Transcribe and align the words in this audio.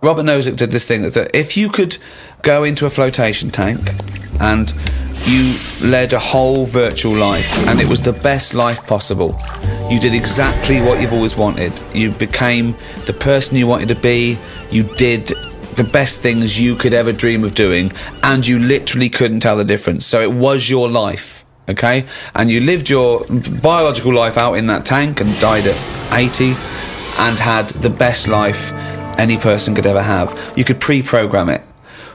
Robert 0.00 0.22
Nozick 0.22 0.54
did 0.54 0.70
this 0.70 0.84
thing 0.84 1.02
that 1.02 1.34
if 1.34 1.56
you 1.56 1.68
could 1.68 1.98
go 2.42 2.62
into 2.62 2.86
a 2.86 2.90
flotation 2.90 3.50
tank 3.50 3.80
and 4.38 4.72
you 5.24 5.58
led 5.82 6.12
a 6.12 6.20
whole 6.20 6.66
virtual 6.66 7.14
life 7.14 7.58
and 7.66 7.80
it 7.80 7.88
was 7.88 8.00
the 8.02 8.12
best 8.12 8.54
life 8.54 8.86
possible, 8.86 9.36
you 9.90 9.98
did 9.98 10.14
exactly 10.14 10.80
what 10.80 11.00
you've 11.00 11.12
always 11.12 11.36
wanted. 11.36 11.72
You 11.92 12.12
became 12.12 12.76
the 13.06 13.12
person 13.12 13.56
you 13.56 13.66
wanted 13.66 13.88
to 13.88 13.96
be, 13.96 14.38
you 14.70 14.84
did 14.94 15.32
the 15.74 15.88
best 15.92 16.20
things 16.20 16.60
you 16.60 16.76
could 16.76 16.94
ever 16.94 17.10
dream 17.10 17.42
of 17.42 17.56
doing, 17.56 17.90
and 18.22 18.46
you 18.46 18.60
literally 18.60 19.08
couldn't 19.08 19.40
tell 19.40 19.56
the 19.56 19.64
difference. 19.64 20.06
So 20.06 20.20
it 20.20 20.32
was 20.32 20.70
your 20.70 20.88
life. 20.88 21.44
Okay, 21.68 22.06
and 22.34 22.50
you 22.50 22.60
lived 22.60 22.88
your 22.88 23.26
biological 23.60 24.14
life 24.14 24.38
out 24.38 24.54
in 24.54 24.68
that 24.68 24.86
tank 24.86 25.20
and 25.20 25.38
died 25.38 25.66
at 25.66 26.12
80 26.14 26.54
and 27.18 27.38
had 27.38 27.68
the 27.82 27.90
best 27.90 28.26
life 28.26 28.72
any 29.18 29.36
person 29.36 29.74
could 29.74 29.86
ever 29.86 30.02
have. 30.02 30.52
You 30.56 30.64
could 30.64 30.80
pre 30.80 31.02
program 31.02 31.48
it. 31.48 31.62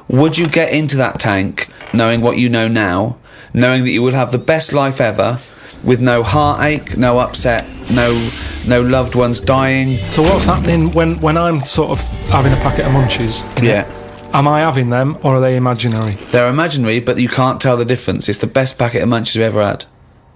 Would 0.08 0.38
you 0.38 0.48
get 0.48 0.74
into 0.74 0.98
that 0.98 1.20
tank 1.20 1.70
knowing 1.94 2.22
what 2.22 2.38
you 2.38 2.50
know 2.50 2.68
now, 2.68 3.18
knowing 3.54 3.84
that 3.84 3.92
you 3.92 4.02
will 4.02 4.14
have 4.14 4.32
the 4.32 4.38
best 4.38 4.74
life 4.74 5.00
ever, 5.00 5.40
with 5.84 6.00
no 6.00 6.24
heartache, 6.24 6.98
no 6.98 7.20
upset, 7.20 7.66
no 7.92 8.30
no 8.68 8.82
loved 8.82 9.16
ones 9.16 9.40
dying? 9.40 9.98
So 10.12 10.22
what's 10.24 10.46
happening 10.46 10.92
when, 10.92 11.20
when 11.20 11.38
I'm 11.38 11.64
sort 11.66 11.92
of 11.92 12.02
having 12.30 12.54
a 12.54 12.58
packet 12.58 12.86
of 12.86 12.92
munchies? 12.92 13.46
it? 13.60 13.66
Yeah. 13.66 14.00
Am 14.34 14.48
I 14.48 14.62
having 14.62 14.90
them 14.90 15.20
or 15.22 15.36
are 15.36 15.42
they 15.42 15.56
imaginary? 15.56 16.14
They're 16.32 16.50
imaginary, 16.50 17.00
but 17.00 17.20
you 17.20 17.30
can't 17.30 17.62
tell 17.62 17.78
the 17.78 17.86
difference. 17.86 18.28
It's 18.28 18.40
the 18.40 18.48
best 18.48 18.80
packet 18.80 19.04
of 19.04 19.10
munchies 19.10 19.36
we've 19.36 19.46
ever 19.46 19.64
had. 19.64 19.86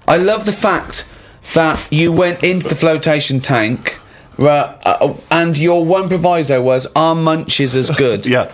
I 0.08 0.18
love 0.18 0.46
the 0.46 0.52
fact 0.52 1.06
that 1.54 1.86
you 1.92 2.12
went 2.12 2.44
into 2.44 2.68
the 2.68 2.76
flotation 2.76 3.40
tank, 3.40 4.00
right, 4.38 4.78
uh, 4.86 5.14
and 5.32 5.58
your 5.58 5.86
one 5.86 6.08
proviso 6.08 6.62
was, 6.62 6.88
"Are 6.96 7.16
munchies 7.16 7.76
as 7.76 7.90
good?" 7.92 8.26
Yeah. 8.38 8.54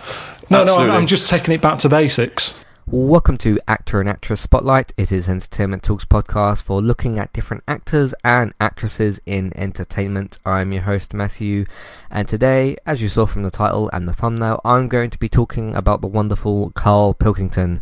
No, 0.50 0.62
no, 0.64 0.76
I'm. 0.76 0.90
I'm 0.90 1.06
just 1.06 1.28
taking 1.30 1.54
it 1.54 1.60
back 1.62 1.78
to 1.80 1.88
basics. 1.88 2.58
Welcome 2.86 3.38
to 3.38 3.58
Actor 3.66 4.00
and 4.00 4.08
Actress 4.10 4.42
Spotlight. 4.42 4.92
It 4.98 5.10
is 5.10 5.26
Entertainment 5.26 5.82
Talks 5.82 6.04
podcast 6.04 6.62
for 6.62 6.82
looking 6.82 7.18
at 7.18 7.32
different 7.32 7.64
actors 7.66 8.14
and 8.22 8.52
actresses 8.60 9.20
in 9.24 9.56
entertainment. 9.56 10.38
I'm 10.44 10.70
your 10.70 10.82
host 10.82 11.14
Matthew, 11.14 11.64
and 12.10 12.28
today, 12.28 12.76
as 12.84 13.00
you 13.00 13.08
saw 13.08 13.24
from 13.24 13.42
the 13.42 13.50
title 13.50 13.88
and 13.94 14.06
the 14.06 14.12
thumbnail, 14.12 14.60
I'm 14.66 14.88
going 14.88 15.08
to 15.10 15.18
be 15.18 15.30
talking 15.30 15.74
about 15.74 16.02
the 16.02 16.06
wonderful 16.06 16.72
Carl 16.72 17.14
Pilkington. 17.14 17.80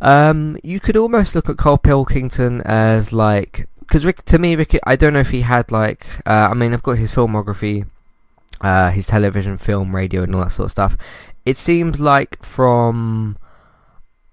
Um, 0.00 0.56
you 0.62 0.80
could 0.80 0.96
almost 0.96 1.34
look 1.34 1.50
at 1.50 1.58
Carl 1.58 1.78
Pilkington 1.78 2.62
as 2.62 3.12
like, 3.12 3.68
because 3.86 4.04
Rick, 4.04 4.24
to 4.26 4.38
me, 4.38 4.56
Ricky, 4.56 4.78
I 4.84 4.96
don't 4.96 5.12
know 5.12 5.20
if 5.20 5.30
he 5.30 5.42
had 5.42 5.70
like, 5.70 6.06
uh, 6.26 6.48
I 6.50 6.54
mean, 6.54 6.72
I've 6.72 6.82
got 6.82 6.98
his 6.98 7.12
filmography, 7.12 7.86
uh, 8.60 8.90
his 8.90 9.06
television, 9.06 9.58
film, 9.58 9.94
radio, 9.94 10.22
and 10.22 10.34
all 10.34 10.42
that 10.42 10.50
sort 10.50 10.66
of 10.66 10.70
stuff. 10.70 10.96
It 11.44 11.56
seems 11.58 12.00
like 12.00 12.42
from 12.42 13.36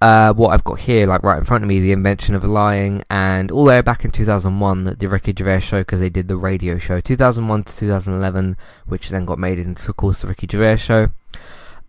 uh, 0.02 0.34
what 0.34 0.50
I've 0.50 0.64
got 0.64 0.80
here, 0.80 1.06
like 1.06 1.24
right 1.24 1.38
in 1.38 1.46
front 1.46 1.64
of 1.64 1.68
me, 1.68 1.80
the 1.80 1.92
invention 1.92 2.34
of 2.34 2.44
lying, 2.44 3.04
and 3.10 3.52
all 3.52 3.66
the 3.66 3.70
way 3.70 3.82
back 3.82 4.04
in 4.04 4.12
2001, 4.12 4.96
the 4.98 5.08
Ricky 5.08 5.34
Gervais 5.38 5.60
show, 5.60 5.82
because 5.82 6.00
they 6.00 6.10
did 6.10 6.28
the 6.28 6.36
radio 6.38 6.78
show, 6.80 7.00
2001 7.00 7.64
to 7.64 7.78
2011, 7.78 8.58
which 8.88 9.10
then 9.10 9.26
got 9.26 9.38
made 9.38 9.60
into, 9.60 9.90
of 9.90 9.98
course, 9.98 10.22
the 10.22 10.28
Ricky 10.28 10.48
Gervais 10.50 10.78
show. 10.78 11.10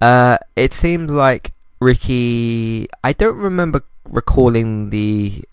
Uh, 0.00 0.36
it 0.56 0.74
seems 0.74 1.10
like 1.10 1.52
Ricky, 1.80 2.86
I 3.02 3.12
don't 3.12 3.38
remember 3.38 3.82
recalling 4.08 4.91
the 4.91 5.44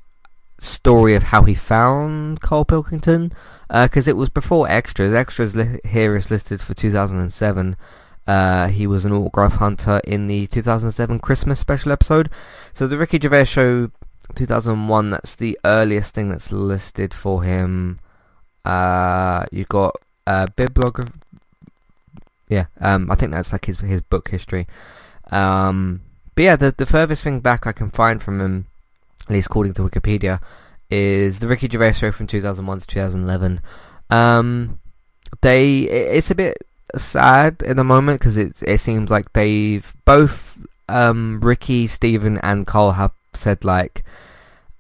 story 0.59 1.15
of 1.15 1.23
how 1.23 1.43
he 1.43 1.55
found 1.55 2.41
Carl 2.41 2.65
Pilkington, 2.65 3.31
because 3.69 4.07
it 4.07 4.17
was 4.17 4.29
before 4.29 4.69
Extras. 4.69 5.13
Extras 5.13 5.55
li- 5.55 5.79
here 5.83 6.16
is 6.16 6.31
listed 6.31 6.61
for 6.61 6.73
2007. 6.73 7.75
Uh, 8.27 8.67
he 8.67 8.85
was 8.85 9.05
an 9.05 9.11
autograph 9.11 9.55
hunter 9.55 9.99
in 10.03 10.27
the 10.27 10.45
2007 10.47 11.17
Christmas 11.19 11.59
special 11.59 11.91
episode. 11.91 12.29
So 12.73 12.85
the 12.85 12.97
Ricky 12.97 13.19
Gervais 13.19 13.45
show 13.45 13.89
2001, 14.35 15.09
that's 15.09 15.33
the 15.33 15.57
earliest 15.66 16.13
thing 16.13 16.29
that's 16.29 16.51
listed 16.51 17.13
for 17.13 17.44
him. 17.44 18.00
Uh, 18.63 19.45
you 19.51 19.66
got 19.66 19.95
a 20.28 20.31
uh, 20.31 20.47
bibliography. 20.55 21.11
Yeah, 22.47 22.66
um, 22.79 23.09
I 23.09 23.16
think 23.16 23.31
that's 23.31 23.51
like 23.51 23.66
his 23.66 23.79
his 23.79 24.01
book 24.01 24.29
history. 24.29 24.67
Um, 25.31 26.01
but 26.35 26.44
yeah, 26.44 26.55
the 26.55 26.73
the 26.75 26.85
furthest 26.85 27.23
thing 27.23 27.39
back 27.39 27.66
I 27.66 27.72
can 27.72 27.89
find 27.89 28.22
from 28.22 28.41
him, 28.41 28.67
at 29.29 29.34
least 29.34 29.47
according 29.47 29.73
to 29.75 29.84
Wikipedia, 29.84 30.41
is 30.90 31.40
the 31.40 31.47
Ricky 31.47 31.69
Gervais 31.69 31.94
show 31.94 32.12
from 32.12 32.28
2001 32.28 32.79
to 32.79 32.88
2011. 32.88 33.62
Um, 34.09 34.79
they 35.41 35.81
it's 35.81 36.31
a 36.31 36.35
bit 36.35 36.57
sad 36.95 37.62
in 37.62 37.78
the 37.78 37.84
moment 37.84 38.19
because 38.19 38.38
it 38.38 38.62
it 38.63 38.79
seems 38.79 39.12
like 39.12 39.31
they've 39.34 39.94
both 40.06 40.66
um 40.88 41.40
Ricky, 41.41 41.88
Stephen, 41.88 42.40
and 42.40 42.66
Cole 42.66 42.91
have 42.91 43.12
said 43.34 43.63
like 43.63 44.03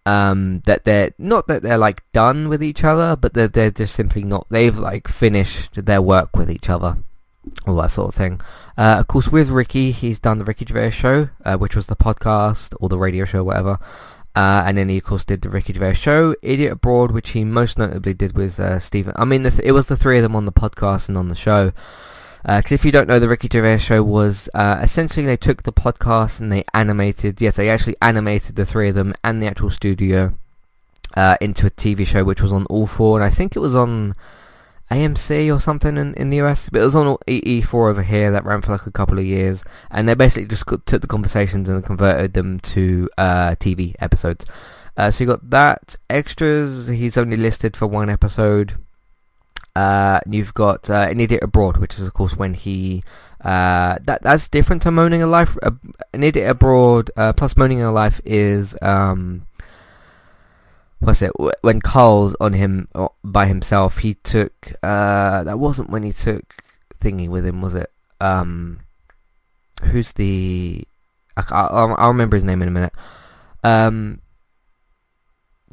um 0.05 0.61
that 0.65 0.85
they're 0.85 1.11
not 1.19 1.47
that 1.47 1.61
they're 1.61 1.77
like 1.77 2.03
done 2.11 2.49
with 2.49 2.63
each 2.63 2.83
other, 2.83 3.15
but 3.15 3.33
they're 3.33 3.47
they're 3.47 3.71
just 3.71 3.95
simply 3.95 4.23
not. 4.23 4.47
They've 4.49 4.77
like 4.77 5.07
finished 5.07 5.85
their 5.85 6.01
work 6.01 6.35
with 6.35 6.49
each 6.49 6.69
other, 6.69 6.97
all 7.67 7.75
that 7.75 7.91
sort 7.91 8.09
of 8.09 8.15
thing. 8.15 8.41
Uh, 8.77 8.97
of 8.99 9.07
course, 9.07 9.27
with 9.27 9.49
Ricky, 9.49 9.91
he's 9.91 10.19
done 10.19 10.39
the 10.39 10.45
Ricky 10.45 10.65
Gervais 10.65 10.91
show, 10.91 11.29
uh, 11.45 11.57
which 11.57 11.75
was 11.75 11.87
the 11.87 11.95
podcast 11.95 12.73
or 12.79 12.89
the 12.89 12.97
radio 12.97 13.25
show, 13.25 13.43
whatever. 13.43 13.77
Uh, 14.35 14.63
and 14.65 14.77
then 14.77 14.89
he 14.89 14.97
of 14.97 15.03
course 15.03 15.25
did 15.25 15.41
the 15.41 15.49
Ricky 15.49 15.73
Gervais 15.73 15.95
show, 15.95 16.35
Idiot 16.41 16.73
Abroad, 16.73 17.11
which 17.11 17.31
he 17.31 17.43
most 17.43 17.77
notably 17.77 18.13
did 18.13 18.37
with 18.37 18.59
uh, 18.59 18.79
Stephen. 18.79 19.13
I 19.15 19.25
mean, 19.25 19.43
th- 19.43 19.59
it 19.63 19.71
was 19.71 19.87
the 19.87 19.97
three 19.97 20.17
of 20.17 20.23
them 20.23 20.35
on 20.35 20.45
the 20.45 20.51
podcast 20.51 21.09
and 21.09 21.17
on 21.17 21.29
the 21.29 21.35
show. 21.35 21.71
Because 22.43 22.71
if 22.71 22.85
you 22.85 22.91
don't 22.91 23.07
know, 23.07 23.19
the 23.19 23.27
Ricky 23.27 23.49
Gervais 23.51 23.79
show 23.79 24.01
was 24.01 24.49
uh, 24.53 24.79
essentially 24.81 25.25
they 25.25 25.35
took 25.35 25.63
the 25.63 25.73
podcast 25.73 26.39
and 26.39 26.51
they 26.51 26.63
animated. 26.73 27.41
Yes, 27.41 27.57
they 27.57 27.69
actually 27.69 27.97
animated 28.01 28.55
the 28.55 28.65
three 28.65 28.87
of 28.89 28.95
them 28.95 29.13
and 29.23 29.41
the 29.41 29.47
actual 29.47 29.69
studio 29.69 30.33
uh, 31.17 31.35
into 31.41 31.67
a 31.67 31.71
TV 31.71 32.07
show, 32.07 32.23
which 32.23 32.41
was 32.41 32.53
on 32.53 32.65
All 32.67 32.87
Four, 32.87 33.17
and 33.17 33.25
I 33.25 33.29
think 33.29 33.55
it 33.55 33.59
was 33.59 33.75
on 33.75 34.15
AMC 34.91 35.53
or 35.55 35.59
something 35.59 35.97
in, 35.97 36.13
in 36.15 36.29
the 36.29 36.41
US. 36.41 36.69
But 36.69 36.81
it 36.81 36.85
was 36.85 36.95
on 36.95 37.17
E- 37.27 37.61
E4 37.61 37.89
over 37.89 38.03
here 38.03 38.31
that 38.31 38.45
ran 38.45 38.61
for 38.61 38.71
like 38.71 38.85
a 38.85 38.91
couple 38.91 39.19
of 39.19 39.25
years, 39.25 39.63
and 39.91 40.07
they 40.07 40.13
basically 40.13 40.47
just 40.47 40.65
took 40.85 41.01
the 41.01 41.07
conversations 41.07 41.69
and 41.69 41.83
converted 41.83 42.33
them 42.33 42.59
to 42.59 43.09
uh, 43.17 43.51
TV 43.59 43.95
episodes. 43.99 44.45
Uh, 44.97 45.09
so 45.09 45.23
you 45.23 45.29
got 45.29 45.49
that 45.49 45.95
extras. 46.09 46.87
He's 46.89 47.17
only 47.17 47.37
listed 47.37 47.77
for 47.77 47.87
one 47.87 48.09
episode. 48.09 48.75
Uh, 49.75 50.19
and 50.25 50.35
you've 50.35 50.53
got 50.53 50.89
uh, 50.89 51.07
an 51.09 51.19
idiot 51.19 51.43
abroad, 51.43 51.77
which 51.77 51.95
is 51.95 52.05
of 52.05 52.13
course 52.13 52.35
when 52.35 52.53
he 52.53 53.03
uh, 53.41 53.97
that 54.03 54.21
that's 54.21 54.47
different 54.49 54.81
to 54.81 54.91
moaning 54.91 55.21
of 55.21 55.29
life. 55.29 55.57
Uh, 55.63 55.71
an 56.13 56.23
idiot 56.23 56.49
abroad 56.49 57.11
uh, 57.15 57.31
plus 57.31 57.55
moaning 57.55 57.81
of 57.81 57.93
life 57.93 58.19
is 58.25 58.75
um, 58.81 59.45
what's 60.99 61.21
it? 61.21 61.31
When 61.61 61.81
Carl's 61.81 62.35
on 62.39 62.53
him 62.53 62.87
by 63.23 63.47
himself, 63.47 63.99
he 63.99 64.15
took 64.15 64.73
uh, 64.83 65.43
that 65.43 65.59
wasn't 65.59 65.89
when 65.89 66.03
he 66.03 66.11
took 66.11 66.63
thingy 66.99 67.29
with 67.29 67.45
him, 67.45 67.61
was 67.61 67.73
it? 67.73 67.91
Um, 68.19 68.79
who's 69.83 70.11
the? 70.13 70.85
I, 71.37 71.43
I'll, 71.49 71.95
I'll 71.97 72.09
remember 72.09 72.35
his 72.35 72.43
name 72.43 72.61
in 72.61 72.67
a 72.67 72.71
minute. 72.71 72.93
Um, 73.63 74.21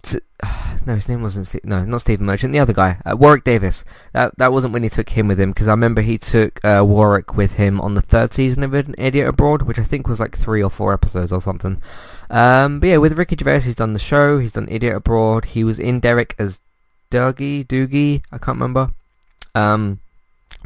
t- 0.02 0.20
no, 0.86 0.94
his 0.94 1.08
name 1.08 1.22
wasn't. 1.22 1.48
Ste- 1.48 1.64
no, 1.64 1.84
not 1.84 2.02
Stephen 2.02 2.26
Merchant. 2.26 2.52
The 2.52 2.60
other 2.60 2.72
guy, 2.72 2.98
uh, 3.04 3.16
Warwick 3.16 3.44
Davis. 3.44 3.84
That 4.12 4.36
that 4.38 4.52
wasn't 4.52 4.72
when 4.72 4.82
he 4.82 4.88
took 4.88 5.10
him 5.10 5.28
with 5.28 5.40
him 5.40 5.50
because 5.50 5.68
I 5.68 5.72
remember 5.72 6.02
he 6.02 6.18
took 6.18 6.64
uh, 6.64 6.84
Warwick 6.86 7.36
with 7.36 7.54
him 7.54 7.80
on 7.80 7.94
the 7.94 8.02
third 8.02 8.32
season 8.32 8.62
of 8.62 8.74
Idiot 8.74 9.28
Abroad, 9.28 9.62
which 9.62 9.78
I 9.78 9.84
think 9.84 10.06
was 10.06 10.20
like 10.20 10.36
three 10.36 10.62
or 10.62 10.70
four 10.70 10.92
episodes 10.92 11.32
or 11.32 11.42
something. 11.42 11.82
Um, 12.30 12.80
but 12.80 12.88
yeah, 12.88 12.96
with 12.96 13.16
Ricky 13.16 13.36
Gervais, 13.38 13.60
he's 13.60 13.74
done 13.74 13.92
the 13.92 13.98
show. 13.98 14.38
He's 14.38 14.52
done 14.52 14.68
Idiot 14.68 14.96
Abroad. 14.96 15.46
He 15.46 15.64
was 15.64 15.78
in 15.78 16.00
Derek 16.00 16.34
as 16.38 16.60
Dougie, 17.10 17.66
Doogie. 17.66 18.22
I 18.32 18.38
can't 18.38 18.56
remember. 18.56 18.90
Um, 19.54 20.00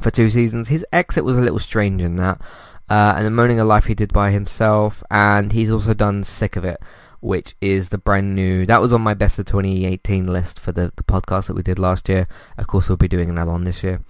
for 0.00 0.10
two 0.10 0.30
seasons. 0.30 0.68
His 0.68 0.84
exit 0.92 1.24
was 1.24 1.36
a 1.36 1.40
little 1.40 1.58
strange 1.58 2.02
in 2.02 2.16
that. 2.16 2.40
Uh, 2.88 3.14
and 3.16 3.24
the 3.24 3.30
Moaning 3.30 3.60
of 3.60 3.68
Life 3.68 3.86
he 3.86 3.94
did 3.94 4.12
by 4.12 4.32
himself, 4.32 5.04
and 5.10 5.52
he's 5.52 5.70
also 5.70 5.94
done 5.94 6.24
Sick 6.24 6.56
of 6.56 6.64
It, 6.64 6.80
which 7.20 7.54
is 7.60 7.90
the 7.90 7.98
brand 7.98 8.34
new. 8.34 8.66
That 8.66 8.80
was 8.80 8.92
on 8.92 9.00
my 9.00 9.14
best 9.14 9.38
of 9.38 9.46
2018 9.46 10.26
list 10.26 10.58
for 10.58 10.72
the, 10.72 10.92
the 10.96 11.04
podcast 11.04 11.46
that 11.46 11.54
we 11.54 11.62
did 11.62 11.78
last 11.78 12.08
year. 12.08 12.26
Of 12.58 12.66
course, 12.66 12.88
we'll 12.88 12.96
be 12.96 13.06
doing 13.06 13.30
another 13.30 13.52
one 13.52 13.62
this 13.62 13.84
year. 13.84 14.02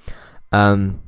Um, 0.50 1.02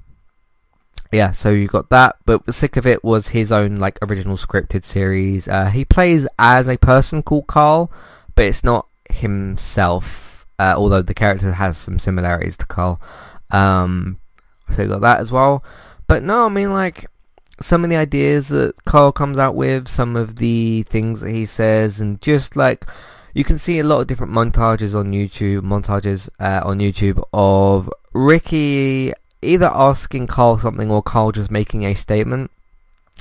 yeah, 1.13 1.31
so 1.31 1.51
you 1.51 1.67
got 1.69 1.91
that, 1.91 2.17
but 2.25 2.47
the 2.47 2.53
Sick 2.53 2.77
of 2.77 2.87
It 2.87 3.05
was 3.05 3.29
his 3.29 3.53
own 3.53 3.77
like 3.77 3.99
original 4.03 4.37
scripted 4.37 4.85
series. 4.85 5.47
Uh, 5.47 5.67
he 5.67 5.85
plays 5.85 6.27
as 6.39 6.67
a 6.67 6.79
person 6.79 7.23
called 7.23 7.47
Carl, 7.47 7.93
but 8.35 8.47
it's 8.47 8.65
not 8.65 8.89
himself. 9.11 10.47
Uh, 10.59 10.75
although 10.77 11.03
the 11.03 11.15
character 11.15 11.53
has 11.53 11.77
some 11.77 11.99
similarities 11.99 12.57
to 12.57 12.67
Carl. 12.67 13.01
Um, 13.51 14.21
so 14.75 14.83
you 14.83 14.89
got 14.89 15.03
that 15.03 15.21
as 15.21 15.31
well. 15.31 15.63
But 16.07 16.23
no, 16.23 16.47
I 16.47 16.49
mean 16.49 16.73
like 16.73 17.07
some 17.61 17.85
of 17.85 17.91
the 17.91 17.97
ideas 17.97 18.49
that 18.49 18.85
Carl 18.85 19.13
comes 19.13 19.39
out 19.39 19.55
with, 19.55 19.89
some 19.89 20.17
of 20.17 20.37
the 20.37 20.83
things 20.85 21.21
that 21.21 21.31
he 21.31 21.47
says, 21.47 22.01
and 22.01 22.21
just 22.23 22.57
like 22.57 22.87
you 23.35 23.45
can 23.45 23.59
see 23.59 23.79
a 23.79 23.85
lot 23.85 24.01
of 24.01 24.07
different 24.07 24.33
montages 24.33 24.99
on 24.99 25.13
YouTube, 25.13 25.61
montages 25.61 26.29
uh, 26.39 26.63
on 26.65 26.79
YouTube 26.79 27.23
of 27.33 27.91
Ricky 28.13 29.13
either 29.43 29.71
asking 29.73 30.29
Carl 30.29 30.59
something 30.59 30.91
or 30.91 31.03
Carl 31.03 31.33
just 31.33 31.51
making 31.51 31.85
a 31.85 31.95
statement, 31.95 32.51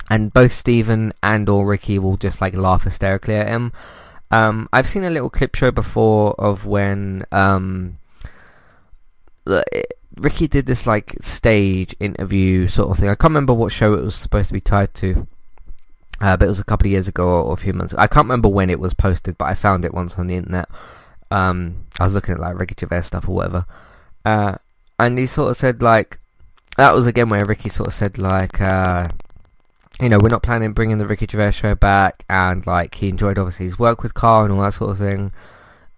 and 0.08 0.32
both 0.32 0.52
Stephen 0.52 1.12
and 1.22 1.48
or 1.48 1.66
Ricky 1.66 1.98
will 1.98 2.16
just 2.16 2.40
like 2.40 2.54
laugh 2.54 2.84
hysterically 2.84 3.34
at 3.34 3.48
him. 3.48 3.72
Um, 4.30 4.68
I've 4.72 4.88
seen 4.88 5.04
a 5.04 5.10
little 5.10 5.30
clip 5.30 5.54
show 5.54 5.70
before 5.70 6.34
of 6.38 6.64
when 6.64 7.24
um, 7.32 7.98
Ricky 10.16 10.48
did 10.48 10.66
this 10.66 10.86
like 10.86 11.16
stage 11.20 11.94
interview 12.00 12.68
sort 12.68 12.90
of 12.90 12.98
thing. 12.98 13.08
I 13.08 13.14
can't 13.14 13.30
remember 13.30 13.54
what 13.54 13.72
show 13.72 13.94
it 13.94 14.04
was 14.04 14.14
supposed 14.14 14.48
to 14.48 14.54
be 14.54 14.60
tied 14.60 14.94
to. 14.94 15.26
Uh, 16.20 16.36
but 16.36 16.44
it 16.44 16.48
was 16.48 16.60
a 16.60 16.64
couple 16.64 16.86
of 16.86 16.92
years 16.92 17.08
ago 17.08 17.42
or, 17.42 17.52
a 17.52 17.56
few 17.56 17.72
months. 17.72 17.94
I 17.94 18.06
can't 18.06 18.26
remember 18.26 18.48
when 18.48 18.70
it 18.70 18.78
was 18.78 18.94
posted, 18.94 19.36
but 19.36 19.46
I 19.46 19.54
found 19.54 19.84
it 19.84 19.92
once 19.92 20.16
on 20.16 20.28
the 20.28 20.36
internet. 20.36 20.68
Um, 21.32 21.86
I 21.98 22.04
was 22.04 22.14
looking 22.14 22.34
at 22.34 22.40
like 22.40 22.58
Ricky 22.58 22.76
Gervais 22.78 23.02
stuff 23.02 23.28
or 23.28 23.34
whatever, 23.34 23.66
uh, 24.24 24.56
and 25.06 25.18
he 25.18 25.26
sort 25.26 25.50
of 25.50 25.56
said 25.56 25.82
like 25.82 26.18
that 26.76 26.94
was 26.94 27.06
again 27.06 27.28
where 27.28 27.44
Ricky 27.44 27.68
sort 27.68 27.88
of 27.88 27.94
said 27.94 28.18
like 28.18 28.60
uh, 28.60 29.08
you 30.00 30.08
know 30.08 30.18
we're 30.18 30.28
not 30.28 30.42
planning 30.42 30.72
bringing 30.72 30.98
the 30.98 31.06
Ricky 31.06 31.26
Gervais 31.28 31.52
show 31.52 31.74
back, 31.74 32.24
and 32.30 32.66
like 32.66 32.94
he 32.94 33.08
enjoyed 33.08 33.38
obviously 33.38 33.66
his 33.66 33.78
work 33.78 34.02
with 34.02 34.14
Carl 34.14 34.44
and 34.44 34.54
all 34.54 34.62
that 34.62 34.74
sort 34.74 34.92
of 34.92 34.98
thing, 34.98 35.32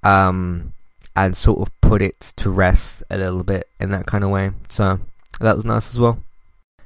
um, 0.03 0.73
and 1.15 1.37
sort 1.37 1.61
of 1.61 1.81
put 1.81 2.01
it 2.03 2.33
to 2.37 2.51
rest 2.51 3.03
a 3.11 3.19
little 3.19 3.45
bit 3.45 3.69
in 3.79 3.91
that 3.91 4.07
kind 4.07 4.25
of 4.25 4.31
way. 4.31 4.53
So 4.69 5.01
that 5.41 5.57
was 5.57 5.65
nice 5.65 5.91
as 5.91 5.99
well. 5.99 6.19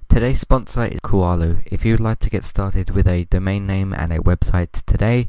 Today's 0.08 0.40
sponsor 0.40 0.86
is 0.86 1.00
Kualo. 1.00 1.62
If 1.66 1.84
you 1.84 1.92
would 1.92 2.00
like 2.00 2.18
to 2.20 2.30
get 2.30 2.42
started 2.42 2.90
with 2.90 3.06
a 3.06 3.24
domain 3.24 3.66
name 3.66 3.92
and 3.92 4.12
a 4.12 4.18
website 4.18 4.84
today, 4.86 5.28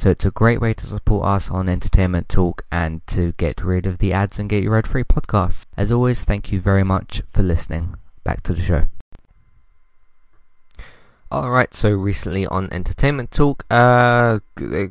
So 0.00 0.08
it's 0.08 0.24
a 0.24 0.30
great 0.30 0.62
way 0.62 0.72
to 0.72 0.86
support 0.86 1.26
us 1.26 1.50
on 1.50 1.68
Entertainment 1.68 2.30
Talk 2.30 2.64
and 2.72 3.06
to 3.08 3.32
get 3.32 3.62
rid 3.62 3.84
of 3.84 3.98
the 3.98 4.14
ads 4.14 4.38
and 4.38 4.48
get 4.48 4.62
your 4.62 4.78
ad-free 4.78 5.04
podcasts. 5.04 5.66
As 5.76 5.92
always, 5.92 6.24
thank 6.24 6.50
you 6.50 6.58
very 6.58 6.82
much 6.82 7.20
for 7.28 7.42
listening. 7.42 7.96
Back 8.24 8.42
to 8.44 8.54
the 8.54 8.62
show. 8.62 8.86
Alright, 11.30 11.74
so 11.74 11.90
recently 11.90 12.46
on 12.46 12.72
Entertainment 12.72 13.30
Talk, 13.30 13.66
uh, 13.70 14.38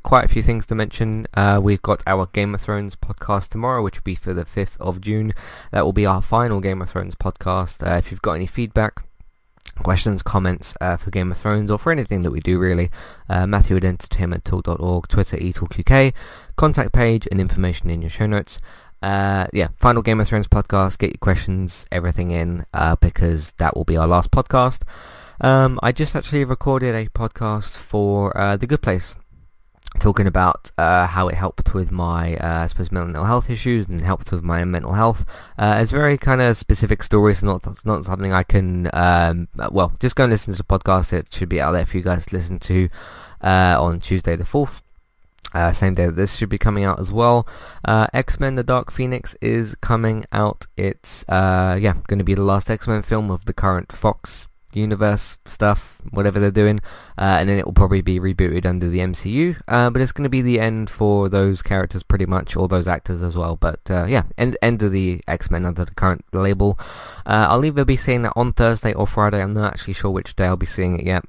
quite 0.04 0.26
a 0.26 0.28
few 0.28 0.44
things 0.44 0.68
to 0.68 0.76
mention. 0.76 1.26
Uh, 1.34 1.60
we've 1.60 1.82
got 1.82 2.04
our 2.06 2.28
Game 2.28 2.54
of 2.54 2.62
Thrones 2.62 2.96
podcast 2.96 3.48
tomorrow, 3.50 3.82
which 3.82 3.96
will 3.96 4.04
be 4.04 4.14
for 4.14 4.36
the 4.36 4.46
5th 4.46 4.78
of 4.80 5.02
June. 5.02 5.34
That 5.72 5.86
will 5.86 5.92
be 5.92 6.06
our 6.06 6.22
final 6.22 6.60
Game 6.60 6.84
of 6.84 6.92
Thrones 6.92 7.16
podcast. 7.16 7.84
Uh, 7.84 7.96
if 7.96 8.12
you've 8.12 8.22
got 8.22 8.34
any 8.34 8.46
feedback, 8.46 9.09
questions, 9.84 10.22
comments 10.22 10.76
uh, 10.82 10.98
for 10.98 11.12
Game 11.12 11.32
of 11.32 11.38
Thrones 11.38 11.72
or 11.72 11.78
for 11.78 11.92
anything 11.92 12.22
that 12.22 12.32
we 12.32 12.40
do 12.40 12.60
really, 12.60 12.90
uh, 13.28 13.48
Matthew 13.48 13.78
at 13.78 13.84
entertainmenttalk.org, 13.84 15.08
Twitter 15.08 15.38
eTalkUK, 15.38 16.14
contact 16.56 16.94
page 16.94 17.28
and 17.32 17.40
information 17.40 17.90
in 17.90 18.02
your 18.02 18.10
show 18.10 18.26
notes. 18.26 18.60
Uh, 19.02 19.48
yeah, 19.54 19.70
final 19.78 20.02
Game 20.02 20.20
of 20.20 20.28
Thrones 20.28 20.48
podcast, 20.48 20.98
get 20.98 21.12
your 21.12 21.20
questions, 21.20 21.86
everything 21.92 22.32
in, 22.32 22.66
uh, 22.74 22.96
because 22.98 23.54
that 23.54 23.76
will 23.76 23.86
be 23.86 23.98
our 23.98 24.08
last 24.08 24.32
podcast. 24.32 24.82
Um, 25.42 25.80
I 25.82 25.92
just 25.92 26.16
actually 26.16 26.44
recorded 26.44 26.96
a 26.96 27.08
podcast 27.08 27.78
for 27.78 28.38
uh, 28.38 28.58
The 28.58 28.68
Good 28.68 28.82
Place 28.82 29.16
talking 30.00 30.28
about 30.28 30.72
uh, 30.78 31.08
how 31.08 31.28
it 31.28 31.36
helped 31.36 31.74
with 31.74 31.92
my, 31.92 32.36
uh, 32.38 32.64
I 32.64 32.68
suppose, 32.68 32.92
mental 32.92 33.26
health 33.26 33.50
issues 33.50 33.88
and 33.88 34.02
helped 34.02 34.32
with 34.32 34.44
my 34.44 34.64
mental 34.64 34.94
health. 34.94 35.26
Uh, 35.58 35.80
it's 35.82 35.92
very 35.92 36.18
kind 36.18 36.42
of 36.42 36.58
specific 36.58 37.04
stories, 37.04 37.44
not 37.44 37.66
not 37.86 38.06
something 38.06 38.32
I 38.34 38.44
can. 38.44 38.90
Um, 38.94 39.48
well, 39.72 39.94
just 40.00 40.16
go 40.16 40.24
and 40.24 40.32
listen 40.32 40.54
to 40.54 40.58
the 40.58 40.64
podcast. 40.64 41.14
It 41.14 41.34
should 41.34 41.50
be 41.50 41.62
out 41.62 41.72
there 41.72 41.86
for 41.86 41.98
you 41.98 42.04
guys 42.04 42.26
to 42.28 42.36
listen 42.36 42.60
to 42.60 42.90
uh, 43.42 43.78
on 43.80 44.00
Tuesday 44.00 44.36
the 44.36 44.46
fourth. 44.46 44.82
Uh, 45.52 45.74
same 45.74 45.96
day 45.96 46.06
that 46.06 46.16
this 46.16 46.36
should 46.36 46.50
be 46.50 46.60
coming 46.60 46.84
out 46.84 47.00
as 47.00 47.12
well. 47.12 47.48
Uh, 47.84 48.06
X-Men: 48.14 48.56
The 48.56 48.64
Dark 48.64 48.92
Phoenix 48.92 49.36
is 49.42 49.76
coming 49.76 50.26
out. 50.32 50.68
It's 50.78 51.26
yeah, 51.28 51.96
going 52.08 52.20
to 52.20 52.24
be 52.24 52.36
the 52.36 52.44
last 52.44 52.70
X-Men 52.70 53.02
film 53.02 53.32
of 53.32 53.46
the 53.46 53.54
current 53.54 53.92
Fox 53.92 54.48
universe 54.74 55.38
stuff, 55.46 56.02
whatever 56.12 56.40
they're 56.40 56.52
doing, 56.52 56.80
uh, 57.18 57.38
and 57.40 57.50
then 57.50 57.58
it 57.58 57.66
will 57.66 57.74
probably 57.74 58.02
be 58.02 58.20
rebooted 58.20 58.66
under 58.66 58.90
the 58.90 59.00
MCU. 59.00 59.60
Uh, 59.68 59.90
but 59.90 60.02
it's 60.02 60.12
going 60.12 60.24
to 60.24 60.30
be 60.30 60.42
the 60.42 60.60
end 60.60 60.90
for 60.90 61.30
those 61.30 61.62
characters, 61.62 62.04
pretty 62.04 62.26
much, 62.26 62.56
all 62.56 62.68
those 62.68 62.88
actors 62.88 63.22
as 63.22 63.36
well. 63.36 63.56
But 63.56 63.80
uh, 63.90 64.06
yeah, 64.08 64.24
end 64.38 64.58
end 64.62 64.82
of 64.82 64.92
the 64.92 65.22
X 65.28 65.50
Men 65.50 65.66
under 65.66 65.86
the 65.86 65.96
current 65.96 66.26
label. 66.34 66.78
Uh, 67.26 67.48
I'll 67.50 67.66
either 67.66 67.86
be 67.86 67.98
seeing 67.98 68.24
that 68.24 68.34
on 68.36 68.54
Thursday 68.54 68.94
or 68.94 69.08
Friday. 69.08 69.42
I'm 69.42 69.54
not 69.54 69.74
actually 69.74 69.94
sure 69.94 70.12
which 70.12 70.36
day 70.36 70.46
I'll 70.46 70.58
be 70.58 70.66
seeing 70.66 71.00
it 71.00 71.06
yet. 71.06 71.26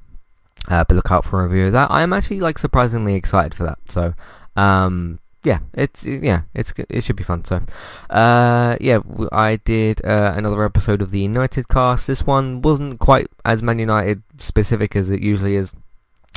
Uh, 0.68 0.84
but 0.86 0.94
look 0.94 1.10
out 1.10 1.24
for 1.24 1.40
a 1.40 1.48
review 1.48 1.66
of 1.66 1.72
that. 1.72 1.90
I 1.90 2.02
am 2.02 2.12
actually 2.12 2.40
like 2.40 2.58
surprisingly 2.58 3.14
excited 3.14 3.54
for 3.54 3.64
that. 3.64 3.78
So 3.88 4.14
um, 4.56 5.18
yeah, 5.42 5.60
it's 5.72 6.04
yeah, 6.04 6.42
it's 6.54 6.72
it 6.88 7.02
should 7.02 7.16
be 7.16 7.24
fun. 7.24 7.44
So, 7.44 7.62
uh, 8.10 8.76
yeah, 8.80 9.00
I 9.32 9.56
did 9.56 10.04
uh, 10.04 10.34
another 10.36 10.64
episode 10.64 11.00
of 11.00 11.12
the 11.12 11.20
United 11.20 11.68
cast. 11.68 12.06
This 12.06 12.26
one 12.26 12.60
wasn't 12.60 12.98
quite 12.98 13.28
as 13.44 13.62
Man 13.62 13.78
United 13.78 14.22
specific 14.38 14.94
as 14.94 15.08
it 15.08 15.22
usually 15.22 15.56
is, 15.56 15.72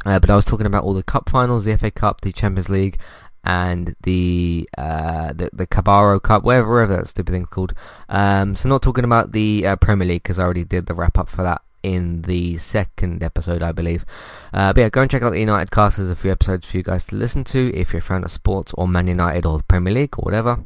uh, 0.05 0.19
but 0.19 0.29
I 0.29 0.35
was 0.35 0.45
talking 0.45 0.65
about 0.65 0.83
all 0.83 0.94
the 0.94 1.03
cup 1.03 1.29
finals, 1.29 1.65
the 1.65 1.77
FA 1.77 1.91
Cup, 1.91 2.21
the 2.21 2.31
Champions 2.31 2.69
League, 2.69 2.97
and 3.44 3.95
the 4.03 4.69
uh, 4.77 5.33
the 5.33 5.49
the 5.51 5.67
Cup, 5.67 5.88
whatever, 5.88 6.17
whatever 6.44 6.88
that 6.88 7.07
stupid 7.09 7.33
thing's 7.33 7.47
called. 7.47 7.73
Um, 8.07 8.56
so 8.56 8.69
not 8.69 8.81
talking 8.81 9.04
about 9.04 9.33
the 9.33 9.68
uh, 9.68 9.75
Premier 9.75 10.07
League 10.07 10.23
because 10.23 10.39
I 10.39 10.44
already 10.44 10.63
did 10.63 10.85
the 10.85 10.94
wrap 10.94 11.18
up 11.18 11.28
for 11.28 11.44
that 11.44 11.61
in 11.83 12.23
the 12.23 12.57
second 12.57 13.21
episode, 13.21 13.61
I 13.61 13.71
believe. 13.71 14.06
Uh, 14.54 14.73
but 14.73 14.81
yeah, 14.81 14.90
go 14.90 15.02
and 15.02 15.11
check 15.11 15.21
out 15.21 15.31
the 15.31 15.40
United 15.40 15.69
cast. 15.69 15.97
There's 15.97 16.09
a 16.09 16.16
few 16.16 16.31
episodes 16.31 16.66
for 16.66 16.78
you 16.78 16.83
guys 16.83 17.06
to 17.07 17.16
listen 17.16 17.44
to 17.45 17.71
if 17.75 17.94
you're 17.94 17.99
a 17.99 18.04
fan 18.04 18.23
of 18.23 18.31
sports 18.31 18.73
or 18.75 18.87
Man 18.87 19.07
United 19.07 19.45
or 19.45 19.57
the 19.57 19.63
Premier 19.66 19.94
League 19.94 20.18
or 20.18 20.23
whatever. 20.23 20.63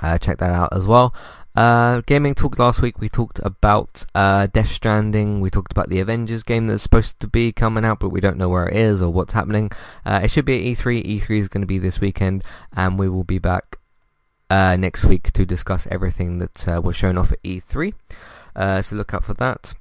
Uh, 0.00 0.18
check 0.18 0.38
that 0.38 0.50
out 0.50 0.72
as 0.72 0.86
well. 0.86 1.14
Uh, 1.54 2.00
gaming 2.06 2.34
talk 2.34 2.58
last 2.58 2.80
week. 2.80 2.98
We 2.98 3.08
talked 3.08 3.38
about 3.42 4.04
uh, 4.14 4.46
Death 4.46 4.68
Stranding. 4.68 5.40
We 5.40 5.50
talked 5.50 5.70
about 5.70 5.90
the 5.90 6.00
Avengers 6.00 6.42
game 6.42 6.66
that's 6.66 6.82
supposed 6.82 7.20
to 7.20 7.28
be 7.28 7.52
coming 7.52 7.84
out, 7.84 8.00
but 8.00 8.08
we 8.08 8.20
don't 8.20 8.38
know 8.38 8.48
where 8.48 8.68
it 8.68 8.76
is 8.76 9.02
or 9.02 9.12
what's 9.12 9.34
happening. 9.34 9.70
Uh, 10.06 10.20
it 10.24 10.30
should 10.30 10.46
be 10.46 10.72
at 10.72 10.78
E3. 10.78 11.04
E3 11.04 11.38
is 11.38 11.48
going 11.48 11.60
to 11.60 11.66
be 11.66 11.78
this 11.78 12.00
weekend, 12.00 12.42
and 12.74 12.98
we 12.98 13.08
will 13.08 13.24
be 13.24 13.38
back 13.38 13.78
uh, 14.48 14.76
next 14.76 15.04
week 15.04 15.30
to 15.32 15.44
discuss 15.44 15.86
everything 15.90 16.38
that 16.38 16.68
uh, 16.68 16.80
was 16.80 16.96
shown 16.96 17.18
off 17.18 17.32
at 17.32 17.42
E3. 17.42 17.92
Uh, 18.56 18.80
so 18.80 18.96
look 18.96 19.12
out 19.12 19.24
for 19.24 19.34
that. 19.34 19.74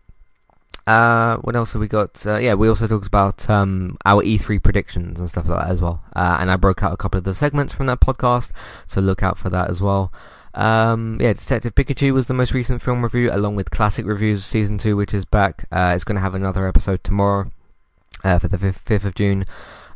Uh, 0.88 1.38
what 1.38 1.56
else 1.56 1.74
have 1.74 1.80
we 1.80 1.88
got? 1.88 2.26
Uh, 2.26 2.38
yeah, 2.38 2.54
we 2.54 2.68
also 2.68 2.88
talked 2.88 3.08
about 3.08 3.50
um, 3.50 3.98
our 4.06 4.24
E3 4.24 4.62
predictions 4.62 5.20
and 5.20 5.30
stuff 5.30 5.48
like 5.48 5.60
that 5.60 5.70
as 5.70 5.82
well. 5.82 6.04
Uh, 6.16 6.38
and 6.40 6.50
I 6.50 6.56
broke 6.56 6.84
out 6.84 6.94
a 6.94 6.98
couple 6.98 7.18
of 7.18 7.24
the 7.24 7.36
segments 7.36 7.74
from 7.74 7.86
that 7.88 8.02
podcast, 8.02 8.52
so 8.88 9.02
look 9.02 9.22
out 9.24 9.38
for 9.38 9.50
that 9.50 9.70
as 9.70 9.82
well. 9.82 10.12
Um, 10.54 11.18
yeah, 11.22 11.34
Detective 11.34 11.76
Pikachu 11.76 12.14
was 12.14 12.26
the 12.26 12.34
most 12.34 12.54
recent 12.54 12.82
film 12.82 13.04
review, 13.04 13.32
along 13.32 13.56
with 13.56 13.72
classic 13.72 14.06
reviews 14.06 14.40
of 14.40 14.46
season 14.46 14.78
two, 14.78 14.98
which 14.98 15.14
is 15.14 15.24
back. 15.24 15.66
Uh, 15.72 15.94
it's 15.96 16.04
going 16.04 16.16
to 16.16 16.22
have 16.22 16.36
another 16.36 16.68
episode 16.68 17.04
tomorrow 17.04 17.52
uh, 18.24 18.40
for 18.40 18.48
the 18.48 18.58
5th, 18.58 18.84
5th 18.84 19.06
of 19.06 19.16
June. 19.16 19.46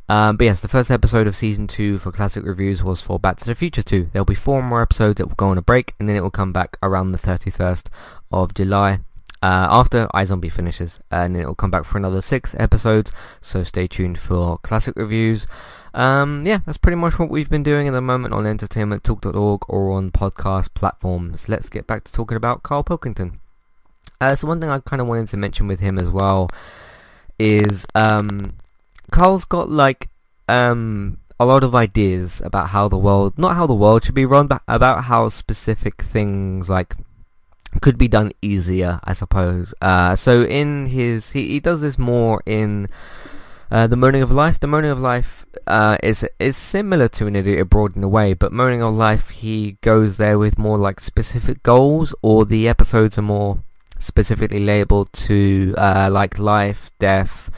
Um, 0.08 0.38
but 0.38 0.46
yes, 0.46 0.60
the 0.60 0.68
first 0.68 0.92
episode 0.92 1.26
of 1.26 1.36
season 1.36 1.66
two 1.66 1.98
for 1.98 2.12
classic 2.12 2.46
reviews 2.46 2.84
was 2.84 3.02
for 3.02 3.20
Back 3.20 3.38
to 3.38 3.46
the 3.46 3.56
Future 3.56 3.82
2. 3.82 4.10
There'll 4.14 4.24
be 4.24 4.36
four 4.36 4.62
more 4.62 4.84
episodes 4.84 5.18
that 5.18 5.28
will 5.28 5.36
go 5.36 5.48
on 5.48 5.58
a 5.58 5.64
break, 5.64 5.96
and 6.00 6.08
then 6.08 6.16
it 6.16 6.22
will 6.22 6.30
come 6.30 6.54
back 6.54 6.78
around 6.84 7.12
the 7.12 7.18
31st 7.18 7.88
of 8.32 8.54
July. 8.54 9.00
Uh, 9.46 9.68
after 9.70 10.08
iZombie 10.08 10.52
finishes, 10.52 10.98
and 11.12 11.38
it 11.38 11.46
will 11.46 11.54
come 11.54 11.70
back 11.70 11.86
for 11.86 12.00
another 12.00 12.20
six 12.20 12.56
episodes, 12.58 13.12
so 13.42 13.64
stay 13.64 13.86
tuned 13.86 14.18
for 14.18 14.58
classic 14.64 14.96
reviews. 14.96 15.46
Um, 15.94 16.48
yeah, 16.48 16.62
that's 16.66 16.80
pretty 16.80 16.96
much 16.96 17.20
what 17.20 17.30
we've 17.30 17.48
been 17.48 17.62
doing 17.62 17.88
at 17.88 17.92
the 17.92 18.02
moment 18.02 18.34
on 18.34 18.46
entertainmenttalk.org 18.46 19.62
or 19.70 19.92
on 19.92 20.10
podcast 20.10 20.74
platforms. 20.74 21.48
Let's 21.48 21.70
get 21.70 21.86
back 21.86 22.06
to 22.06 22.12
talking 22.12 22.36
about 22.36 22.64
Carl 22.64 22.82
Pilkington. 22.82 23.40
Uh, 24.20 24.36
so 24.36 24.48
one 24.48 24.60
thing 24.60 24.72
I 24.72 24.80
kind 24.80 25.00
of 25.00 25.08
wanted 25.08 25.28
to 25.28 25.38
mention 25.38 25.68
with 25.68 25.80
him 25.80 26.00
as 26.00 26.10
well 26.10 26.50
is 27.38 27.86
um, 27.94 28.56
Carl's 29.12 29.46
got 29.46 29.70
like 29.70 30.10
um, 30.50 31.20
a 31.40 31.46
lot 31.46 31.64
of 31.64 31.76
ideas 31.76 32.42
about 32.42 32.70
how 32.70 32.88
the 32.88 32.98
world, 32.98 33.38
not 33.38 33.56
how 33.56 33.68
the 33.68 33.76
world 33.76 34.06
should 34.06 34.16
be 34.16 34.26
run, 34.26 34.48
but 34.48 34.64
about 34.68 35.04
how 35.04 35.30
specific 35.30 36.02
things 36.02 36.68
like 36.68 36.96
could 37.82 37.98
be 37.98 38.08
done 38.08 38.32
easier, 38.42 39.00
I 39.04 39.14
suppose. 39.14 39.74
Uh, 39.82 40.16
so 40.16 40.44
in 40.44 40.88
his, 40.88 41.32
he, 41.32 41.48
he 41.48 41.60
does 41.60 41.82
this 41.82 41.98
more 41.98 42.42
in 42.46 42.88
uh, 43.72 43.88
the 43.88 43.96
Moaning 43.96 44.22
of 44.22 44.32
Life. 44.32 44.60
The 44.60 44.68
Moaning 44.68 44.92
of 44.92 45.00
Life 45.00 45.46
uh, 45.68 45.98
is 46.04 46.26
is 46.40 46.56
similar 46.56 47.08
to 47.10 47.28
an 47.28 47.36
Idiot 47.36 47.60
Abroad 47.60 47.96
in 47.96 48.04
a 48.04 48.08
way, 48.08 48.34
but 48.34 48.54
Moaning 48.54 48.82
of 48.82 48.96
Life 48.96 49.30
he 49.30 49.78
goes 49.82 50.18
there 50.18 50.38
with 50.38 50.58
more 50.58 50.78
like 50.78 51.00
specific 51.00 51.64
goals, 51.64 52.14
or 52.22 52.46
the 52.46 52.68
episodes 52.68 53.18
are 53.18 53.24
more 53.24 53.60
specifically 53.98 54.60
labeled 54.60 55.12
to 55.14 55.74
uh, 55.78 56.10
like 56.12 56.38
life, 56.38 56.92
death, 57.00 57.50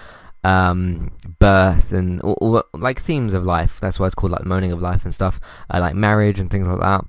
um, 0.43 1.11
birth, 1.39 1.91
and 1.91 2.21
all, 2.21 2.37
all, 2.39 2.63
like 2.73 3.01
themes 3.01 3.33
of 3.33 3.45
life. 3.45 3.79
That's 3.79 3.99
why 3.99 4.07
it's 4.07 4.15
called 4.15 4.31
like 4.31 4.43
the 4.43 4.49
Moaning 4.49 4.71
of 4.71 4.81
Life 4.81 5.03
and 5.03 5.13
stuff, 5.13 5.39
uh, 5.69 5.79
like 5.79 5.95
marriage 5.95 6.39
and 6.39 6.49
things 6.49 6.67
like 6.67 6.79
that. 6.79 7.05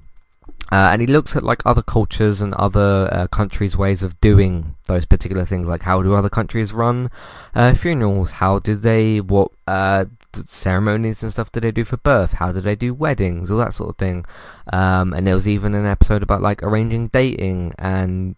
Uh, 0.71 0.91
and 0.93 1.01
he 1.01 1.07
looks 1.07 1.35
at 1.35 1.43
like 1.43 1.63
other 1.65 1.83
cultures 1.83 2.41
and 2.41 2.53
other 2.55 3.09
uh, 3.11 3.27
countries' 3.29 3.77
ways 3.77 4.03
of 4.03 4.21
doing 4.21 4.75
those 4.87 5.07
particular 5.07 5.45
things, 5.45 5.67
like 5.67 5.83
how 5.83 6.03
do 6.03 6.15
other 6.15 6.29
countries 6.29 6.73
run 6.73 7.11
uh, 7.55 7.73
funerals? 7.73 8.33
How 8.33 8.59
do 8.59 8.75
they 8.75 9.21
what 9.21 9.51
uh, 9.67 10.05
ceremonies 10.35 11.23
and 11.23 11.33
stuff 11.33 11.51
do 11.51 11.61
they 11.61 11.73
do 11.73 11.85
for 11.85 11.97
birth? 11.97 12.35
How 12.35 12.53
do 12.53 12.61
they 12.61 12.77
do 12.77 12.93
weddings? 12.93 13.51
All 13.51 13.59
that 13.59 13.73
sort 13.73 13.91
of 13.91 13.97
thing. 13.97 14.27
Um, 14.71 15.15
and 15.15 15.27
there 15.27 15.35
was 15.35 15.49
even 15.49 15.75
an 15.75 15.87
episode 15.87 16.23
about 16.23 16.43
like 16.43 16.63
arranging 16.63 17.09
dating, 17.09 17.75
and 17.79 18.37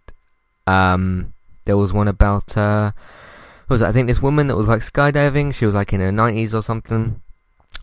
um, 0.69 1.33
there 1.65 1.77
was 1.77 1.93
one 1.93 2.09
about 2.09 2.57
uh, 2.57 2.93
was 3.69 3.83
it? 3.83 3.87
I 3.87 3.93
think 3.93 4.07
this 4.07 4.23
woman 4.23 4.47
that 4.47 4.57
was 4.57 4.69
like 4.69 4.83
skydiving. 4.83 5.53
She 5.53 5.67
was 5.67 5.75
like 5.75 5.93
in 5.93 6.01
her 6.01 6.13
nineties 6.13 6.55
or 6.55 6.63
something, 6.63 7.21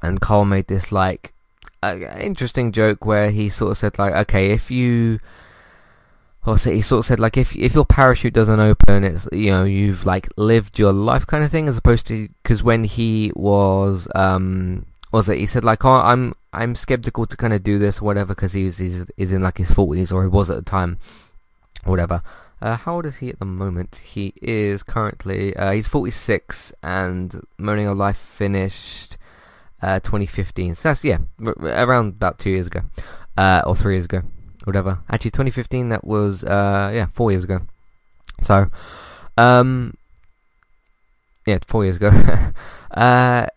and 0.02 0.22
Carl 0.22 0.46
made 0.46 0.68
this 0.68 0.92
like 0.92 1.34
an 1.84 2.20
interesting 2.20 2.72
joke 2.72 3.06
where 3.06 3.32
he 3.32 3.50
sort 3.50 3.72
of 3.72 3.78
said 3.78 4.00
like, 4.00 4.14
okay, 4.14 4.52
if 4.52 4.72
you, 4.72 5.20
or 6.46 6.58
so 6.58 6.72
he 6.72 6.82
sort 6.82 7.00
of 7.00 7.06
said 7.06 7.20
like, 7.20 7.38
if 7.38 7.56
if 7.56 7.74
your 7.74 7.86
parachute 7.86 8.34
doesn't 8.34 8.60
open, 8.60 9.04
it's 9.04 9.28
you 9.32 9.52
know 9.52 9.64
you've 9.64 10.06
like 10.06 10.28
lived 10.38 10.80
your 10.80 10.94
life 10.94 11.28
kind 11.28 11.44
of 11.44 11.52
thing, 11.52 11.68
as 11.68 11.78
opposed 11.78 12.08
to 12.08 12.30
because 12.44 12.64
when 12.64 12.84
he 12.84 13.32
was 13.36 14.08
um 14.16 14.86
was 15.12 15.30
it 15.30 15.38
he 15.38 15.46
said 15.46 15.64
like, 15.64 15.86
oh, 15.86 15.92
I'm 15.92 16.34
I'm 16.54 16.76
skeptical 16.76 17.26
to 17.26 17.38
kind 17.38 17.54
of 17.54 17.64
do 17.64 17.78
this 17.80 18.02
or 18.02 18.06
whatever 18.06 18.34
because 18.34 18.54
he 18.54 18.64
he's 18.64 18.78
he's 18.78 19.06
is 19.18 19.32
in 19.32 19.42
like 19.42 19.58
his 19.58 19.72
forties 19.72 20.12
or 20.12 20.24
he 20.24 20.30
was 20.30 20.50
at 20.50 20.56
the 20.56 20.64
time, 20.64 20.98
whatever. 21.84 22.22
Uh, 22.60 22.76
how 22.76 22.96
old 22.96 23.06
is 23.06 23.18
he 23.18 23.30
at 23.30 23.40
the 23.40 23.46
moment? 23.46 24.02
He 24.04 24.34
is 24.42 24.82
currently 24.82 25.56
uh, 25.56 25.72
he's 25.72 25.88
46 25.88 26.74
and 26.82 27.42
Moaning 27.60 27.88
of 27.88 27.98
Life 27.98 28.18
finished 28.18 29.17
uh, 29.82 30.00
2015. 30.00 30.76
So 30.76 30.90
that's, 30.90 31.04
yeah, 31.04 31.20
r- 31.44 31.56
around 31.62 32.10
about 32.10 32.40
two 32.40 32.50
years 32.50 32.68
ago. 32.68 32.82
Uh, 33.38 33.62
or 33.66 33.76
three 33.76 33.96
years 33.96 34.06
ago. 34.06 34.24
Whatever. 34.64 35.00
Actually, 35.10 35.32
2015, 35.32 35.90
that 35.90 36.04
was, 36.04 36.44
uh, 36.44 36.92
yeah, 36.94 37.08
four 37.14 37.32
years 37.32 37.44
ago. 37.44 37.62
So, 38.42 38.70
um, 39.38 39.94
yeah, 41.46 41.60
four 41.66 41.84
years 41.84 41.98
ago. 41.98 42.12
uh, 42.92 43.48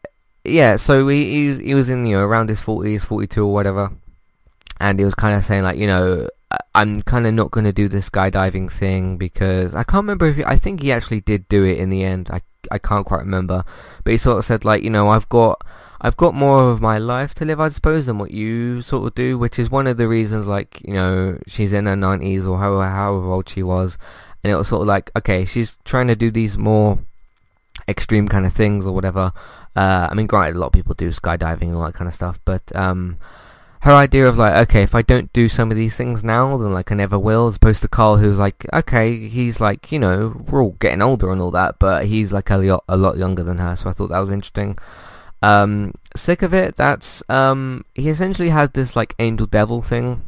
yeah, 0.44 0.76
so 0.76 1.08
he, 1.08 1.24
he, 1.54 1.64
he 1.64 1.74
was 1.74 1.88
in, 1.88 2.06
you 2.06 2.16
know, 2.16 2.24
around 2.24 2.48
his 2.48 2.60
40s, 2.60 3.04
42 3.04 3.44
or 3.44 3.52
whatever. 3.52 3.92
And 4.78 4.98
he 4.98 5.04
was 5.04 5.14
kind 5.14 5.36
of 5.36 5.44
saying, 5.44 5.64
like, 5.64 5.78
you 5.78 5.86
know, 5.86 6.28
I'm 6.74 7.02
kind 7.02 7.26
of 7.26 7.34
not 7.34 7.50
going 7.50 7.64
to 7.64 7.72
do 7.72 7.88
this 7.88 8.10
skydiving 8.10 8.70
thing 8.70 9.16
because 9.16 9.74
I 9.74 9.84
can't 9.84 10.02
remember 10.02 10.26
if 10.26 10.36
he, 10.36 10.44
I 10.44 10.56
think 10.56 10.82
he 10.82 10.90
actually 10.90 11.20
did 11.20 11.48
do 11.48 11.64
it 11.64 11.78
in 11.78 11.90
the 11.90 12.04
end. 12.04 12.30
I 12.30 12.40
I 12.70 12.78
can't 12.78 13.06
quite 13.06 13.20
remember, 13.20 13.64
but 14.04 14.10
he 14.10 14.16
sort 14.16 14.38
of 14.38 14.44
said 14.44 14.64
like, 14.64 14.82
you 14.82 14.90
know, 14.90 15.08
I've 15.08 15.28
got 15.28 15.64
I've 16.00 16.16
got 16.16 16.34
more 16.34 16.70
of 16.70 16.80
my 16.80 16.98
life 16.98 17.34
to 17.34 17.44
live, 17.44 17.60
I 17.60 17.68
suppose, 17.68 18.06
than 18.06 18.18
what 18.18 18.30
you 18.30 18.80
sort 18.80 19.06
of 19.06 19.14
do, 19.14 19.36
which 19.36 19.58
is 19.58 19.70
one 19.70 19.86
of 19.86 19.98
the 19.98 20.08
reasons, 20.08 20.46
like, 20.46 20.80
you 20.82 20.94
know, 20.94 21.38
she's 21.46 21.74
in 21.74 21.84
her 21.84 21.94
90s 21.94 22.48
or 22.48 22.58
however, 22.58 22.88
however 22.88 23.26
old 23.26 23.48
she 23.50 23.62
was, 23.62 23.98
and 24.42 24.50
it 24.50 24.56
was 24.56 24.68
sort 24.68 24.82
of 24.82 24.88
like, 24.88 25.10
okay, 25.14 25.44
she's 25.44 25.76
trying 25.84 26.06
to 26.06 26.16
do 26.16 26.30
these 26.30 26.56
more 26.56 27.00
extreme 27.86 28.28
kind 28.28 28.46
of 28.46 28.54
things 28.54 28.86
or 28.86 28.94
whatever. 28.94 29.32
Uh, 29.76 30.08
I 30.10 30.14
mean, 30.14 30.26
granted, 30.26 30.56
a 30.56 30.58
lot 30.58 30.68
of 30.68 30.72
people 30.72 30.94
do 30.94 31.10
skydiving 31.10 31.62
and 31.62 31.76
all 31.76 31.84
that 31.84 31.94
kind 31.94 32.08
of 32.08 32.14
stuff, 32.14 32.40
but 32.46 32.74
um, 32.74 33.18
her 33.80 33.92
idea 33.92 34.28
of 34.28 34.36
like, 34.36 34.54
okay, 34.68 34.82
if 34.82 34.94
I 34.94 35.02
don't 35.02 35.32
do 35.32 35.48
some 35.48 35.70
of 35.70 35.76
these 35.76 35.96
things 35.96 36.22
now, 36.22 36.56
then 36.58 36.72
like 36.72 36.92
I 36.92 36.94
never 36.94 37.18
will, 37.18 37.48
as 37.48 37.56
opposed 37.56 37.80
to 37.82 37.88
Carl, 37.88 38.18
who's 38.18 38.38
like, 38.38 38.66
okay, 38.74 39.28
he's 39.28 39.58
like, 39.58 39.90
you 39.90 39.98
know, 39.98 40.44
we're 40.48 40.62
all 40.62 40.76
getting 40.80 41.00
older 41.00 41.32
and 41.32 41.40
all 41.40 41.50
that, 41.52 41.78
but 41.78 42.04
he's 42.06 42.32
like 42.32 42.50
a, 42.50 42.80
a 42.88 42.96
lot 42.96 43.16
younger 43.16 43.42
than 43.42 43.58
her, 43.58 43.76
so 43.76 43.88
I 43.88 43.92
thought 43.92 44.08
that 44.08 44.18
was 44.18 44.30
interesting. 44.30 44.76
Um, 45.42 45.94
sick 46.14 46.42
of 46.42 46.52
it. 46.52 46.76
That's 46.76 47.22
um, 47.30 47.84
he 47.94 48.10
essentially 48.10 48.50
has 48.50 48.70
this 48.72 48.94
like 48.94 49.14
angel 49.18 49.46
devil 49.46 49.80
thing, 49.80 50.22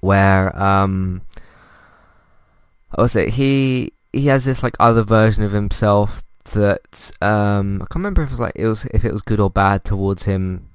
where 0.00 0.56
um, 0.60 1.22
what 2.90 3.02
was 3.02 3.16
it? 3.16 3.30
He 3.30 3.92
he 4.12 4.26
has 4.28 4.44
this 4.44 4.62
like 4.62 4.76
other 4.78 5.02
version 5.02 5.42
of 5.42 5.50
himself 5.50 6.22
that 6.52 7.10
um, 7.20 7.82
I 7.82 7.86
can't 7.86 7.96
remember 7.96 8.22
if 8.22 8.28
it 8.28 8.32
was 8.32 8.40
like 8.40 8.52
it 8.54 8.68
was 8.68 8.84
if 8.86 9.04
it 9.04 9.12
was 9.12 9.22
good 9.22 9.40
or 9.40 9.50
bad 9.50 9.84
towards 9.84 10.24
him, 10.24 10.67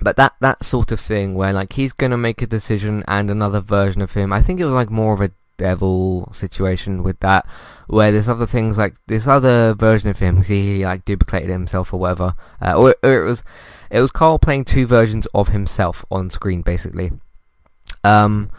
but 0.00 0.16
that 0.16 0.34
that 0.40 0.64
sort 0.64 0.92
of 0.92 1.00
thing 1.00 1.34
where 1.34 1.52
like 1.52 1.74
he's 1.74 1.92
gonna 1.92 2.16
make 2.16 2.40
a 2.42 2.46
decision 2.46 3.04
and 3.06 3.30
another 3.30 3.60
version 3.60 4.00
of 4.02 4.14
him. 4.14 4.32
I 4.32 4.42
think 4.42 4.60
it 4.60 4.64
was 4.64 4.74
like 4.74 4.90
more 4.90 5.14
of 5.14 5.20
a 5.20 5.32
devil 5.58 6.28
situation 6.32 7.02
with 7.02 7.20
that, 7.20 7.46
where 7.86 8.10
there's 8.10 8.28
other 8.28 8.46
things 8.46 8.78
like 8.78 8.96
this 9.06 9.26
other 9.26 9.74
version 9.74 10.08
of 10.08 10.18
him. 10.18 10.42
He 10.42 10.84
like 10.84 11.04
duplicated 11.04 11.50
himself 11.50 11.92
or 11.92 12.00
whatever, 12.00 12.34
uh, 12.60 12.74
or, 12.74 12.94
or, 13.02 13.22
it 13.22 13.28
was 13.28 13.44
it 13.90 14.00
was 14.00 14.10
Carl 14.10 14.38
playing 14.38 14.64
two 14.64 14.86
versions 14.86 15.26
of 15.34 15.48
himself 15.48 16.04
on 16.10 16.30
screen 16.30 16.62
basically. 16.62 17.12
Um, 18.04 18.50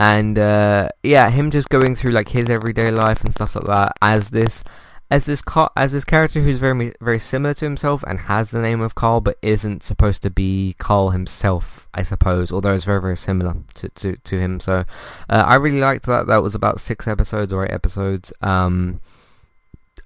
and 0.00 0.38
uh, 0.38 0.88
yeah, 1.02 1.30
him 1.30 1.50
just 1.50 1.68
going 1.68 1.94
through 1.94 2.10
like 2.10 2.30
his 2.30 2.50
everyday 2.50 2.90
life 2.90 3.22
and 3.22 3.32
stuff 3.32 3.54
like 3.54 3.66
that 3.66 3.92
as 4.02 4.30
this 4.30 4.64
as 5.12 5.24
this 5.24 5.42
as 5.76 5.92
this 5.92 6.04
character 6.04 6.40
who's 6.40 6.58
very 6.58 6.94
very 6.98 7.18
similar 7.18 7.52
to 7.52 7.66
himself 7.66 8.02
and 8.06 8.20
has 8.20 8.50
the 8.50 8.62
name 8.62 8.80
of 8.80 8.94
Carl, 8.94 9.20
but 9.20 9.36
isn't 9.42 9.82
supposed 9.82 10.22
to 10.22 10.30
be 10.30 10.74
Carl 10.78 11.10
himself, 11.10 11.86
I 11.92 12.02
suppose. 12.02 12.50
Although 12.50 12.74
it's 12.74 12.86
very 12.86 13.02
very 13.02 13.18
similar 13.18 13.56
to 13.74 13.90
to, 13.90 14.16
to 14.16 14.40
him. 14.40 14.58
So 14.58 14.84
uh, 15.28 15.44
I 15.46 15.56
really 15.56 15.80
liked 15.80 16.06
that. 16.06 16.28
That 16.28 16.42
was 16.42 16.54
about 16.54 16.80
six 16.80 17.06
episodes 17.06 17.52
or 17.52 17.66
eight 17.66 17.72
episodes. 17.72 18.32
Um, 18.40 19.02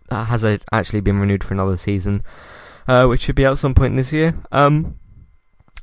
that 0.08 0.24
has 0.24 0.42
a, 0.42 0.58
actually 0.72 1.02
been 1.02 1.20
renewed 1.20 1.44
for 1.44 1.54
another 1.54 1.76
season, 1.76 2.24
uh, 2.88 3.06
which 3.06 3.20
should 3.20 3.36
be 3.36 3.46
out 3.46 3.58
some 3.58 3.74
point 3.74 3.94
this 3.94 4.12
year. 4.12 4.34
Um, 4.50 4.98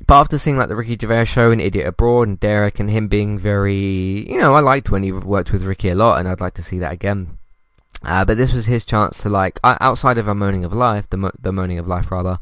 but 0.06 0.20
after 0.20 0.38
seeing 0.38 0.58
like 0.58 0.68
the 0.68 0.76
Ricky 0.76 0.98
Gervais 1.00 1.26
show 1.26 1.50
and 1.50 1.62
Idiot 1.62 1.88
Abroad 1.88 2.28
and 2.28 2.40
Derek 2.42 2.78
and 2.78 2.90
him 2.90 3.08
being 3.08 3.40
very, 3.40 4.30
you 4.30 4.38
know, 4.38 4.54
I 4.54 4.60
liked 4.60 4.92
when 4.92 5.04
he 5.04 5.14
worked 5.14 5.54
with 5.54 5.64
Ricky 5.64 5.88
a 5.88 5.96
lot, 5.96 6.20
and 6.20 6.28
I'd 6.28 6.42
like 6.42 6.56
to 6.56 6.64
see 6.64 6.78
that 6.80 6.92
again. 6.92 7.38
Uh, 8.06 8.26
but 8.26 8.38
this 8.38 8.54
was 8.54 8.66
his 8.66 8.84
chance 8.84 9.18
to 9.20 9.30
like 9.30 9.60
outside 9.64 10.18
of 10.18 10.28
a 10.28 10.36
moaning 10.36 10.66
of 10.66 10.74
life, 10.74 11.10
the 11.10 11.18
mo- 11.18 11.32
the 11.40 11.52
moaning 11.54 11.80
of 11.80 11.88
life 11.88 12.12
rather. 12.12 12.40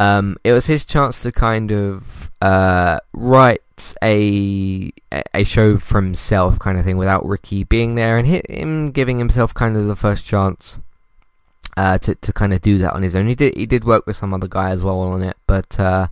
Um, 0.00 0.36
it 0.44 0.52
was 0.52 0.66
his 0.66 0.84
chance 0.84 1.22
to 1.22 1.32
kind 1.32 1.72
of 1.72 2.30
uh, 2.40 3.00
write 3.12 3.94
a 4.02 4.92
a 5.34 5.44
show 5.44 5.78
for 5.78 6.00
himself, 6.00 6.58
kind 6.58 6.78
of 6.78 6.84
thing, 6.84 6.96
without 6.96 7.26
Ricky 7.26 7.64
being 7.64 7.96
there, 7.96 8.16
and 8.18 8.26
him 8.48 8.92
giving 8.92 9.18
himself 9.18 9.52
kind 9.52 9.76
of 9.76 9.86
the 9.86 9.96
first 9.96 10.24
chance 10.24 10.78
uh, 11.76 11.98
to 11.98 12.14
to 12.14 12.32
kind 12.32 12.52
of 12.52 12.60
do 12.62 12.78
that 12.78 12.92
on 12.92 13.02
his 13.02 13.16
own. 13.16 13.26
He 13.26 13.34
did 13.34 13.56
he 13.56 13.66
did 13.66 13.84
work 13.84 14.06
with 14.06 14.16
some 14.16 14.32
other 14.32 14.48
guy 14.48 14.70
as 14.70 14.84
well 14.84 15.00
on 15.00 15.22
it, 15.22 15.36
but 15.48 15.78
uh, 15.80 16.06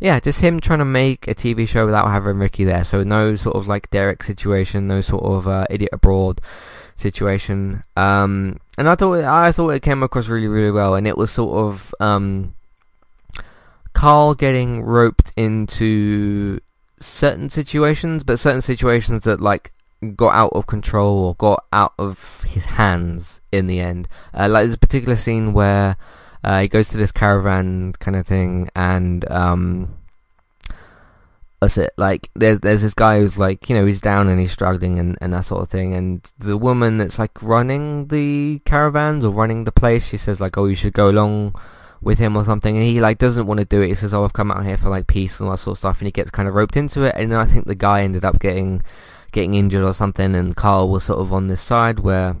yeah, 0.00 0.18
just 0.18 0.40
him 0.40 0.60
trying 0.60 0.78
to 0.78 0.84
make 0.84 1.28
a 1.28 1.34
TV 1.34 1.68
show 1.68 1.84
without 1.84 2.08
having 2.08 2.38
Ricky 2.38 2.64
there. 2.64 2.84
So 2.84 3.02
no 3.02 3.36
sort 3.36 3.56
of 3.56 3.68
like 3.68 3.90
Derek 3.90 4.22
situation, 4.22 4.88
no 4.88 5.02
sort 5.02 5.22
of 5.24 5.46
uh, 5.46 5.66
idiot 5.68 5.90
abroad 5.92 6.40
situation. 6.96 7.84
Um, 7.96 8.60
and 8.78 8.88
I 8.88 8.94
thought 8.94 9.22
I 9.22 9.52
thought 9.52 9.70
it 9.70 9.82
came 9.82 10.02
across 10.02 10.28
really 10.28 10.48
really 10.48 10.70
well, 10.70 10.94
and 10.94 11.06
it 11.06 11.18
was 11.18 11.30
sort 11.30 11.54
of 11.56 11.94
um, 12.00 12.54
Carl 13.92 14.34
getting 14.34 14.82
roped 14.82 15.32
into 15.36 16.60
certain 16.98 17.50
situations, 17.50 18.22
but 18.22 18.38
certain 18.38 18.62
situations 18.62 19.24
that 19.24 19.40
like 19.40 19.72
got 20.16 20.34
out 20.34 20.52
of 20.54 20.66
control 20.66 21.18
or 21.18 21.34
got 21.34 21.64
out 21.74 21.92
of 21.98 22.42
his 22.46 22.64
hands 22.64 23.42
in 23.52 23.66
the 23.66 23.80
end. 23.80 24.08
Uh, 24.32 24.48
like 24.48 24.62
there's 24.62 24.74
a 24.74 24.78
particular 24.78 25.16
scene 25.16 25.52
where 25.52 25.96
uh, 26.42 26.60
he 26.60 26.68
goes 26.68 26.88
to 26.88 26.96
this 26.96 27.12
caravan 27.12 27.92
kind 27.94 28.16
of 28.16 28.26
thing, 28.26 28.68
and 28.74 29.30
um, 29.30 29.96
that's 31.60 31.76
it. 31.76 31.92
Like 31.96 32.30
there's 32.34 32.60
there's 32.60 32.82
this 32.82 32.94
guy 32.94 33.18
who's 33.18 33.36
like 33.36 33.68
you 33.68 33.76
know 33.76 33.84
he's 33.84 34.00
down 34.00 34.28
and 34.28 34.40
he's 34.40 34.52
struggling 34.52 34.98
and, 34.98 35.18
and 35.20 35.32
that 35.34 35.44
sort 35.44 35.62
of 35.62 35.68
thing. 35.68 35.94
And 35.94 36.30
the 36.38 36.56
woman 36.56 36.96
that's 36.96 37.18
like 37.18 37.42
running 37.42 38.08
the 38.08 38.60
caravans 38.64 39.24
or 39.24 39.30
running 39.30 39.64
the 39.64 39.72
place, 39.72 40.06
she 40.06 40.16
says 40.16 40.40
like, 40.40 40.56
oh, 40.56 40.64
you 40.66 40.74
should 40.74 40.94
go 40.94 41.10
along 41.10 41.54
with 42.00 42.18
him 42.18 42.36
or 42.36 42.44
something. 42.44 42.76
And 42.76 42.86
he 42.86 43.00
like 43.00 43.18
doesn't 43.18 43.46
want 43.46 43.60
to 43.60 43.66
do 43.66 43.82
it. 43.82 43.88
He 43.88 43.94
says, 43.94 44.14
oh, 44.14 44.24
I've 44.24 44.32
come 44.32 44.50
out 44.50 44.64
here 44.64 44.78
for 44.78 44.88
like 44.88 45.06
peace 45.06 45.38
and 45.38 45.48
all 45.48 45.52
that 45.52 45.58
sort 45.58 45.74
of 45.74 45.78
stuff. 45.78 46.00
And 46.00 46.06
he 46.06 46.12
gets 46.12 46.30
kind 46.30 46.48
of 46.48 46.54
roped 46.54 46.76
into 46.76 47.02
it. 47.02 47.14
And 47.16 47.34
I 47.34 47.44
think 47.44 47.66
the 47.66 47.74
guy 47.74 48.02
ended 48.02 48.24
up 48.24 48.40
getting 48.40 48.82
getting 49.32 49.54
injured 49.54 49.84
or 49.84 49.92
something. 49.92 50.34
And 50.34 50.56
Carl 50.56 50.88
was 50.88 51.04
sort 51.04 51.20
of 51.20 51.30
on 51.30 51.48
this 51.48 51.60
side 51.60 52.00
where 52.00 52.36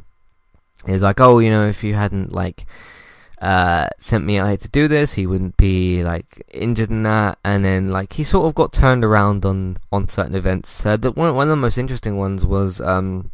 he's 0.86 1.02
like, 1.02 1.20
oh, 1.20 1.40
you 1.40 1.50
know, 1.50 1.68
if 1.68 1.84
you 1.84 1.94
hadn't 1.94 2.32
like 2.32 2.64
uh, 3.40 3.88
sent 3.98 4.24
me 4.24 4.38
out 4.38 4.48
here 4.48 4.56
to 4.58 4.68
do 4.68 4.86
this. 4.86 5.14
He 5.14 5.26
wouldn't 5.26 5.56
be 5.56 6.02
like 6.04 6.44
injured 6.52 6.90
in 6.90 7.02
that, 7.04 7.38
and 7.44 7.64
then 7.64 7.90
like 7.90 8.14
he 8.14 8.24
sort 8.24 8.46
of 8.46 8.54
got 8.54 8.72
turned 8.72 9.04
around 9.04 9.44
on 9.44 9.78
on 9.90 10.08
certain 10.08 10.34
events. 10.34 10.84
Uh, 10.84 10.96
the, 10.96 11.10
one 11.12 11.34
one 11.34 11.48
of 11.48 11.50
the 11.50 11.56
most 11.56 11.78
interesting 11.78 12.16
ones 12.16 12.44
was 12.44 12.80
um, 12.80 13.30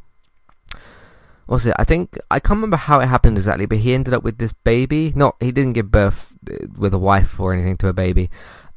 was 1.47 1.67
it? 1.67 1.75
I 1.79 1.85
think 1.85 2.19
I 2.31 2.39
can't 2.39 2.59
remember 2.59 2.77
how 2.77 3.01
it 3.01 3.07
happened 3.07 3.37
exactly, 3.37 3.67
but 3.67 3.79
he 3.79 3.95
ended 3.95 4.15
up 4.15 4.23
with 4.23 4.39
this 4.39 4.53
baby. 4.53 5.13
Not 5.17 5.37
he 5.41 5.51
didn't 5.51 5.75
give 5.75 5.91
birth 5.91 6.33
uh, 6.51 6.67
with 6.77 6.95
a 6.95 6.99
wife 6.99 7.41
or 7.41 7.53
anything 7.53 7.77
to 7.79 7.89
a 7.89 7.93
baby. 7.93 8.31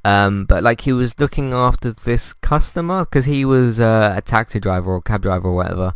Um, 0.06 0.46
but 0.46 0.64
like 0.64 0.82
he 0.82 0.94
was 0.94 1.20
looking 1.20 1.54
after 1.54 1.92
this 1.92 2.34
customer 2.34 3.06
because 3.06 3.26
he 3.26 3.44
was 3.44 3.80
uh, 3.80 4.14
a 4.16 4.22
taxi 4.22 4.60
driver 4.60 4.92
or 4.92 5.02
cab 5.02 5.22
driver 5.22 5.50
or 5.50 5.56
whatever. 5.56 5.94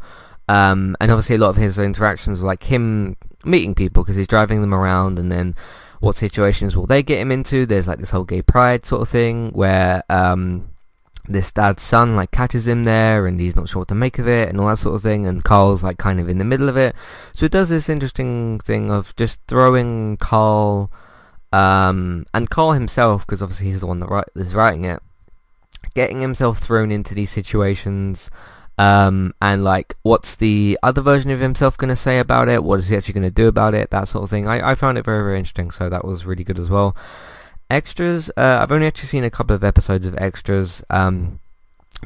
Um, 0.50 0.98
and 1.00 1.10
obviously 1.10 1.38
a 1.38 1.40
lot 1.40 1.50
of 1.50 1.56
his 1.56 1.80
interactions 1.80 2.42
were 2.42 2.48
like 2.48 2.64
him 2.64 3.16
meeting 3.46 3.76
people 3.76 4.04
because 4.04 4.16
he's 4.16 4.28
driving 4.28 4.62
them 4.62 4.74
around 4.74 5.20
and 5.20 5.32
then 5.32 5.56
what 6.00 6.16
situations 6.16 6.76
will 6.76 6.86
they 6.86 7.02
get 7.02 7.20
him 7.20 7.32
into? 7.32 7.66
There's 7.66 7.88
like 7.88 8.00
this 8.00 8.12
whole 8.12 8.26
gay 8.26 8.42
pride 8.42 8.86
sort 8.86 9.02
of 9.02 9.10
thing 9.10 9.52
where 9.52 10.04
um, 10.10 10.70
this 11.28 11.52
dad's 11.52 11.82
son 11.82 12.16
like 12.16 12.32
catches 12.32 12.68
him 12.68 12.84
there 12.84 13.26
and 13.26 13.40
he's 13.40 13.56
not 13.56 13.70
sure 13.70 13.82
what 13.82 13.88
to 13.88 13.96
make 13.96 14.20
of 14.20 14.28
it 14.28 14.50
and 14.50 14.60
all 14.60 14.68
that 14.68 14.78
sort 14.78 14.96
of 14.96 15.02
thing 15.02 15.26
and 15.26 15.44
Carl's 15.44 15.84
like 15.84 15.98
kind 15.98 16.20
of 16.20 16.28
in 16.28 16.40
the 16.40 16.46
middle 16.46 16.68
of 16.68 16.76
it. 16.76 16.96
So 17.34 17.46
it 17.46 17.52
does 17.52 17.70
this 17.70 17.88
interesting 17.88 18.60
thing 18.60 18.92
of 18.92 19.16
just 19.16 19.40
throwing 19.48 20.18
Carl 20.18 20.92
um, 21.54 22.26
and 22.34 22.50
Carl 22.50 22.72
himself, 22.72 23.26
because 23.26 23.42
obviously 23.42 23.68
he's 23.68 23.82
the 23.82 23.88
one 23.88 24.00
that 24.00 24.10
write, 24.10 24.26
is 24.36 24.56
writing 24.56 24.86
it, 24.86 25.02
getting 25.94 26.20
himself 26.20 26.58
thrown 26.58 26.92
into 26.92 27.14
these 27.14 27.30
situations 27.30 28.30
um, 28.78 29.34
and 29.42 29.64
like 29.64 29.96
what's 30.04 30.36
the 30.36 30.78
other 30.82 31.02
version 31.02 31.32
of 31.32 31.40
himself 31.40 31.78
going 31.78 31.90
to 31.90 31.96
say 31.96 32.20
about 32.20 32.50
it? 32.50 32.64
What 32.64 32.80
is 32.80 32.90
he 32.90 32.96
actually 32.96 33.14
going 33.14 33.24
to 33.24 33.32
do 33.32 33.48
about 33.48 33.74
it? 33.74 33.90
That 33.90 34.08
sort 34.08 34.24
of 34.24 34.30
thing. 34.30 34.48
I, 34.48 34.72
I 34.72 34.76
found 34.76 34.98
it 34.98 35.06
very 35.06 35.24
very 35.24 35.38
interesting 35.38 35.72
so 35.72 35.90
that 35.90 36.06
was 36.06 36.26
really 36.26 36.44
good 36.44 36.60
as 36.60 36.70
well. 36.70 36.96
Extras 37.70 38.30
uh, 38.38 38.60
I've 38.62 38.72
only 38.72 38.88
actually 38.88 39.08
seen 39.08 39.24
a 39.24 39.32
couple 39.32 39.56
of 39.56 39.64
episodes 39.64 40.06
of 40.06 40.18
extras 40.18 40.84
um, 40.90 41.40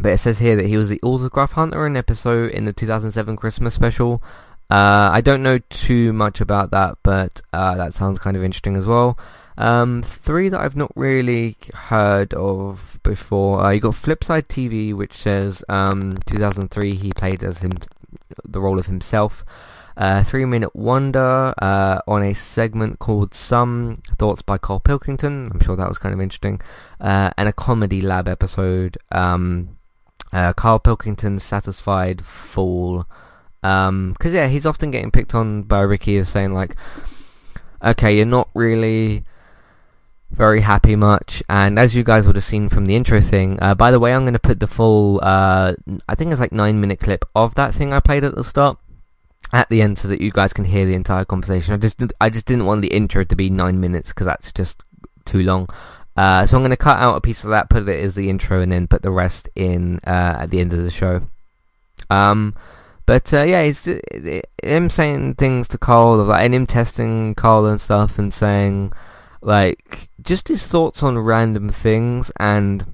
but 0.02 0.14
it 0.14 0.18
says 0.20 0.40
here 0.40 0.56
that 0.56 0.68
he 0.68 0.78
was 0.78 0.90
the 0.90 1.00
autograph 1.02 1.54
hunter 1.54 1.86
in 1.88 1.98
episode 1.98 2.52
in 2.52 2.66
the 2.66 2.74
2007 2.74 3.36
Christmas 3.36 3.74
special. 3.74 4.22
Uh, 4.70 5.10
I 5.14 5.22
don't 5.22 5.44
know 5.44 5.60
too 5.70 6.12
much 6.14 6.42
about 6.42 6.72
that, 6.72 6.98
but 7.02 7.42
uh, 7.54 7.76
that 7.76 7.94
sounds 7.94 8.20
kind 8.20 8.36
of 8.36 8.44
interesting 8.44 8.76
as 8.76 8.86
well. 8.86 9.18
Um, 9.58 10.04
three 10.04 10.50
that 10.50 10.62
I've 10.62 10.76
not 10.76 10.92
really 10.96 11.58
heard 11.74 12.34
of 12.34 13.00
before. 13.04 13.64
Uh, 13.64 13.72
you 13.72 13.80
got 13.80 13.96
Flipside 13.96 14.48
TV, 14.48 14.94
which 14.94 15.14
says 15.14 15.64
um, 15.68 16.18
2003 16.26 16.96
he 16.96 17.12
played 17.12 17.44
as 17.44 17.60
him, 17.60 17.74
the 18.48 18.62
role 18.62 18.80
of 18.80 18.86
himself. 18.86 19.44
Uh, 19.98 20.22
Three 20.22 20.46
Minute 20.46 20.76
Wonder 20.76 21.56
uh, 21.60 22.00
on 22.08 22.22
a 22.22 22.34
segment 22.34 23.00
called 23.00 23.34
Some 23.34 24.04
Thoughts 24.20 24.44
by 24.44 24.60
Carl 24.60 24.80
Pilkington. 24.80 25.50
I'm 25.52 25.60
sure 25.60 25.76
that 25.76 25.90
was 25.90 25.98
kind 25.98 26.14
of 26.14 26.22
interesting. 26.22 26.62
Uh, 27.02 27.32
and 27.36 27.50
a 27.50 27.54
Comedy 27.54 28.00
Lab 28.00 28.28
episode. 28.28 29.00
Um, 29.12 29.78
uh, 30.32 30.54
Carl 30.54 30.78
Pilkington's 30.78 31.44
Satisfied 31.44 32.24
Fool. 32.24 33.08
Because, 33.62 33.88
um, 33.90 34.16
yeah, 34.24 34.48
he's 34.48 34.68
often 34.68 34.92
getting 34.92 35.10
picked 35.10 35.34
on 35.34 35.64
by 35.64 35.82
Ricky 35.82 36.18
as 36.18 36.30
saying, 36.30 36.54
like, 36.54 36.76
okay, 37.84 38.16
you're 38.16 38.28
not 38.28 38.50
really 38.54 39.24
very 40.38 40.62
happy 40.62 40.96
much. 40.96 41.42
And 41.50 41.78
as 41.80 41.96
you 41.96 42.04
guys 42.04 42.28
would 42.28 42.36
have 42.36 42.44
seen 42.44 42.70
from 42.70 42.86
the 42.86 42.96
intro 42.96 43.20
thing, 43.20 43.58
uh, 43.62 43.76
by 43.76 43.92
the 43.92 44.00
way, 44.00 44.14
I'm 44.14 44.22
going 44.22 44.34
to 44.34 44.40
put 44.40 44.60
the 44.60 44.68
full, 44.68 45.20
uh, 45.24 45.74
I 46.08 46.16
think 46.16 46.32
it's 46.32 46.40
like 46.40 46.52
9 46.52 46.80
minute 46.80 47.00
clip 47.00 47.26
of 47.36 47.56
that 47.56 47.74
thing 47.74 47.92
I 47.92 48.00
played 48.00 48.24
at 48.24 48.36
the 48.36 48.44
start 48.44 48.78
at 49.52 49.70
the 49.70 49.82
end 49.82 49.98
so 49.98 50.08
that 50.08 50.22
you 50.22 50.32
guys 50.32 50.54
can 50.54 50.66
hear 50.66 50.86
the 50.86 50.94
entire 50.94 51.26
conversation. 51.26 51.74
I 51.74 51.78
just 51.78 52.02
I 52.22 52.30
just 52.30 52.46
didn't 52.46 52.66
want 52.66 52.82
the 52.82 52.94
intro 52.94 53.24
to 53.24 53.36
be 53.36 53.50
9 53.50 53.80
minutes 53.80 54.10
because 54.10 54.28
that's 54.28 54.52
just 54.52 54.84
too 55.26 55.42
long. 55.42 55.68
Uh, 56.16 56.46
so 56.46 56.56
I'm 56.56 56.62
going 56.62 56.72
to 56.72 56.78
cut 56.78 57.00
out 57.00 57.16
a 57.16 57.22
piece 57.22 57.44
of 57.44 57.50
that, 57.52 57.70
put 57.70 57.88
it 57.88 58.04
as 58.04 58.16
the 58.16 58.30
intro, 58.30 58.62
and 58.62 58.72
then 58.72 58.88
put 58.88 59.02
the 59.02 59.12
rest 59.12 59.50
in 59.56 60.00
uh, 60.06 60.38
at 60.40 60.50
the 60.50 60.60
end 60.60 60.74
of 60.74 60.84
the 60.84 60.92
show. 60.92 61.28
Um, 62.10 62.56
but 63.06 63.34
uh, 63.34 63.44
yeah, 63.44 63.64
he's 63.64 63.86
him 64.64 64.90
saying 64.90 65.36
things 65.36 65.68
to 65.70 65.78
Carl, 65.78 66.18
like, 66.24 66.44
and 66.44 66.54
him 66.54 66.66
testing 66.66 67.36
Carl 67.36 67.66
and 67.66 67.80
stuff, 67.80 68.18
and 68.20 68.34
saying 68.34 68.94
like 69.42 70.10
just 70.22 70.48
his 70.48 70.66
thoughts 70.66 71.04
on 71.04 71.18
random 71.18 71.70
things, 71.70 72.32
and 72.40 72.86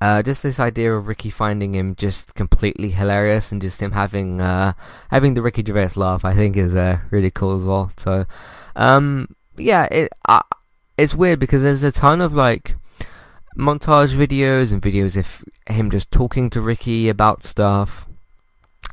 uh, 0.00 0.22
just 0.22 0.42
this 0.42 0.60
idea 0.60 0.94
of 0.94 1.06
Ricky 1.06 1.30
finding 1.30 1.74
him 1.74 1.94
just 1.94 2.34
completely 2.34 2.90
hilarious, 2.90 3.52
and 3.52 3.60
just 3.60 3.80
him 3.80 3.92
having 3.92 4.40
uh, 4.40 4.74
having 5.10 5.34
the 5.34 5.42
Ricky 5.42 5.64
Gervais 5.64 5.90
laugh, 5.96 6.24
I 6.24 6.34
think 6.34 6.56
is 6.56 6.76
uh, 6.76 7.00
really 7.10 7.30
cool 7.30 7.58
as 7.58 7.64
well. 7.64 7.90
So 7.96 8.26
um, 8.76 9.34
yeah, 9.56 9.84
it 9.90 10.12
it's 10.96 11.14
weird 11.14 11.40
because 11.40 11.62
there's 11.62 11.82
a 11.82 11.92
ton 11.92 12.20
of 12.20 12.32
like 12.32 12.76
montage 13.56 14.16
videos 14.16 14.72
and 14.72 14.82
videos 14.82 15.16
of 15.16 15.44
him 15.72 15.90
just 15.90 16.10
talking 16.10 16.50
to 16.50 16.60
Ricky 16.60 17.08
about 17.08 17.44
stuff 17.44 18.06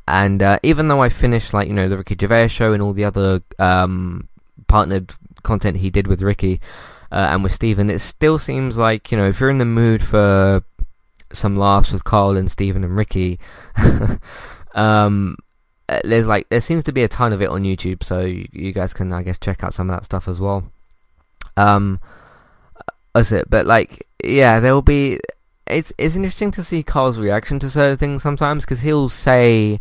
and 0.08 0.42
uh, 0.44 0.60
even 0.64 0.88
though 0.88 1.02
I 1.02 1.10
finished 1.10 1.54
like 1.54 1.68
you 1.68 1.74
know 1.74 1.88
the 1.88 1.98
Ricky 1.98 2.16
Gervais 2.20 2.50
show 2.50 2.74
and 2.74 2.82
all 2.82 2.94
the 2.94 3.06
other 3.06 3.42
um, 3.60 4.28
partnered 4.68 5.14
content 5.44 5.78
he 5.78 5.90
did 5.90 6.08
with 6.08 6.22
Ricky 6.22 6.60
uh, 7.12 7.30
and 7.32 7.44
with 7.44 7.52
Stephen, 7.52 7.90
it 7.90 8.00
still 8.00 8.40
seems 8.40 8.78
like 8.78 9.12
you 9.12 9.18
know 9.18 9.28
if 9.28 9.40
you're 9.40 9.50
in 9.50 9.58
the 9.58 9.66
mood 9.66 10.04
for 10.04 10.64
some 11.34 11.58
laughs 11.58 11.92
with 11.92 12.04
Carl 12.04 12.38
and 12.38 12.50
Stephen 12.50 12.84
and 12.84 12.98
Ricky, 12.98 13.40
um, 14.76 15.38
uh, 15.90 16.00
there's 16.04 16.28
like 16.28 16.48
there 16.50 16.62
seems 16.62 16.84
to 16.86 16.94
be 16.94 17.04
a 17.04 17.08
ton 17.08 17.34
of 17.34 17.42
it 17.42 17.50
on 17.50 17.64
YouTube, 17.64 18.04
so 18.04 18.22
you, 18.22 18.48
you 18.52 18.72
guys 18.72 18.94
can 18.94 19.12
I 19.12 19.24
guess 19.24 19.38
check 19.38 19.64
out 19.64 19.74
some 19.74 19.90
of 19.90 19.96
that 19.98 20.06
stuff 20.06 20.28
as 20.28 20.40
well. 20.40 20.72
Um, 21.58 22.00
that's 23.14 23.32
it. 23.32 23.50
But 23.50 23.66
like, 23.66 24.08
yeah, 24.24 24.60
there 24.60 24.74
will 24.74 24.82
be 24.82 25.20
it's 25.68 25.92
it's 25.98 26.16
interesting 26.16 26.52
to 26.52 26.64
see 26.64 26.84
Carl's 26.84 27.18
reaction 27.18 27.60
to 27.60 27.70
certain 27.70 27.98
things 27.98 28.24
sometimes 28.24 28.64
because 28.64 28.82
he'll 28.82 29.10
say 29.10 29.80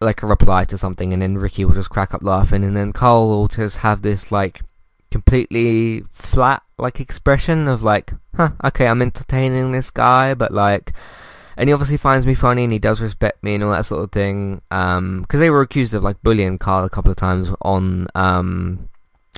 like 0.00 0.22
a 0.22 0.26
reply 0.26 0.64
to 0.64 0.78
something 0.78 1.12
and 1.12 1.20
then 1.20 1.36
Ricky 1.36 1.64
will 1.64 1.74
just 1.74 1.90
crack 1.90 2.14
up 2.14 2.22
laughing 2.22 2.64
and 2.64 2.76
then 2.76 2.92
Carl 2.92 3.28
will 3.28 3.48
just 3.48 3.78
have 3.78 4.02
this 4.02 4.32
like 4.32 4.62
completely 5.10 6.02
flat 6.10 6.62
like 6.78 7.00
expression 7.00 7.68
of 7.68 7.82
like 7.82 8.12
huh 8.36 8.52
okay 8.64 8.86
I'm 8.86 9.02
entertaining 9.02 9.72
this 9.72 9.90
guy 9.90 10.34
but 10.34 10.52
like 10.52 10.92
and 11.56 11.68
he 11.68 11.72
obviously 11.74 11.98
finds 11.98 12.26
me 12.26 12.34
funny 12.34 12.64
and 12.64 12.72
he 12.72 12.78
does 12.78 13.00
respect 13.00 13.42
me 13.42 13.56
and 13.56 13.64
all 13.64 13.72
that 13.72 13.84
sort 13.84 14.04
of 14.04 14.12
thing 14.12 14.62
um 14.70 15.22
because 15.22 15.40
they 15.40 15.50
were 15.50 15.60
accused 15.60 15.92
of 15.92 16.02
like 16.02 16.22
bullying 16.22 16.56
Carl 16.58 16.84
a 16.84 16.90
couple 16.90 17.10
of 17.10 17.16
times 17.16 17.50
on 17.60 18.06
um 18.14 18.88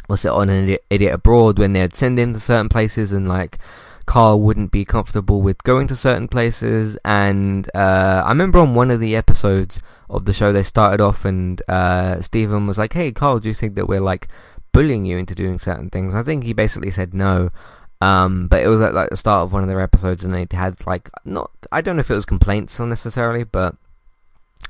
was 0.08 0.24
it 0.24 0.30
on 0.30 0.48
an 0.48 0.64
idiot, 0.64 0.84
idiot 0.90 1.14
abroad 1.14 1.58
when 1.58 1.72
they'd 1.72 1.96
send 1.96 2.18
him 2.18 2.34
to 2.34 2.40
certain 2.40 2.68
places 2.68 3.12
and 3.12 3.28
like 3.28 3.58
Carl 4.06 4.40
wouldn't 4.40 4.70
be 4.70 4.84
comfortable 4.84 5.42
with 5.42 5.62
going 5.64 5.86
to 5.88 5.96
certain 5.96 6.28
places. 6.28 6.96
And 7.04 7.70
uh, 7.74 8.22
I 8.24 8.28
remember 8.28 8.58
on 8.58 8.74
one 8.74 8.90
of 8.90 9.00
the 9.00 9.16
episodes 9.16 9.80
of 10.10 10.24
the 10.24 10.32
show, 10.32 10.52
they 10.52 10.62
started 10.62 11.00
off 11.00 11.24
and 11.24 11.62
uh, 11.68 12.20
Stephen 12.20 12.66
was 12.66 12.78
like, 12.78 12.92
"Hey, 12.92 13.12
Carl, 13.12 13.40
do 13.40 13.48
you 13.48 13.54
think 13.54 13.74
that 13.74 13.88
we're 13.88 14.00
like 14.00 14.28
bullying 14.72 15.04
you 15.04 15.18
into 15.18 15.34
doing 15.34 15.58
certain 15.58 15.90
things?" 15.90 16.14
I 16.14 16.22
think 16.22 16.44
he 16.44 16.52
basically 16.52 16.90
said 16.90 17.14
no. 17.14 17.50
Um, 18.00 18.48
but 18.48 18.62
it 18.62 18.68
was 18.68 18.80
at 18.80 18.94
like 18.94 19.10
the 19.10 19.16
start 19.16 19.44
of 19.44 19.52
one 19.52 19.62
of 19.62 19.68
their 19.68 19.80
episodes, 19.80 20.24
and 20.24 20.34
they 20.34 20.46
had 20.50 20.84
like 20.86 21.08
not 21.24 21.50
I 21.70 21.80
don't 21.80 21.96
know 21.96 22.00
if 22.00 22.10
it 22.10 22.16
was 22.16 22.26
complaints 22.26 22.78
necessarily, 22.80 23.44
but 23.44 23.76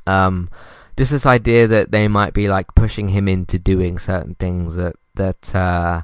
um, 0.07 0.51
just 0.97 1.11
this 1.11 1.27
idea 1.27 1.67
that 1.67 1.91
they 1.91 2.09
might 2.09 2.35
be 2.35 2.49
like 2.49 2.75
pushing 2.75 3.09
him 3.09 3.29
into 3.29 3.59
doing 3.59 3.99
certain 3.99 4.35
things 4.35 4.77
that 4.77 4.97
that 5.15 5.55
uh, 5.55 6.03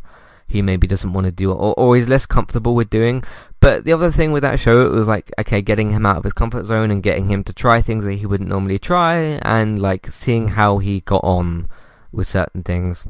he 0.48 0.62
maybe 0.62 0.86
doesn't 0.86 1.12
want 1.12 1.26
to 1.26 1.30
do 1.30 1.52
or, 1.52 1.74
or 1.74 1.94
he's 1.94 2.08
less 2.08 2.26
comfortable 2.26 2.74
with 2.74 2.88
doing. 2.90 3.22
But 3.60 3.84
the 3.84 3.92
other 3.92 4.10
thing 4.10 4.32
with 4.32 4.42
that 4.42 4.58
show, 4.58 4.86
it 4.86 4.92
was 4.92 5.06
like, 5.06 5.30
okay, 5.38 5.60
getting 5.60 5.90
him 5.90 6.06
out 6.06 6.16
of 6.16 6.24
his 6.24 6.32
comfort 6.32 6.64
zone 6.64 6.90
and 6.90 7.02
getting 7.02 7.30
him 7.30 7.44
to 7.44 7.52
try 7.52 7.82
things 7.82 8.04
that 8.04 8.14
he 8.14 8.26
wouldn't 8.26 8.48
normally 8.48 8.78
try 8.78 9.38
and 9.42 9.80
like 9.80 10.08
seeing 10.08 10.48
how 10.48 10.78
he 10.78 11.00
got 11.00 11.22
on 11.22 11.68
with 12.10 12.26
certain 12.26 12.62
things. 12.62 13.06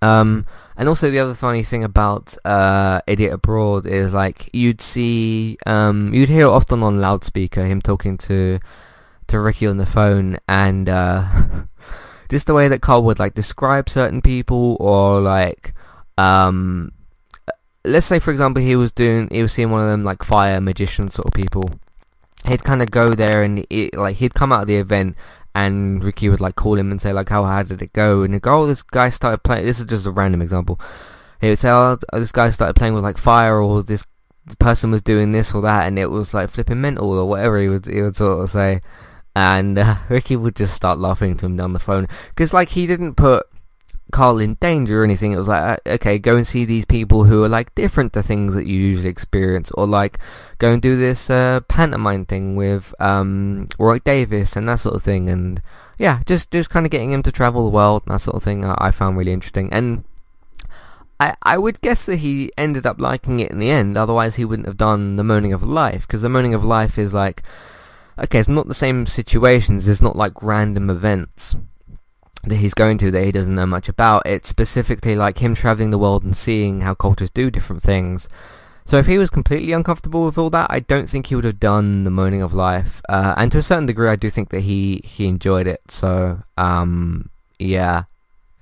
Um, 0.00 0.46
and 0.76 0.88
also 0.88 1.10
the 1.10 1.18
other 1.18 1.34
funny 1.34 1.64
thing 1.64 1.82
about 1.82 2.36
uh, 2.44 3.00
Idiot 3.06 3.32
Abroad 3.32 3.84
is 3.84 4.12
like 4.14 4.48
you'd 4.52 4.80
see, 4.80 5.58
um, 5.66 6.14
you'd 6.14 6.28
hear 6.28 6.48
often 6.48 6.82
on 6.82 7.00
loudspeaker 7.00 7.64
him 7.66 7.82
talking 7.82 8.16
to 8.18 8.60
to 9.26 9.40
Ricky 9.40 9.66
on 9.66 9.76
the 9.76 9.86
phone, 9.86 10.38
and 10.48 10.88
uh, 10.88 11.26
just 12.30 12.46
the 12.46 12.54
way 12.54 12.68
that 12.68 12.80
Carl 12.80 13.02
would 13.02 13.18
like 13.18 13.34
describe 13.34 13.88
certain 13.88 14.22
people 14.22 14.76
or 14.80 15.20
like 15.20 15.74
um, 16.18 16.92
let's 17.84 18.06
say 18.06 18.18
for 18.18 18.32
example 18.32 18.62
he 18.62 18.76
was 18.76 18.92
doing 18.92 19.28
he 19.30 19.40
was 19.40 19.52
seeing 19.52 19.70
one 19.70 19.80
of 19.82 19.88
them 19.88 20.04
like 20.04 20.22
fire 20.22 20.60
magician 20.60 21.10
sort 21.10 21.28
of 21.28 21.32
people. 21.32 21.70
He'd 22.46 22.64
kind 22.64 22.82
of 22.82 22.90
go 22.90 23.14
there 23.14 23.42
and 23.42 23.66
it, 23.70 23.94
like 23.94 24.16
he'd 24.16 24.34
come 24.34 24.52
out 24.52 24.62
of 24.62 24.66
the 24.68 24.76
event 24.76 25.16
and 25.54 26.02
Ricky 26.02 26.28
would 26.28 26.40
like 26.40 26.56
call 26.56 26.76
him 26.76 26.90
and 26.90 27.00
say 27.00 27.12
like 27.12 27.28
how 27.28 27.44
how 27.44 27.62
did 27.62 27.80
it 27.80 27.92
go? 27.92 28.22
And 28.22 28.34
he'd 28.34 28.42
go 28.42 28.62
oh 28.62 28.66
this 28.66 28.82
guy 28.82 29.10
started 29.10 29.42
playing 29.42 29.64
this 29.64 29.78
is 29.78 29.86
just 29.86 30.06
a 30.06 30.10
random 30.10 30.42
example. 30.42 30.80
He 31.40 31.48
would 31.48 31.58
say 31.58 31.70
oh 31.70 31.96
this 32.12 32.32
guy 32.32 32.50
started 32.50 32.74
playing 32.74 32.94
with 32.94 33.04
like 33.04 33.18
fire 33.18 33.60
or 33.60 33.82
this 33.82 34.04
person 34.58 34.90
was 34.90 35.02
doing 35.02 35.32
this 35.32 35.54
or 35.54 35.62
that 35.62 35.86
and 35.86 35.98
it 35.98 36.10
was 36.10 36.32
like 36.32 36.50
flipping 36.50 36.80
mental 36.80 37.12
or 37.12 37.28
whatever 37.28 37.60
he 37.60 37.68
would 37.68 37.86
he 37.86 38.02
would 38.02 38.16
sort 38.16 38.42
of 38.42 38.50
say. 38.50 38.80
And 39.36 39.78
uh, 39.78 39.98
Ricky 40.08 40.34
would 40.34 40.56
just 40.56 40.74
start 40.74 40.98
laughing 40.98 41.36
to 41.36 41.46
him 41.46 41.56
down 41.56 41.74
the 41.74 41.78
phone. 41.78 42.08
Because 42.30 42.52
like 42.52 42.70
he 42.70 42.88
didn't 42.88 43.14
put 43.14 43.46
Carl 44.10 44.38
in 44.38 44.54
danger 44.54 45.02
or 45.02 45.04
anything. 45.04 45.32
It 45.32 45.38
was 45.38 45.48
like, 45.48 45.80
uh, 45.86 45.90
okay, 45.94 46.18
go 46.18 46.36
and 46.36 46.46
see 46.46 46.64
these 46.64 46.84
people 46.84 47.24
who 47.24 47.44
are 47.44 47.48
like 47.48 47.74
different 47.74 48.12
to 48.14 48.22
things 48.22 48.54
that 48.54 48.66
you 48.66 48.76
usually 48.76 49.08
experience, 49.08 49.70
or 49.72 49.86
like 49.86 50.18
go 50.58 50.72
and 50.72 50.80
do 50.80 50.96
this 50.96 51.30
uh, 51.30 51.60
pantomime 51.68 52.24
thing 52.24 52.56
with 52.56 52.94
um, 53.00 53.68
Warwick 53.78 54.04
Davis 54.04 54.56
and 54.56 54.68
that 54.68 54.80
sort 54.80 54.94
of 54.94 55.02
thing. 55.02 55.28
And 55.28 55.62
yeah, 55.98 56.22
just 56.26 56.50
just 56.50 56.70
kind 56.70 56.86
of 56.86 56.90
getting 56.90 57.12
him 57.12 57.22
to 57.22 57.32
travel 57.32 57.64
the 57.64 57.70
world 57.70 58.02
and 58.06 58.14
that 58.14 58.20
sort 58.20 58.36
of 58.36 58.42
thing. 58.42 58.64
I, 58.64 58.76
I 58.78 58.90
found 58.90 59.16
really 59.16 59.32
interesting 59.32 59.68
and. 59.72 60.04
I, 61.20 61.34
I 61.42 61.58
would 61.58 61.80
guess 61.80 62.04
that 62.04 62.20
he 62.20 62.52
ended 62.56 62.86
up 62.86 63.00
liking 63.00 63.40
it 63.40 63.50
in 63.50 63.58
the 63.58 63.70
end, 63.70 63.98
otherwise 63.98 64.36
he 64.36 64.44
wouldn't 64.44 64.68
have 64.68 64.76
done 64.76 65.16
The 65.16 65.24
Moaning 65.24 65.52
of 65.52 65.64
Life, 65.64 66.06
because 66.06 66.22
The 66.22 66.28
Moaning 66.28 66.54
of 66.54 66.62
Life 66.62 66.96
is 66.96 67.12
like, 67.12 67.42
okay, 68.16 68.38
it's 68.38 68.48
not 68.48 68.68
the 68.68 68.72
same 68.72 69.04
situations, 69.04 69.88
it's 69.88 70.00
not 70.00 70.14
like 70.14 70.40
random 70.44 70.88
events 70.88 71.56
that 72.44 72.56
he's 72.56 72.74
going 72.74 72.98
to 72.98 73.10
that 73.10 73.24
he 73.24 73.32
doesn't 73.32 73.54
know 73.54 73.66
much 73.66 73.88
about. 73.88 74.22
It's 74.26 74.48
specifically 74.48 75.16
like 75.16 75.38
him 75.38 75.54
traveling 75.54 75.90
the 75.90 75.98
world 75.98 76.22
and 76.24 76.36
seeing 76.36 76.82
how 76.82 76.94
cultures 76.94 77.30
do 77.30 77.50
different 77.50 77.82
things. 77.82 78.28
So 78.84 78.96
if 78.96 79.06
he 79.06 79.18
was 79.18 79.28
completely 79.28 79.72
uncomfortable 79.72 80.24
with 80.24 80.38
all 80.38 80.48
that, 80.50 80.70
I 80.70 80.80
don't 80.80 81.10
think 81.10 81.26
he 81.26 81.34
would 81.34 81.44
have 81.44 81.60
done 81.60 82.04
the 82.04 82.10
moaning 82.10 82.40
of 82.40 82.54
life. 82.54 83.02
Uh, 83.08 83.34
and 83.36 83.52
to 83.52 83.58
a 83.58 83.62
certain 83.62 83.84
degree, 83.84 84.08
I 84.08 84.16
do 84.16 84.30
think 84.30 84.48
that 84.48 84.60
he 84.60 85.02
he 85.04 85.26
enjoyed 85.26 85.66
it. 85.66 85.82
So 85.88 86.42
um, 86.56 87.28
yeah, 87.58 88.04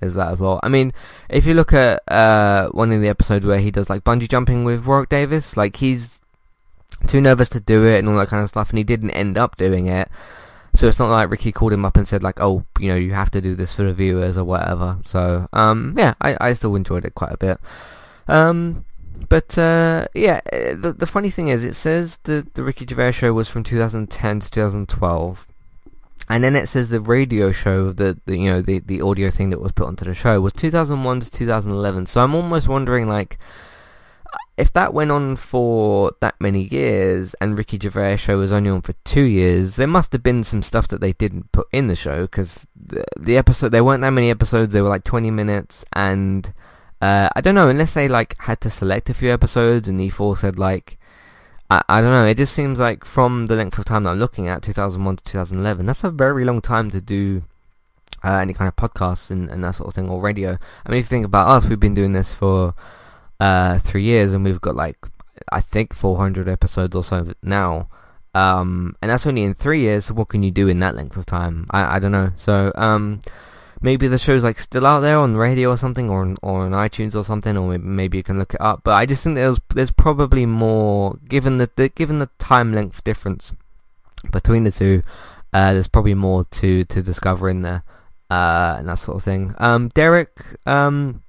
is 0.01 0.15
that 0.15 0.33
as 0.33 0.41
well. 0.41 0.59
I 0.63 0.69
mean, 0.69 0.91
if 1.29 1.45
you 1.45 1.53
look 1.53 1.71
at 1.71 2.03
uh, 2.11 2.67
one 2.69 2.91
of 2.91 2.99
the 2.99 3.07
episodes 3.07 3.45
where 3.45 3.59
he 3.59 3.71
does 3.71 3.89
like 3.89 4.03
bungee 4.03 4.27
jumping 4.27 4.65
with 4.65 4.85
Warwick 4.85 5.09
Davis, 5.09 5.55
like 5.55 5.77
he's 5.77 6.19
too 7.07 7.21
nervous 7.21 7.47
to 7.49 7.59
do 7.59 7.85
it 7.85 7.99
and 7.99 8.09
all 8.09 8.17
that 8.17 8.27
kind 8.27 8.43
of 8.43 8.49
stuff, 8.49 8.69
and 8.71 8.77
he 8.77 8.83
didn't 8.83 9.11
end 9.11 9.37
up 9.37 9.55
doing 9.55 9.87
it. 9.87 10.09
So 10.77 10.87
it's 10.87 10.99
not 10.99 11.09
like 11.09 11.31
Ricky 11.31 11.51
called 11.51 11.73
him 11.73 11.85
up 11.85 11.97
and 11.97 12.07
said 12.07 12.21
like, 12.21 12.39
oh, 12.39 12.63
you 12.79 12.89
know, 12.89 12.95
you 12.95 13.13
have 13.13 13.31
to 13.31 13.41
do 13.41 13.55
this 13.55 13.73
for 13.73 13.81
the 13.81 13.95
viewers 13.95 14.37
or 14.37 14.43
whatever. 14.43 14.99
So 15.05 15.47
um, 15.51 15.95
yeah, 15.97 16.13
I, 16.21 16.37
I 16.39 16.53
still 16.53 16.75
enjoyed 16.75 17.03
it 17.03 17.15
quite 17.15 17.31
a 17.31 17.37
bit. 17.37 17.59
Um, 18.27 18.85
but 19.27 19.57
uh, 19.57 20.07
yeah, 20.13 20.41
eh, 20.51 20.75
the 20.75 20.93
the 20.93 21.07
funny 21.07 21.31
thing 21.31 21.47
is, 21.47 21.63
it 21.63 21.73
says 21.73 22.19
the 22.23 22.45
the 22.53 22.61
Ricky 22.61 22.85
Gervais 22.87 23.13
show 23.13 23.33
was 23.33 23.49
from 23.49 23.63
2010 23.63 24.39
to 24.39 24.51
2012, 24.51 25.47
and 26.29 26.43
then 26.43 26.55
it 26.55 26.67
says 26.69 26.89
the 26.89 27.01
radio 27.01 27.51
show, 27.51 27.91
the, 27.91 28.19
the 28.27 28.37
you 28.37 28.51
know 28.51 28.61
the 28.61 28.77
the 28.77 29.01
audio 29.01 29.31
thing 29.31 29.49
that 29.49 29.59
was 29.59 29.71
put 29.71 29.87
onto 29.87 30.05
the 30.05 30.13
show 30.13 30.39
was 30.39 30.53
2001 30.53 31.21
to 31.21 31.31
2011. 31.31 32.05
So 32.05 32.21
I'm 32.21 32.35
almost 32.35 32.67
wondering 32.67 33.07
like 33.07 33.39
if 34.57 34.73
that 34.73 34.91
went 34.91 35.11
on 35.11 35.35
for 35.35 36.11
that 36.19 36.33
many 36.41 36.67
years 36.71 37.35
and 37.35 37.55
Ricky 37.55 37.77
Gervais 37.79 38.17
show 38.17 38.39
was 38.39 38.51
only 38.51 38.71
on 38.71 38.81
for 38.81 38.93
two 39.03 39.23
years, 39.23 39.75
there 39.75 39.87
must 39.87 40.11
have 40.13 40.23
been 40.23 40.43
some 40.43 40.63
stuff 40.63 40.87
that 40.87 40.99
they 40.99 41.13
didn't 41.13 41.51
put 41.51 41.67
in 41.71 41.87
the 41.87 41.95
show 41.95 42.23
because 42.23 42.65
the, 42.75 43.05
the 43.15 43.37
episode 43.37 43.69
there 43.69 43.83
weren't 43.83 44.01
that 44.01 44.09
many 44.09 44.31
episodes. 44.31 44.73
They 44.73 44.81
were 44.81 44.89
like 44.89 45.03
20 45.03 45.29
minutes, 45.29 45.85
and 45.93 46.51
uh, 47.01 47.29
I 47.35 47.41
don't 47.41 47.53
know 47.53 47.69
unless 47.69 47.93
they 47.93 48.07
like 48.07 48.35
had 48.39 48.59
to 48.61 48.71
select 48.71 49.11
a 49.11 49.13
few 49.13 49.31
episodes 49.31 49.87
and 49.87 49.99
E4 49.99 50.39
said 50.39 50.59
like. 50.59 50.97
I, 51.69 51.83
I 51.89 52.01
don't 52.01 52.11
know, 52.11 52.25
it 52.25 52.37
just 52.37 52.53
seems 52.53 52.79
like 52.79 53.03
from 53.03 53.47
the 53.47 53.57
length 53.57 53.77
of 53.77 53.83
time 53.83 54.05
that 54.05 54.11
I'm 54.11 54.19
looking 54.19 54.47
at, 54.47 54.63
2001 54.63 55.17
to 55.17 55.23
2011, 55.25 55.85
that's 55.85 56.01
a 56.05 56.09
very 56.09 56.45
long 56.45 56.61
time 56.61 56.89
to 56.91 57.01
do 57.01 57.41
uh, 58.23 58.35
any 58.35 58.53
kind 58.53 58.69
of 58.69 58.77
podcasts 58.77 59.29
and, 59.29 59.49
and 59.49 59.65
that 59.65 59.75
sort 59.75 59.89
of 59.89 59.93
thing, 59.93 60.07
or 60.07 60.21
radio. 60.21 60.57
I 60.85 60.89
mean, 60.89 60.99
if 60.99 61.05
you 61.07 61.09
think 61.09 61.25
about 61.25 61.49
us, 61.49 61.65
we've 61.65 61.77
been 61.77 61.93
doing 61.93 62.13
this 62.13 62.31
for 62.31 62.73
uh, 63.39 63.79
three 63.79 64.03
years, 64.03 64.33
and 64.33 64.43
we've 64.43 64.61
got 64.61 64.75
like 64.75 64.97
I 65.51 65.61
think 65.61 65.93
400 65.93 66.47
episodes 66.47 66.95
or 66.95 67.03
so 67.03 67.33
now. 67.41 67.89
Um, 68.33 68.95
and 69.01 69.09
that's 69.09 69.25
only 69.25 69.43
in 69.43 69.53
three 69.53 69.81
years. 69.81 70.05
So 70.05 70.13
what 70.13 70.29
can 70.29 70.43
you 70.43 70.51
do 70.51 70.67
in 70.67 70.79
that 70.79 70.95
length 70.95 71.17
of 71.17 71.25
time? 71.25 71.65
I, 71.71 71.95
I 71.95 71.99
don't 71.99 72.11
know. 72.11 72.31
So 72.35 72.71
um, 72.75 73.21
maybe 73.81 74.07
the 74.07 74.17
show's 74.17 74.43
like 74.43 74.59
still 74.59 74.85
out 74.85 74.99
there 74.99 75.17
on 75.17 75.35
radio 75.35 75.71
or 75.71 75.77
something, 75.77 76.09
or 76.09 76.21
on, 76.21 76.37
or 76.41 76.61
on 76.61 76.71
iTunes 76.71 77.15
or 77.15 77.23
something, 77.23 77.57
or 77.57 77.77
maybe 77.77 78.17
you 78.17 78.23
can 78.23 78.37
look 78.37 78.53
it 78.53 78.61
up. 78.61 78.81
But 78.83 78.91
I 78.91 79.05
just 79.05 79.23
think 79.23 79.35
there's 79.35 79.59
there's 79.73 79.91
probably 79.91 80.45
more 80.45 81.17
given 81.27 81.57
the, 81.57 81.69
the 81.75 81.89
given 81.89 82.19
the 82.19 82.29
time 82.37 82.73
length 82.73 83.03
difference 83.03 83.53
between 84.31 84.63
the 84.63 84.71
two. 84.71 85.03
Uh, 85.53 85.73
there's 85.73 85.87
probably 85.87 86.13
more 86.13 86.43
to 86.45 86.85
to 86.85 87.01
discover 87.01 87.49
in 87.49 87.61
there 87.61 87.83
uh, 88.29 88.75
and 88.77 88.89
that 88.89 88.99
sort 88.99 89.17
of 89.17 89.23
thing. 89.23 89.55
Um, 89.57 89.89
Derek. 89.89 90.37
Um, 90.65 91.23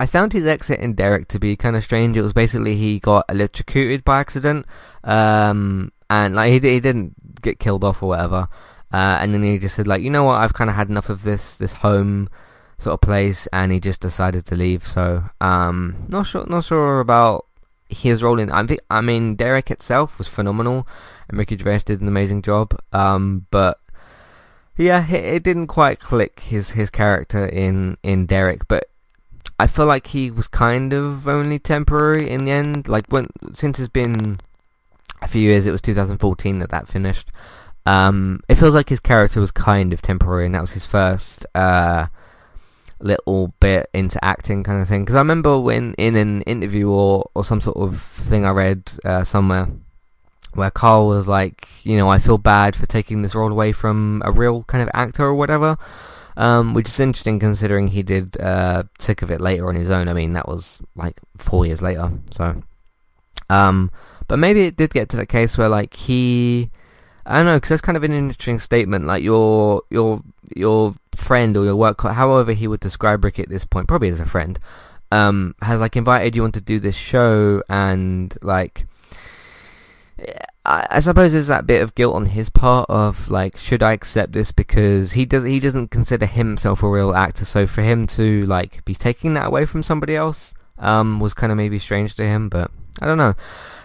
I 0.00 0.06
found 0.06 0.32
his 0.32 0.46
exit 0.46 0.80
in 0.80 0.94
Derek 0.94 1.28
to 1.28 1.38
be 1.38 1.56
kind 1.56 1.76
of 1.76 1.84
strange. 1.84 2.16
It 2.16 2.22
was 2.22 2.32
basically 2.32 2.74
he 2.74 2.98
got 2.98 3.26
electrocuted 3.28 4.02
by 4.02 4.18
accident, 4.18 4.64
um, 5.04 5.92
and 6.08 6.34
like 6.34 6.50
he, 6.50 6.58
he 6.58 6.80
didn't 6.80 7.42
get 7.42 7.58
killed 7.58 7.84
off 7.84 8.02
or 8.02 8.08
whatever. 8.08 8.48
Uh, 8.90 9.18
and 9.20 9.34
then 9.34 9.42
he 9.42 9.58
just 9.58 9.76
said 9.76 9.86
like, 9.86 10.00
you 10.00 10.08
know 10.08 10.24
what, 10.24 10.40
I've 10.40 10.54
kind 10.54 10.70
of 10.70 10.76
had 10.76 10.88
enough 10.88 11.10
of 11.10 11.22
this 11.22 11.54
this 11.54 11.74
home 11.74 12.30
sort 12.78 12.94
of 12.94 13.02
place, 13.02 13.46
and 13.52 13.72
he 13.72 13.78
just 13.78 14.00
decided 14.00 14.46
to 14.46 14.56
leave. 14.56 14.86
So 14.86 15.24
um, 15.38 16.06
not 16.08 16.26
sure 16.26 16.46
not 16.46 16.64
sure 16.64 17.00
about 17.00 17.44
his 17.90 18.22
role 18.22 18.38
in. 18.38 18.50
I 18.50 18.66
think 18.66 18.80
I 18.88 19.02
mean 19.02 19.34
Derek 19.36 19.70
itself 19.70 20.16
was 20.16 20.28
phenomenal, 20.28 20.88
and 21.28 21.36
Ricky 21.38 21.58
Gervais 21.58 21.80
did 21.84 22.00
an 22.00 22.08
amazing 22.08 22.40
job. 22.40 22.74
Um, 22.90 23.46
but 23.50 23.78
yeah, 24.78 25.06
it, 25.06 25.24
it 25.24 25.42
didn't 25.42 25.66
quite 25.66 26.00
click 26.00 26.40
his 26.40 26.70
his 26.70 26.88
character 26.88 27.44
in 27.44 27.98
in 28.02 28.24
Derek, 28.24 28.66
but 28.66 28.89
I 29.60 29.66
feel 29.66 29.84
like 29.84 30.06
he 30.06 30.30
was 30.30 30.48
kind 30.48 30.94
of 30.94 31.28
only 31.28 31.58
temporary 31.58 32.30
in 32.30 32.46
the 32.46 32.50
end. 32.50 32.88
Like 32.88 33.04
when 33.10 33.26
since 33.52 33.78
it's 33.78 33.90
been 33.90 34.40
a 35.20 35.28
few 35.28 35.42
years, 35.42 35.66
it 35.66 35.70
was 35.70 35.82
2014 35.82 36.60
that 36.60 36.70
that 36.70 36.88
finished. 36.88 37.28
Um, 37.84 38.40
it 38.48 38.54
feels 38.54 38.72
like 38.72 38.88
his 38.88 39.00
character 39.00 39.38
was 39.38 39.50
kind 39.50 39.92
of 39.92 40.00
temporary, 40.00 40.46
and 40.46 40.54
that 40.54 40.62
was 40.62 40.72
his 40.72 40.86
first 40.86 41.44
uh, 41.54 42.06
little 43.00 43.52
bit 43.60 43.90
into 43.92 44.22
acting 44.24 44.62
kind 44.62 44.80
of 44.80 44.88
thing. 44.88 45.02
Because 45.02 45.16
I 45.16 45.20
remember 45.20 45.60
when 45.60 45.92
in 45.94 46.16
an 46.16 46.40
interview 46.42 46.88
or 46.88 47.28
or 47.34 47.44
some 47.44 47.60
sort 47.60 47.76
of 47.76 48.00
thing 48.00 48.46
I 48.46 48.52
read 48.52 48.92
uh, 49.04 49.24
somewhere 49.24 49.68
where 50.54 50.70
Carl 50.70 51.08
was 51.08 51.28
like, 51.28 51.68
you 51.84 51.98
know, 51.98 52.08
I 52.08 52.18
feel 52.18 52.38
bad 52.38 52.74
for 52.74 52.86
taking 52.86 53.20
this 53.20 53.34
role 53.34 53.52
away 53.52 53.72
from 53.72 54.22
a 54.24 54.32
real 54.32 54.64
kind 54.64 54.82
of 54.82 54.90
actor 54.94 55.24
or 55.24 55.34
whatever. 55.34 55.76
Um, 56.36 56.74
which 56.74 56.88
is 56.88 57.00
interesting 57.00 57.38
considering 57.38 57.88
he 57.88 58.02
did 58.02 58.40
uh, 58.40 58.84
Sick 58.98 59.20
of 59.20 59.30
It 59.30 59.40
later 59.40 59.68
on 59.68 59.74
his 59.74 59.90
own. 59.90 60.08
I 60.08 60.14
mean, 60.14 60.32
that 60.32 60.48
was 60.48 60.80
like 60.94 61.20
four 61.36 61.66
years 61.66 61.82
later. 61.82 62.12
So, 62.30 62.62
um, 63.50 63.90
but 64.28 64.38
maybe 64.38 64.62
it 64.62 64.76
did 64.76 64.92
get 64.92 65.08
to 65.10 65.16
that 65.16 65.26
case 65.26 65.58
where 65.58 65.68
like 65.68 65.94
he, 65.94 66.70
I 67.26 67.38
don't 67.38 67.46
know, 67.46 67.56
because 67.56 67.70
that's 67.70 67.82
kind 67.82 67.96
of 67.96 68.04
an 68.04 68.12
interesting 68.12 68.58
statement. 68.58 69.06
Like 69.06 69.22
your 69.22 69.82
your 69.90 70.22
your 70.54 70.94
friend 71.16 71.56
or 71.56 71.64
your 71.64 71.76
work, 71.76 72.00
however 72.00 72.52
he 72.52 72.66
would 72.68 72.80
describe 72.80 73.24
Rick 73.24 73.38
at 73.38 73.48
this 73.48 73.64
point, 73.64 73.88
probably 73.88 74.08
as 74.08 74.20
a 74.20 74.24
friend, 74.24 74.58
um, 75.12 75.54
has 75.62 75.80
like 75.80 75.96
invited 75.96 76.36
you 76.36 76.44
on 76.44 76.52
to 76.52 76.60
do 76.60 76.78
this 76.78 76.96
show 76.96 77.62
and 77.68 78.36
like 78.42 78.86
I, 80.64 81.00
suppose 81.00 81.32
there's 81.32 81.46
that 81.48 81.66
bit 81.66 81.82
of 81.82 81.94
guilt 81.94 82.14
on 82.14 82.26
his 82.26 82.50
part 82.50 82.88
of 82.88 83.30
like, 83.30 83.56
should 83.56 83.82
I 83.82 83.92
accept 83.92 84.32
this 84.32 84.52
because 84.52 85.12
he 85.12 85.24
does 85.24 85.42
he 85.44 85.58
doesn't 85.58 85.88
consider 85.88 86.26
himself 86.26 86.82
a 86.82 86.88
real 86.88 87.14
actor. 87.14 87.44
So 87.44 87.66
for 87.66 87.82
him 87.82 88.06
to 88.08 88.46
like 88.46 88.84
be 88.84 88.94
taking 88.94 89.34
that 89.34 89.46
away 89.46 89.66
from 89.66 89.82
somebody 89.82 90.14
else 90.14 90.54
um, 90.78 91.18
was 91.18 91.34
kind 91.34 91.50
of 91.50 91.56
maybe 91.56 91.78
strange 91.78 92.14
to 92.16 92.24
him. 92.24 92.48
But 92.48 92.70
I 93.00 93.06
don't 93.06 93.18
know. 93.18 93.34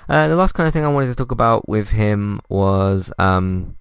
Uh, 0.07 0.27
the 0.27 0.35
last 0.35 0.51
kind 0.51 0.67
of 0.67 0.73
thing 0.73 0.85
I 0.85 0.91
wanted 0.91 1.07
to 1.07 1.15
talk 1.15 1.31
about 1.31 1.67
with 1.67 1.89
him 1.89 2.39
was 2.49 3.11
um, 3.17 3.75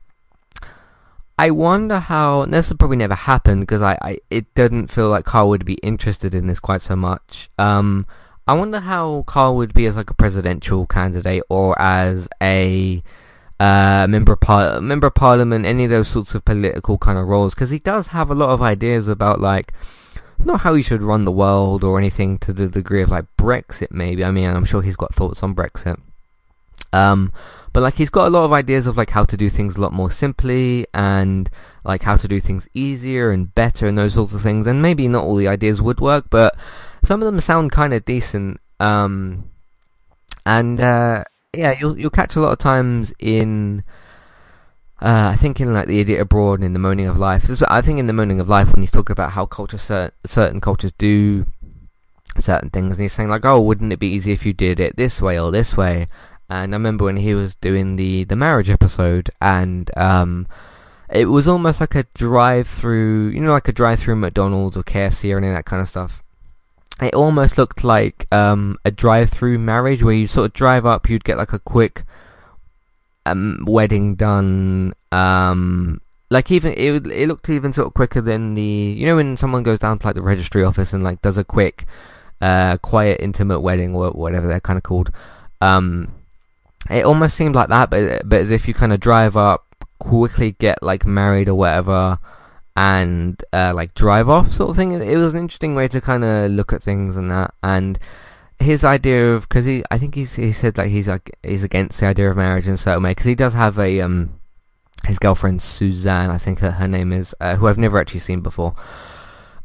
I 1.38 1.50
wonder 1.50 1.98
how 1.98 2.46
this 2.46 2.70
will 2.70 2.76
probably 2.76 2.96
never 2.96 3.14
happen 3.14 3.60
because 3.60 3.82
I, 3.82 3.98
I 4.00 4.18
it 4.30 4.54
didn't 4.54 4.86
feel 4.86 5.10
like 5.10 5.24
Carl 5.24 5.48
would 5.48 5.64
be 5.64 5.74
interested 5.74 6.34
in 6.34 6.46
this 6.46 6.60
quite 6.60 6.80
so 6.80 6.96
much. 6.96 7.50
Um, 7.58 8.06
I 8.46 8.52
wonder 8.52 8.80
how 8.80 9.24
Carl 9.26 9.56
would 9.56 9.72
be 9.72 9.86
as 9.86 9.96
like 9.96 10.10
a 10.10 10.14
presidential 10.14 10.86
candidate 10.86 11.44
or 11.48 11.80
as 11.80 12.28
a 12.42 13.02
uh, 13.58 14.06
member 14.08 14.32
of 14.32 14.40
par- 14.40 14.80
member 14.80 15.06
of 15.06 15.14
parliament, 15.14 15.64
any 15.64 15.84
of 15.84 15.90
those 15.90 16.08
sorts 16.08 16.34
of 16.34 16.44
political 16.44 16.98
kind 16.98 17.18
of 17.18 17.26
roles, 17.26 17.54
because 17.54 17.70
he 17.70 17.78
does 17.78 18.08
have 18.08 18.30
a 18.30 18.34
lot 18.34 18.50
of 18.50 18.60
ideas 18.60 19.08
about 19.08 19.40
like 19.40 19.72
not 20.44 20.60
how 20.60 20.74
he 20.74 20.82
should 20.82 21.02
run 21.02 21.24
the 21.24 21.32
world 21.32 21.82
or 21.82 21.98
anything 21.98 22.36
to 22.38 22.52
the 22.52 22.68
degree 22.68 23.00
of 23.00 23.10
like 23.10 23.24
Brexit. 23.38 23.90
Maybe 23.90 24.24
I 24.24 24.30
mean 24.30 24.50
I'm 24.50 24.66
sure 24.66 24.82
he's 24.82 24.96
got 24.96 25.14
thoughts 25.14 25.42
on 25.42 25.54
Brexit. 25.54 25.98
Um, 26.92 27.32
but 27.72 27.82
like 27.82 27.94
he's 27.94 28.10
got 28.10 28.28
a 28.28 28.30
lot 28.30 28.44
of 28.44 28.52
ideas 28.52 28.86
of 28.86 28.96
like 28.96 29.10
how 29.10 29.24
to 29.24 29.36
do 29.36 29.48
things 29.48 29.76
a 29.76 29.80
lot 29.80 29.92
more 29.92 30.10
simply 30.10 30.86
and 30.94 31.50
like 31.82 32.02
how 32.02 32.16
to 32.16 32.28
do 32.28 32.38
things 32.38 32.68
easier 32.72 33.32
and 33.32 33.52
better 33.54 33.86
and 33.86 33.98
those 33.98 34.14
sorts 34.14 34.32
of 34.32 34.42
things. 34.42 34.66
And 34.66 34.80
maybe 34.80 35.08
not 35.08 35.24
all 35.24 35.34
the 35.34 35.48
ideas 35.48 35.82
would 35.82 35.98
work, 35.98 36.26
but 36.30 36.56
some 37.04 37.20
of 37.20 37.26
them 37.26 37.40
sound 37.40 37.72
kind 37.72 37.92
of 37.94 38.04
decent. 38.04 38.60
Um, 38.80 39.50
and 40.46 40.80
uh, 40.80 41.24
yeah, 41.52 41.74
you'll 41.78 41.98
you'll 41.98 42.10
catch 42.10 42.36
a 42.36 42.40
lot 42.40 42.52
of 42.52 42.58
times 42.58 43.12
in. 43.18 43.84
Uh, 45.00 45.30
I 45.32 45.36
think 45.36 45.60
in 45.60 45.74
like 45.74 45.86
the 45.86 46.00
idiot 46.00 46.20
abroad 46.20 46.60
and 46.60 46.64
in 46.64 46.72
the 46.72 46.78
moaning 46.78 47.06
of 47.06 47.18
life. 47.18 47.50
I 47.68 47.82
think 47.82 47.98
in 47.98 48.06
the 48.06 48.12
moaning 48.12 48.40
of 48.40 48.48
life 48.48 48.72
when 48.72 48.80
he's 48.80 48.90
talking 48.90 49.12
about 49.12 49.32
how 49.32 49.44
culture 49.44 49.76
cer- 49.76 50.12
certain 50.24 50.60
cultures 50.60 50.92
do 50.92 51.46
certain 52.38 52.70
things, 52.70 52.92
and 52.92 53.02
he's 53.02 53.12
saying 53.12 53.28
like, 53.28 53.44
"Oh, 53.44 53.60
wouldn't 53.60 53.92
it 53.92 53.98
be 53.98 54.08
easy 54.08 54.32
if 54.32 54.46
you 54.46 54.52
did 54.52 54.80
it 54.80 54.96
this 54.96 55.20
way 55.20 55.38
or 55.38 55.50
this 55.50 55.76
way?" 55.76 56.08
And 56.48 56.74
I 56.74 56.76
remember 56.76 57.04
when 57.04 57.16
he 57.18 57.34
was 57.34 57.54
doing 57.54 57.96
the 57.96 58.24
the 58.24 58.36
marriage 58.36 58.70
episode, 58.70 59.30
and 59.40 59.90
um, 59.96 60.46
it 61.10 61.26
was 61.26 61.46
almost 61.46 61.80
like 61.80 61.94
a 61.94 62.06
drive-through, 62.14 63.28
you 63.28 63.40
know, 63.40 63.52
like 63.52 63.68
a 63.68 63.72
drive-through 63.72 64.16
McDonald's 64.16 64.76
or 64.76 64.82
KFC 64.82 65.32
or 65.34 65.38
any 65.38 65.48
of 65.48 65.54
that 65.54 65.64
kind 65.64 65.82
of 65.82 65.88
stuff. 65.88 66.23
It 67.00 67.14
almost 67.14 67.58
looked 67.58 67.82
like 67.82 68.26
um, 68.32 68.78
a 68.84 68.90
drive-through 68.90 69.58
marriage 69.58 70.02
where 70.02 70.14
you 70.14 70.26
sort 70.26 70.46
of 70.46 70.52
drive 70.52 70.86
up, 70.86 71.08
you'd 71.08 71.24
get 71.24 71.38
like 71.38 71.52
a 71.52 71.58
quick 71.58 72.04
um, 73.26 73.64
wedding 73.66 74.14
done. 74.14 74.94
Um, 75.10 76.00
like 76.30 76.50
even 76.50 76.72
it, 76.72 77.06
it 77.06 77.28
looked 77.28 77.48
even 77.48 77.72
sort 77.72 77.86
of 77.86 77.94
quicker 77.94 78.20
than 78.20 78.54
the 78.54 78.62
you 78.62 79.06
know 79.06 79.16
when 79.16 79.36
someone 79.36 79.62
goes 79.62 79.78
down 79.78 79.98
to 79.98 80.06
like 80.06 80.14
the 80.14 80.22
registry 80.22 80.64
office 80.64 80.92
and 80.92 81.02
like 81.02 81.20
does 81.22 81.38
a 81.38 81.44
quick, 81.44 81.86
uh, 82.40 82.76
quiet, 82.78 83.20
intimate 83.20 83.60
wedding 83.60 83.94
or 83.94 84.10
whatever 84.10 84.46
they're 84.46 84.60
kind 84.60 84.76
of 84.76 84.82
called. 84.82 85.10
Um, 85.60 86.12
it 86.90 87.04
almost 87.04 87.36
seemed 87.36 87.54
like 87.54 87.68
that, 87.68 87.90
but 87.90 88.28
but 88.28 88.40
as 88.40 88.50
if 88.50 88.68
you 88.68 88.74
kind 88.74 88.92
of 88.92 89.00
drive 89.00 89.36
up, 89.36 89.64
quickly 89.98 90.52
get 90.52 90.82
like 90.82 91.06
married 91.06 91.48
or 91.48 91.54
whatever, 91.54 92.18
and 92.76 93.42
uh, 93.52 93.72
like 93.74 93.94
drive 93.94 94.28
off 94.28 94.52
sort 94.52 94.70
of 94.70 94.76
thing. 94.76 94.92
It 94.92 95.16
was 95.16 95.34
an 95.34 95.40
interesting 95.40 95.74
way 95.74 95.88
to 95.88 96.00
kind 96.00 96.24
of 96.24 96.50
look 96.50 96.72
at 96.72 96.82
things 96.82 97.16
and 97.16 97.30
that. 97.30 97.54
And 97.62 97.98
his 98.58 98.84
idea 98.84 99.34
of 99.34 99.48
because 99.48 99.64
he, 99.64 99.84
I 99.90 99.98
think 99.98 100.14
he's 100.14 100.34
he 100.34 100.52
said 100.52 100.78
like 100.78 100.90
he's 100.90 101.08
like 101.08 101.36
he's 101.42 101.62
against 101.62 102.00
the 102.00 102.06
idea 102.06 102.30
of 102.30 102.36
marriage 102.36 102.66
in 102.66 102.74
a 102.74 102.78
certain 102.78 103.02
way 103.02 103.10
because 103.10 103.26
he 103.26 103.34
does 103.34 103.54
have 103.54 103.78
a 103.78 104.00
um 104.00 104.40
his 105.06 105.18
girlfriend 105.18 105.62
Suzanne, 105.62 106.30
I 106.30 106.38
think 106.38 106.60
her, 106.60 106.72
her 106.72 106.88
name 106.88 107.12
is, 107.12 107.34
uh, 107.40 107.56
who 107.56 107.66
I've 107.66 107.78
never 107.78 107.98
actually 107.98 108.20
seen 108.20 108.40
before. 108.40 108.74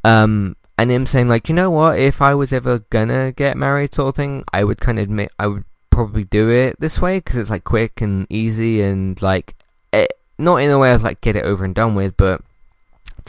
Um, 0.03 0.55
and 0.77 0.91
him 0.91 1.05
saying 1.05 1.27
like, 1.27 1.49
you 1.49 1.55
know 1.55 1.71
what, 1.71 1.99
if 1.99 2.21
I 2.21 2.35
was 2.35 2.53
ever 2.53 2.79
gonna 2.89 3.31
get 3.31 3.57
married, 3.57 3.93
sort 3.93 4.09
of 4.09 4.15
thing, 4.15 4.43
I 4.53 4.63
would 4.63 4.79
kind 4.79 4.99
of 4.99 5.03
admit 5.03 5.31
I 5.39 5.47
would 5.47 5.65
probably 5.89 6.23
do 6.23 6.49
it 6.49 6.79
this 6.79 7.01
way 7.01 7.19
because 7.19 7.37
it's 7.37 7.49
like 7.49 7.63
quick 7.63 8.01
and 8.01 8.27
easy 8.29 8.81
and 8.81 9.21
like 9.21 9.55
it, 9.91 10.13
not 10.37 10.57
in 10.57 10.71
a 10.71 10.79
way 10.79 10.91
as 10.91 11.03
like 11.03 11.21
get 11.21 11.35
it 11.35 11.45
over 11.45 11.65
and 11.65 11.75
done 11.75 11.95
with, 11.95 12.15
but 12.15 12.41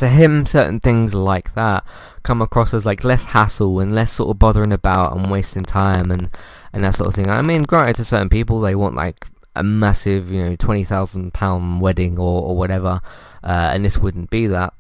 to 0.01 0.09
him 0.09 0.47
certain 0.47 0.81
things 0.81 1.15
like 1.15 1.55
that 1.55 1.85
come 2.23 2.43
across 2.43 2.75
as 2.75 2.85
like 2.85 3.05
less 3.05 3.25
hassle 3.27 3.81
and 3.81 3.95
less 3.95 4.13
sort 4.13 4.31
of 4.31 4.39
bothering 4.39 4.73
about 4.73 5.17
and 5.17 5.31
wasting 5.31 5.63
time 5.63 6.11
and 6.11 6.31
and 6.73 6.85
that 6.85 6.95
sort 6.95 7.09
of 7.09 7.15
thing. 7.15 7.31
I 7.31 7.43
mean, 7.43 7.65
granted, 7.65 7.97
to 7.97 8.05
certain 8.05 8.29
people 8.29 8.61
they 8.61 8.75
want 8.75 8.95
like 8.95 9.27
a 9.55 9.63
massive, 9.63 10.31
you 10.31 10.43
know, 10.43 10.57
twenty 10.57 10.85
thousand 10.85 11.35
pound 11.35 11.81
wedding 11.81 12.19
or 12.19 12.43
or 12.43 12.57
whatever, 12.57 13.01
uh, 13.45 13.71
and 13.73 13.85
this 13.85 13.99
wouldn't 13.99 14.31
be 14.31 14.47
that. 14.47 14.73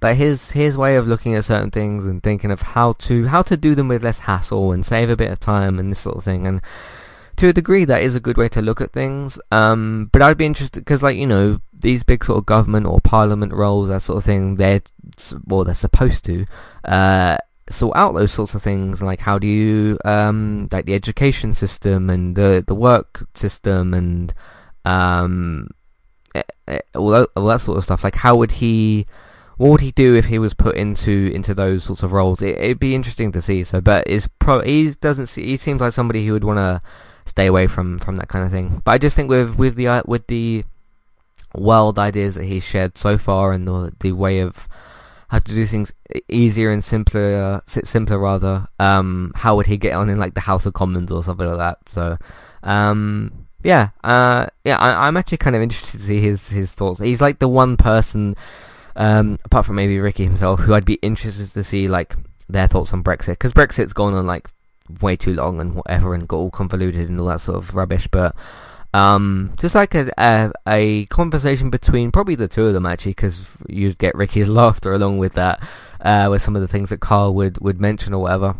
But 0.00 0.16
his 0.16 0.52
his 0.52 0.78
way 0.78 0.96
of 0.96 1.06
looking 1.06 1.34
at 1.34 1.44
certain 1.44 1.70
things 1.70 2.06
and 2.06 2.22
thinking 2.22 2.50
of 2.50 2.62
how 2.62 2.92
to 2.92 3.26
how 3.26 3.42
to 3.42 3.56
do 3.56 3.74
them 3.74 3.88
with 3.88 4.04
less 4.04 4.20
hassle 4.20 4.72
and 4.72 4.86
save 4.86 5.10
a 5.10 5.16
bit 5.16 5.30
of 5.30 5.40
time 5.40 5.78
and 5.78 5.90
this 5.90 5.98
sort 5.98 6.16
of 6.16 6.24
thing 6.24 6.46
and 6.46 6.62
to 7.40 7.48
a 7.48 7.52
degree 7.54 7.86
that 7.86 8.02
is 8.02 8.14
a 8.14 8.20
good 8.20 8.36
way 8.36 8.48
to 8.50 8.60
look 8.60 8.82
at 8.82 8.92
things. 8.92 9.38
Um, 9.50 10.10
but 10.12 10.20
I'd 10.20 10.36
be 10.36 10.44
interested 10.44 10.80
because, 10.80 11.02
like 11.02 11.16
you 11.16 11.26
know, 11.26 11.60
these 11.72 12.04
big 12.04 12.22
sort 12.22 12.38
of 12.38 12.46
government 12.46 12.86
or 12.86 13.00
parliament 13.00 13.52
roles, 13.54 13.88
that 13.88 14.02
sort 14.02 14.18
of 14.18 14.24
thing, 14.24 14.56
they're 14.56 14.82
well, 15.46 15.64
they're 15.64 15.74
supposed 15.74 16.24
to 16.26 16.44
uh, 16.84 17.38
sort 17.70 17.96
out 17.96 18.12
those 18.12 18.30
sorts 18.30 18.54
of 18.54 18.62
things. 18.62 19.02
Like 19.02 19.20
how 19.20 19.38
do 19.38 19.46
you 19.46 19.98
um, 20.04 20.68
like 20.70 20.84
the 20.84 20.94
education 20.94 21.54
system 21.54 22.10
and 22.10 22.36
the 22.36 22.62
the 22.66 22.74
work 22.74 23.26
system 23.34 23.94
and 23.94 24.34
um, 24.84 25.68
eh, 26.34 26.42
eh, 26.68 26.80
all 26.94 27.08
that, 27.08 27.30
all 27.36 27.46
that 27.46 27.62
sort 27.62 27.78
of 27.78 27.84
stuff. 27.84 28.04
Like 28.04 28.16
how 28.16 28.36
would 28.36 28.52
he? 28.52 29.06
What 29.56 29.70
would 29.72 29.80
he 29.82 29.92
do 29.92 30.14
if 30.14 30.26
he 30.26 30.38
was 30.38 30.54
put 30.54 30.76
into 30.76 31.30
into 31.34 31.54
those 31.54 31.84
sorts 31.84 32.02
of 32.02 32.12
roles? 32.12 32.42
It, 32.42 32.58
would 32.60 32.80
be 32.80 32.94
interesting 32.94 33.32
to 33.32 33.40
see. 33.40 33.64
So, 33.64 33.80
but 33.80 34.04
it's 34.06 34.28
pro. 34.38 34.60
He 34.60 34.90
doesn't 34.90 35.26
see. 35.26 35.44
He 35.44 35.56
seems 35.56 35.80
like 35.80 35.92
somebody 35.94 36.26
who 36.26 36.34
would 36.34 36.44
want 36.44 36.58
to 36.58 36.82
stay 37.30 37.46
away 37.46 37.66
from 37.66 37.98
from 37.98 38.16
that 38.16 38.28
kind 38.28 38.44
of 38.44 38.50
thing. 38.50 38.82
But 38.84 38.92
I 38.92 38.98
just 38.98 39.16
think 39.16 39.30
with 39.30 39.56
with 39.56 39.76
the 39.76 39.88
uh, 39.88 40.02
with 40.04 40.26
the 40.26 40.64
wild 41.54 41.98
ideas 41.98 42.34
that 42.34 42.44
he's 42.44 42.64
shared 42.64 42.98
so 42.98 43.16
far 43.16 43.52
and 43.52 43.66
the 43.66 43.92
the 44.00 44.12
way 44.12 44.40
of 44.40 44.68
how 45.28 45.38
to 45.38 45.54
do 45.54 45.64
things 45.64 45.92
easier 46.28 46.72
and 46.72 46.82
simpler, 46.82 47.62
simpler 47.66 48.18
rather. 48.18 48.66
Um, 48.80 49.30
how 49.36 49.54
would 49.54 49.68
he 49.68 49.76
get 49.76 49.94
on 49.94 50.10
in 50.10 50.18
like 50.18 50.34
the 50.34 50.40
House 50.40 50.66
of 50.66 50.74
Commons 50.74 51.12
or 51.12 51.22
something 51.22 51.46
like 51.46 51.58
that? 51.58 51.88
So, 51.88 52.18
um, 52.64 53.46
yeah, 53.62 53.90
uh, 54.02 54.48
yeah, 54.64 54.76
I, 54.78 55.06
am 55.06 55.16
actually 55.16 55.38
kind 55.38 55.54
of 55.54 55.62
interested 55.62 56.00
to 56.00 56.04
see 56.04 56.20
his 56.20 56.48
his 56.48 56.72
thoughts. 56.72 56.98
He's 56.98 57.20
like 57.20 57.38
the 57.38 57.48
one 57.48 57.76
person, 57.76 58.34
um, 58.96 59.38
apart 59.44 59.66
from 59.66 59.76
maybe 59.76 60.00
Ricky 60.00 60.24
himself, 60.24 60.60
who 60.60 60.74
I'd 60.74 60.84
be 60.84 60.94
interested 60.94 61.52
to 61.52 61.62
see 61.62 61.86
like 61.86 62.16
their 62.48 62.66
thoughts 62.66 62.92
on 62.92 63.04
Brexit 63.04 63.34
because 63.38 63.52
Brexit's 63.52 63.92
gone 63.92 64.14
on 64.14 64.26
like 64.26 64.48
way 65.00 65.16
too 65.16 65.34
long 65.34 65.60
and 65.60 65.74
whatever 65.74 66.14
and 66.14 66.28
got 66.28 66.36
all 66.36 66.50
convoluted 66.50 67.08
and 67.08 67.20
all 67.20 67.26
that 67.26 67.40
sort 67.40 67.58
of 67.58 67.74
rubbish. 67.74 68.08
But 68.08 68.34
um, 68.92 69.52
just 69.58 69.74
like 69.74 69.94
a, 69.94 70.10
a, 70.18 70.52
a 70.66 71.06
conversation 71.06 71.70
between 71.70 72.10
probably 72.10 72.34
the 72.34 72.48
two 72.48 72.66
of 72.66 72.74
them 72.74 72.86
actually, 72.86 73.12
because 73.12 73.46
you'd 73.68 73.98
get 73.98 74.14
Ricky's 74.14 74.48
laughter 74.60 74.94
along 74.94 75.18
with 75.18 75.34
that, 75.34 75.62
uh, 76.00 76.28
with 76.30 76.42
some 76.42 76.56
of 76.56 76.62
the 76.62 76.68
things 76.68 76.90
that 76.90 77.00
Carl 77.00 77.34
would 77.34 77.58
would 77.60 77.80
mention 77.80 78.14
or 78.14 78.22
whatever. 78.22 78.56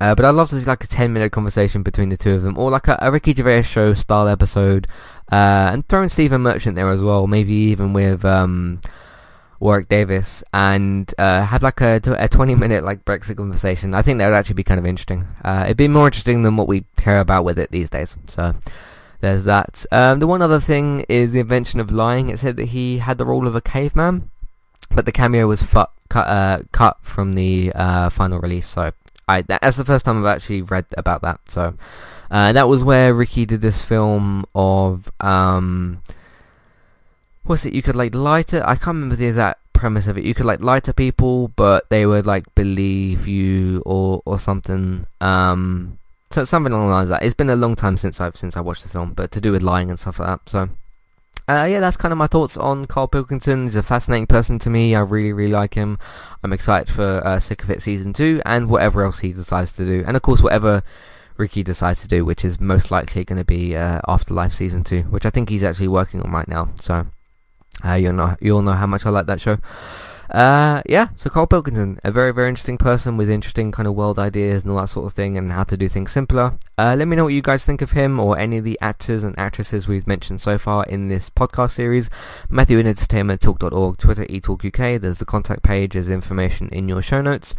Uh, 0.00 0.14
but 0.14 0.24
I'd 0.24 0.30
love 0.30 0.48
to 0.50 0.60
see 0.60 0.64
like 0.64 0.84
a 0.84 0.86
10 0.86 1.12
minute 1.12 1.32
conversation 1.32 1.82
between 1.82 2.08
the 2.10 2.16
two 2.16 2.34
of 2.34 2.42
them, 2.42 2.56
or 2.58 2.70
like 2.70 2.86
a, 2.88 2.98
a 3.00 3.10
Ricky 3.10 3.34
Gervais 3.34 3.62
show 3.62 3.94
style 3.94 4.28
episode, 4.28 4.86
uh, 5.32 5.70
and 5.72 5.88
throwing 5.88 6.08
Stephen 6.08 6.42
Merchant 6.42 6.76
there 6.76 6.90
as 6.90 7.02
well, 7.02 7.26
maybe 7.26 7.52
even 7.52 7.92
with 7.92 8.24
um, 8.24 8.80
Warwick 9.60 9.88
Davis 9.88 10.44
and 10.52 11.12
uh, 11.18 11.42
had 11.42 11.62
like 11.62 11.80
a, 11.80 12.00
a 12.18 12.28
20 12.28 12.54
minute 12.54 12.84
like 12.84 13.04
Brexit 13.04 13.36
conversation. 13.36 13.94
I 13.94 14.02
think 14.02 14.18
that 14.18 14.28
would 14.28 14.34
actually 14.34 14.54
be 14.54 14.64
kind 14.64 14.78
of 14.78 14.86
interesting. 14.86 15.26
Uh, 15.44 15.64
it'd 15.66 15.76
be 15.76 15.88
more 15.88 16.06
interesting 16.06 16.42
than 16.42 16.56
what 16.56 16.68
we 16.68 16.84
hear 17.02 17.18
about 17.18 17.44
with 17.44 17.58
it 17.58 17.70
these 17.70 17.90
days. 17.90 18.16
So 18.26 18.54
there's 19.20 19.44
that. 19.44 19.84
Um, 19.90 20.20
the 20.20 20.26
one 20.26 20.42
other 20.42 20.60
thing 20.60 21.04
is 21.08 21.32
the 21.32 21.40
invention 21.40 21.80
of 21.80 21.90
lying. 21.90 22.28
It 22.28 22.38
said 22.38 22.56
that 22.56 22.66
he 22.66 22.98
had 22.98 23.18
the 23.18 23.26
role 23.26 23.46
of 23.46 23.56
a 23.56 23.60
caveman, 23.60 24.30
but 24.94 25.06
the 25.06 25.12
cameo 25.12 25.48
was 25.48 25.62
fu- 25.62 25.84
cut, 26.08 26.28
uh, 26.28 26.62
cut 26.70 26.98
from 27.02 27.34
the 27.34 27.72
uh, 27.74 28.10
final 28.10 28.38
release. 28.38 28.68
So 28.68 28.92
I, 29.26 29.42
that's 29.42 29.76
the 29.76 29.84
first 29.84 30.04
time 30.04 30.18
I've 30.18 30.36
actually 30.36 30.62
read 30.62 30.86
about 30.96 31.22
that. 31.22 31.40
So 31.48 31.74
uh, 32.30 32.52
that 32.52 32.68
was 32.68 32.84
where 32.84 33.12
Ricky 33.12 33.44
did 33.44 33.60
this 33.60 33.82
film 33.82 34.46
of... 34.54 35.10
Um, 35.20 36.00
what's 37.48 37.64
it? 37.64 37.74
You 37.74 37.82
could 37.82 37.96
like 37.96 38.14
lie 38.14 38.42
to. 38.44 38.66
I 38.68 38.74
can't 38.74 38.96
remember 38.96 39.16
the 39.16 39.26
exact 39.26 39.60
premise 39.72 40.06
of 40.06 40.18
it. 40.18 40.24
You 40.24 40.34
could 40.34 40.46
like 40.46 40.60
lie 40.60 40.80
to 40.80 40.92
people, 40.92 41.48
but 41.48 41.88
they 41.88 42.04
would 42.04 42.26
like 42.26 42.54
believe 42.54 43.26
you 43.26 43.82
or 43.86 44.22
or 44.24 44.38
something. 44.38 45.06
Um, 45.20 45.98
so 46.30 46.44
something 46.44 46.72
along 46.72 46.88
the 46.88 46.94
lines 46.94 47.08
that. 47.08 47.22
It's 47.22 47.34
been 47.34 47.50
a 47.50 47.56
long 47.56 47.76
time 47.76 47.96
since 47.96 48.20
I've 48.20 48.36
since 48.36 48.56
I 48.56 48.60
watched 48.60 48.82
the 48.82 48.88
film, 48.88 49.12
but 49.14 49.30
to 49.32 49.40
do 49.40 49.52
with 49.52 49.62
lying 49.62 49.90
and 49.90 49.98
stuff 49.98 50.18
like 50.18 50.28
that. 50.28 50.48
So. 50.48 50.70
Uh, 51.46 51.64
yeah, 51.64 51.80
that's 51.80 51.96
kind 51.96 52.12
of 52.12 52.18
my 52.18 52.26
thoughts 52.26 52.58
on 52.58 52.84
Carl 52.84 53.08
Pilkington. 53.08 53.64
He's 53.64 53.76
a 53.76 53.82
fascinating 53.82 54.26
person 54.26 54.58
to 54.58 54.68
me. 54.68 54.94
I 54.94 55.00
really, 55.00 55.32
really 55.32 55.50
like 55.50 55.72
him. 55.72 55.98
I'm 56.42 56.52
excited 56.52 56.92
for 56.92 57.26
uh, 57.26 57.40
Sick 57.40 57.62
of 57.62 57.70
It 57.70 57.80
Season 57.80 58.12
2 58.12 58.42
and 58.44 58.68
whatever 58.68 59.02
else 59.02 59.20
he 59.20 59.32
decides 59.32 59.72
to 59.72 59.86
do. 59.86 60.04
And 60.06 60.14
of 60.14 60.20
course, 60.20 60.42
whatever 60.42 60.82
Ricky 61.38 61.62
decides 61.62 62.02
to 62.02 62.08
do, 62.08 62.22
which 62.22 62.44
is 62.44 62.60
most 62.60 62.90
likely 62.90 63.24
going 63.24 63.38
to 63.38 63.46
be 63.46 63.74
uh, 63.74 64.02
Afterlife 64.06 64.52
Season 64.52 64.84
2, 64.84 65.04
which 65.04 65.24
I 65.24 65.30
think 65.30 65.48
he's 65.48 65.64
actually 65.64 65.88
working 65.88 66.20
on 66.20 66.30
right 66.32 66.48
now. 66.48 66.68
So 66.78 67.06
uh, 67.84 67.94
you 67.94 68.12
know, 68.12 68.36
you 68.40 68.54
all 68.54 68.62
know 68.62 68.72
how 68.72 68.86
much 68.86 69.06
I 69.06 69.10
like 69.10 69.26
that 69.26 69.40
show. 69.40 69.58
Uh, 70.30 70.82
yeah, 70.86 71.08
so 71.16 71.30
Carl 71.30 71.46
Pilkington, 71.46 71.98
a 72.04 72.12
very, 72.12 72.32
very 72.34 72.50
interesting 72.50 72.76
person 72.76 73.16
with 73.16 73.30
interesting 73.30 73.72
kind 73.72 73.88
of 73.88 73.94
world 73.94 74.18
ideas 74.18 74.62
and 74.62 74.70
all 74.70 74.78
that 74.78 74.88
sort 74.88 75.06
of 75.06 75.14
thing 75.14 75.38
and 75.38 75.52
how 75.52 75.64
to 75.64 75.76
do 75.76 75.88
things 75.88 76.12
simpler. 76.12 76.58
Uh, 76.76 76.94
let 76.98 77.08
me 77.08 77.16
know 77.16 77.24
what 77.24 77.32
you 77.32 77.40
guys 77.40 77.64
think 77.64 77.80
of 77.80 77.92
him 77.92 78.20
or 78.20 78.38
any 78.38 78.58
of 78.58 78.64
the 78.64 78.78
actors 78.82 79.24
and 79.24 79.38
actresses 79.38 79.88
we've 79.88 80.06
mentioned 80.06 80.40
so 80.40 80.58
far 80.58 80.84
in 80.84 81.08
this 81.08 81.30
podcast 81.30 81.70
series. 81.70 82.10
Matthew 82.50 82.78
in 82.78 82.86
at 82.86 82.96
entertainmenttalk.org, 82.96 83.96
Twitter 83.96 84.26
eTalkUK, 84.26 85.00
there's 85.00 85.18
the 85.18 85.24
contact 85.24 85.62
page, 85.62 85.94
there's 85.94 86.10
information 86.10 86.68
in 86.72 86.88
your 86.88 87.00
show 87.00 87.22
notes. 87.22 87.54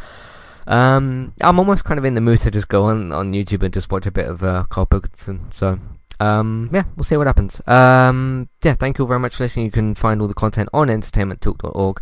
Um, 0.67 1.33
I'm 1.41 1.57
almost 1.57 1.85
kind 1.85 1.97
of 1.97 2.05
in 2.05 2.13
the 2.13 2.21
mood 2.21 2.41
to 2.41 2.51
just 2.51 2.67
go 2.67 2.85
on, 2.85 3.11
on 3.11 3.31
YouTube 3.31 3.63
and 3.63 3.73
just 3.73 3.91
watch 3.91 4.05
a 4.05 4.11
bit 4.11 4.27
of 4.27 4.43
uh, 4.43 4.65
Carl 4.69 4.85
Pilkington, 4.85 5.51
so 5.51 5.79
um, 6.19 6.69
yeah, 6.73 6.83
we'll 6.95 7.03
see 7.03 7.17
what 7.17 7.27
happens. 7.27 7.61
Um, 7.67 8.49
yeah, 8.63 8.73
thank 8.73 8.97
you 8.97 9.05
all 9.05 9.07
very 9.07 9.19
much 9.19 9.35
for 9.35 9.43
listening. 9.43 9.65
You 9.65 9.71
can 9.71 9.95
find 9.95 10.21
all 10.21 10.27
the 10.27 10.33
content 10.33 10.69
on 10.73 10.87
entertainmenttalk.org. 10.87 12.01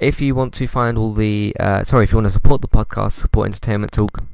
If 0.00 0.20
you 0.20 0.34
want 0.34 0.52
to 0.54 0.66
find 0.66 0.98
all 0.98 1.12
the, 1.12 1.54
uh, 1.60 1.84
sorry, 1.84 2.04
if 2.04 2.12
you 2.12 2.16
want 2.16 2.26
to 2.26 2.32
support 2.32 2.62
the 2.62 2.68
podcast, 2.68 3.12
support 3.12 3.46
Entertainment 3.46 3.92
Talk, 3.92 4.24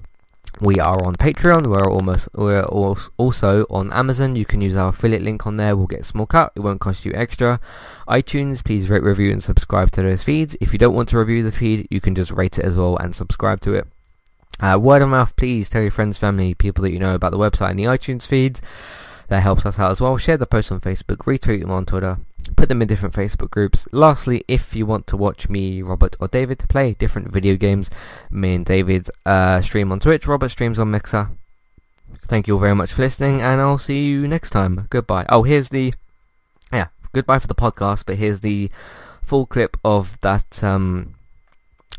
we 0.61 0.78
are 0.78 1.02
on 1.04 1.14
Patreon. 1.14 1.66
We're 1.66 1.90
almost 1.90 2.28
we're 2.35 2.64
also 2.64 3.66
on 3.70 3.92
Amazon. 3.92 4.37
You 4.37 4.44
can 4.44 4.61
use 4.61 4.76
our 4.76 4.90
affiliate 4.90 5.22
link 5.22 5.46
on 5.46 5.56
there. 5.56 5.76
We'll 5.76 5.87
get 5.87 6.00
a 6.00 6.04
small 6.04 6.26
cut. 6.26 6.52
It 6.54 6.61
won't 6.61 6.80
cost 6.80 7.04
you 7.04 7.12
extra. 7.14 7.61
iTunes, 8.09 8.62
please 8.62 8.90
rate, 8.90 9.02
review, 9.02 9.30
and 9.33 9.42
subscribe 9.42 9.90
to 9.92 10.02
those 10.02 10.22
feeds. 10.22 10.56
If 10.61 10.72
you 10.72 10.78
don't 10.78 10.94
want 10.94 11.09
to 11.11 11.18
review 11.18 11.42
the 11.42 11.52
feed, 11.52 11.87
you 11.90 12.00
can 12.00 12.14
just 12.14 12.30
rate 12.30 12.59
it 12.59 12.64
as 12.64 12.76
well 12.76 12.96
and 12.96 13.14
subscribe 13.14 13.61
to 13.62 13.74
it. 13.74 13.87
Uh, 14.61 14.78
word 14.78 15.00
of 15.00 15.09
mouth, 15.09 15.35
please 15.37 15.70
tell 15.70 15.80
your 15.80 15.90
friends, 15.90 16.18
family, 16.18 16.52
people 16.52 16.83
that 16.83 16.92
you 16.92 16.98
know 16.98 17.14
about 17.14 17.33
the 17.33 17.38
website 17.38 17.70
and 17.70 17.78
the 17.78 17.85
iTunes 17.85 18.26
feeds. 18.26 18.61
That 19.30 19.44
helps 19.44 19.64
us 19.64 19.78
out 19.78 19.92
as 19.92 20.00
well. 20.00 20.16
Share 20.16 20.36
the 20.36 20.44
post 20.44 20.72
on 20.72 20.80
Facebook, 20.80 21.18
retweet 21.18 21.60
them 21.60 21.70
on 21.70 21.86
Twitter, 21.86 22.18
put 22.56 22.68
them 22.68 22.82
in 22.82 22.88
different 22.88 23.14
Facebook 23.14 23.48
groups. 23.48 23.86
Lastly, 23.92 24.44
if 24.48 24.74
you 24.74 24.86
want 24.86 25.06
to 25.06 25.16
watch 25.16 25.48
me, 25.48 25.82
Robert, 25.82 26.16
or 26.18 26.26
David 26.26 26.64
play 26.68 26.94
different 26.94 27.32
video 27.32 27.54
games, 27.54 27.90
me 28.28 28.56
and 28.56 28.66
David 28.66 29.08
uh, 29.24 29.60
stream 29.60 29.92
on 29.92 30.00
Twitch, 30.00 30.26
Robert 30.26 30.48
streams 30.48 30.80
on 30.80 30.90
Mixer. 30.90 31.30
Thank 32.26 32.48
you 32.48 32.54
all 32.54 32.60
very 32.60 32.74
much 32.74 32.92
for 32.92 33.02
listening, 33.02 33.40
and 33.40 33.60
I'll 33.60 33.78
see 33.78 34.04
you 34.04 34.26
next 34.26 34.50
time. 34.50 34.88
Goodbye. 34.90 35.26
Oh, 35.28 35.44
here's 35.44 35.68
the... 35.68 35.94
Yeah, 36.72 36.88
goodbye 37.12 37.38
for 37.38 37.46
the 37.46 37.54
podcast, 37.54 38.06
but 38.06 38.16
here's 38.16 38.40
the 38.40 38.68
full 39.22 39.46
clip 39.46 39.76
of 39.84 40.20
that 40.22 40.64
um, 40.64 41.14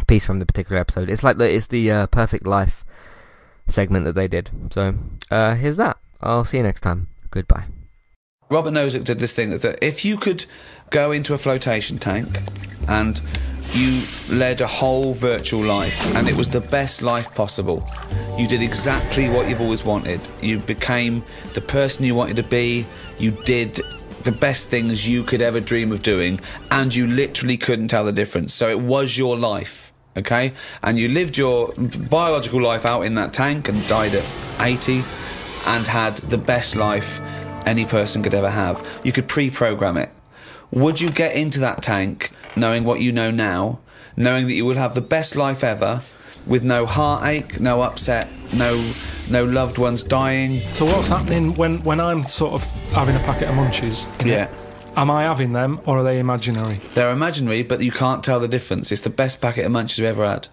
piece 0.05 0.25
from 0.25 0.39
the 0.39 0.45
particular 0.45 0.81
episode. 0.81 1.09
It's 1.09 1.23
like 1.23 1.37
the 1.37 1.49
it's 1.49 1.67
the 1.67 1.89
uh, 1.89 2.07
perfect 2.07 2.45
life 2.45 2.83
segment 3.69 4.03
that 4.03 4.15
they 4.15 4.27
did. 4.27 4.49
So 4.69 4.95
uh, 5.29 5.55
here's 5.55 5.77
that. 5.77 5.97
I'll 6.19 6.43
see 6.43 6.57
you 6.57 6.63
next 6.63 6.81
time. 6.81 7.07
Goodbye. 7.31 7.65
Robert 8.49 8.71
Nozick 8.71 9.05
did 9.05 9.19
this 9.19 9.33
thing 9.33 9.49
that, 9.49 9.79
if 9.81 10.03
you 10.03 10.17
could 10.17 10.45
go 10.89 11.11
into 11.11 11.33
a 11.33 11.37
flotation 11.37 11.97
tank 11.97 12.27
and 12.89 13.21
you 13.73 14.03
led 14.29 14.59
a 14.59 14.67
whole 14.67 15.13
virtual 15.13 15.63
life 15.63 16.13
and 16.15 16.27
it 16.27 16.35
was 16.35 16.49
the 16.49 16.59
best 16.59 17.01
life 17.01 17.33
possible, 17.33 17.89
you 18.37 18.47
did 18.47 18.61
exactly 18.61 19.29
what 19.29 19.47
you've 19.47 19.61
always 19.61 19.85
wanted. 19.85 20.19
You 20.41 20.59
became 20.59 21.23
the 21.53 21.61
person 21.61 22.03
you 22.03 22.13
wanted 22.13 22.35
to 22.35 22.43
be, 22.43 22.85
you 23.17 23.31
did 23.31 23.79
the 24.23 24.33
best 24.33 24.67
things 24.67 25.07
you 25.07 25.23
could 25.23 25.41
ever 25.41 25.61
dream 25.61 25.93
of 25.93 26.03
doing, 26.03 26.41
and 26.69 26.93
you 26.93 27.07
literally 27.07 27.57
couldn't 27.57 27.87
tell 27.87 28.03
the 28.03 28.11
difference. 28.11 28.53
So 28.53 28.69
it 28.69 28.79
was 28.79 29.17
your 29.17 29.37
life. 29.37 29.93
Okay, 30.17 30.51
and 30.83 30.99
you 30.99 31.07
lived 31.07 31.37
your 31.37 31.71
biological 32.09 32.61
life 32.61 32.85
out 32.85 33.03
in 33.03 33.15
that 33.15 33.31
tank 33.31 33.69
and 33.69 33.87
died 33.87 34.13
at 34.13 34.25
80 34.59 35.03
and 35.67 35.88
had 35.88 36.17
the 36.17 36.38
best 36.38 36.76
life 36.76 37.19
any 37.65 37.86
person 37.86 38.24
could 38.24 38.34
ever 38.34 38.50
have. 38.50 38.86
You 39.04 39.12
could 39.12 39.28
pre 39.28 39.50
program 39.50 39.97
it. 39.97 40.10
Would 40.71 41.02
you 41.02 41.10
get 41.10 41.36
into 41.36 41.60
that 41.60 41.84
tank 41.84 42.32
knowing 42.56 42.84
what 42.84 43.02
you 43.02 43.12
know 43.12 43.32
now, 43.32 43.80
knowing 44.15 44.47
that 44.47 44.54
you 44.54 44.65
will 44.65 44.76
have 44.76 44.95
the 44.95 45.02
best 45.02 45.36
life 45.36 45.63
ever, 45.63 46.02
with 46.47 46.63
no 46.63 46.86
heartache, 46.86 47.60
no 47.60 47.82
upset, 47.82 48.28
no 48.54 48.93
no 49.30 49.43
loved 49.43 49.78
ones 49.78 50.04
dying? 50.04 50.60
So 50.74 50.86
what's 50.86 51.10
happening 51.10 51.54
when, 51.56 51.80
when 51.82 52.00
I'm 52.00 52.28
sort 52.28 52.54
of 52.54 52.63
having 52.91 53.15
a 53.15 53.19
packet 53.19 53.50
of 53.50 53.56
munchies? 53.56 54.08
Yeah. 54.26 54.50
Am 54.95 55.10
I 55.10 55.24
having 55.24 55.54
them 55.54 55.80
or 55.86 56.00
are 56.00 56.04
they 56.04 56.19
imaginary? 56.19 56.82
They're 56.95 57.12
imaginary, 57.12 57.63
but 57.63 57.82
you 57.82 57.91
can't 57.91 58.24
tell 58.24 58.39
the 58.41 58.47
difference. 58.47 58.91
It's 58.91 59.02
the 59.02 59.10
best 59.10 59.39
packet 59.39 59.65
of 59.65 59.71
munchies 59.71 60.00
we've 60.00 60.08
ever 60.08 60.28
had. 60.28 60.50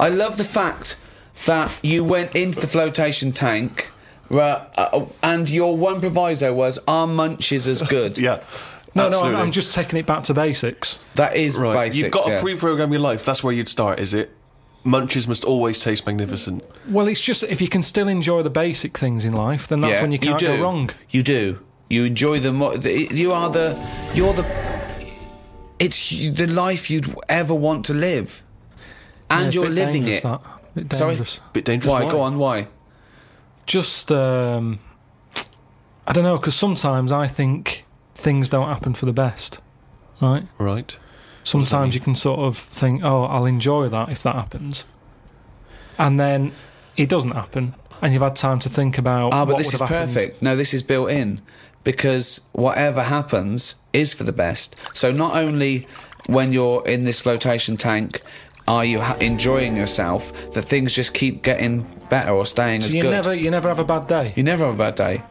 I 0.00 0.08
love 0.08 0.38
the 0.38 0.44
fact 0.44 0.96
that 1.46 1.78
you 1.82 2.02
went 2.04 2.34
into 2.34 2.60
the 2.60 2.66
flotation 2.66 3.32
tank 3.32 3.90
Right, 4.30 4.66
uh, 4.76 5.04
and 5.22 5.48
your 5.50 5.76
one 5.76 6.00
proviso 6.00 6.52
was, 6.54 6.78
"Are 6.88 7.06
munches 7.06 7.68
as 7.68 7.82
good?" 7.82 8.18
Yeah. 8.24 8.40
No, 8.96 9.08
no, 9.08 9.20
I'm. 9.22 9.34
I'm 9.36 9.50
just 9.52 9.74
taking 9.74 9.98
it 9.98 10.06
back 10.06 10.22
to 10.24 10.34
basics. 10.34 11.00
That 11.16 11.34
is 11.36 11.56
Right, 11.58 11.74
basic. 11.86 12.00
you've 12.02 12.12
got 12.12 12.28
yeah. 12.28 12.36
to 12.36 12.40
pre-program 12.42 12.92
your 12.92 13.00
life. 13.00 13.24
That's 13.24 13.42
where 13.42 13.52
you'd 13.52 13.66
start, 13.68 13.98
is 13.98 14.14
it? 14.14 14.30
Munches 14.84 15.26
must 15.26 15.44
always 15.44 15.80
taste 15.80 16.06
magnificent. 16.06 16.62
Well, 16.88 17.08
it's 17.08 17.20
just 17.20 17.42
if 17.42 17.60
you 17.60 17.66
can 17.68 17.82
still 17.82 18.06
enjoy 18.06 18.42
the 18.42 18.50
basic 18.50 18.96
things 18.96 19.24
in 19.24 19.32
life, 19.32 19.66
then 19.66 19.80
that's 19.80 19.94
Yeah, 19.96 20.02
when 20.02 20.12
you 20.12 20.18
can't 20.20 20.38
do. 20.38 20.46
go 20.58 20.62
wrong. 20.62 20.90
You 21.10 21.22
do. 21.24 21.58
You 21.90 22.04
enjoy 22.04 22.38
them. 22.38 22.56
more- 22.56 22.76
You 22.76 23.32
are 23.32 23.50
the. 23.50 23.76
You're 24.14 24.32
the. 24.32 24.44
It's 25.78 26.10
the 26.30 26.46
life 26.46 26.88
you'd 26.90 27.14
ever 27.28 27.52
want 27.54 27.84
to 27.86 27.94
live, 27.94 28.42
and 29.28 29.46
Yeah, 29.52 29.60
you're 29.62 29.68
bit 29.70 29.74
living 29.86 30.08
it. 30.08 30.22
That. 30.22 30.40
Bit 30.74 30.92
Sorry? 30.92 31.10
dangerous. 31.12 31.40
Bit 31.52 31.64
dangerous. 31.64 31.90
Why? 31.92 32.10
Go 32.10 32.20
on. 32.20 32.38
Why? 32.38 32.68
Just, 33.66 34.12
um, 34.12 34.78
I 36.06 36.12
don't 36.12 36.24
know, 36.24 36.36
because 36.36 36.54
sometimes 36.54 37.12
I 37.12 37.26
think 37.26 37.84
things 38.14 38.48
don't 38.48 38.68
happen 38.68 38.94
for 38.94 39.06
the 39.06 39.12
best, 39.12 39.60
right? 40.20 40.44
Right. 40.58 40.96
Sometimes 41.44 41.94
you 41.94 42.00
can 42.00 42.14
sort 42.14 42.40
of 42.40 42.56
think, 42.56 43.02
oh, 43.04 43.24
I'll 43.24 43.46
enjoy 43.46 43.88
that 43.90 44.08
if 44.08 44.22
that 44.22 44.34
happens. 44.34 44.86
And 45.98 46.18
then 46.18 46.52
it 46.96 47.08
doesn't 47.08 47.32
happen, 47.32 47.74
and 48.00 48.12
you've 48.12 48.22
had 48.22 48.36
time 48.36 48.58
to 48.60 48.68
think 48.68 48.98
about. 48.98 49.32
Ah, 49.32 49.44
but 49.44 49.54
what 49.54 49.58
this 49.58 49.68
would 49.68 49.74
is 49.74 49.80
happened. 49.80 50.08
perfect. 50.08 50.42
No, 50.42 50.56
this 50.56 50.74
is 50.74 50.82
built 50.82 51.10
in 51.10 51.40
because 51.84 52.40
whatever 52.52 53.02
happens 53.02 53.76
is 53.92 54.12
for 54.12 54.24
the 54.24 54.32
best. 54.32 54.74
So 54.94 55.12
not 55.12 55.36
only 55.36 55.86
when 56.26 56.52
you're 56.52 56.86
in 56.86 57.04
this 57.04 57.20
flotation 57.20 57.76
tank 57.76 58.20
are 58.66 58.84
you 58.84 59.00
ha- 59.00 59.16
enjoying 59.20 59.76
yourself, 59.76 60.32
that 60.52 60.62
things 60.62 60.92
just 60.92 61.14
keep 61.14 61.42
getting 61.42 61.86
better 62.10 62.30
or 62.32 62.46
staying 62.46 62.80
So 62.80 62.86
as 62.86 62.94
you 62.94 63.02
good. 63.02 63.10
never, 63.10 63.34
you 63.34 63.50
never 63.50 63.68
have 63.68 63.78
a 63.78 63.84
bad 63.84 64.06
day. 64.06 64.32
you 64.36 64.42
never 64.42 64.64
have 64.66 64.74
a 64.74 64.78
bad 64.78 64.94
day. 64.94 65.22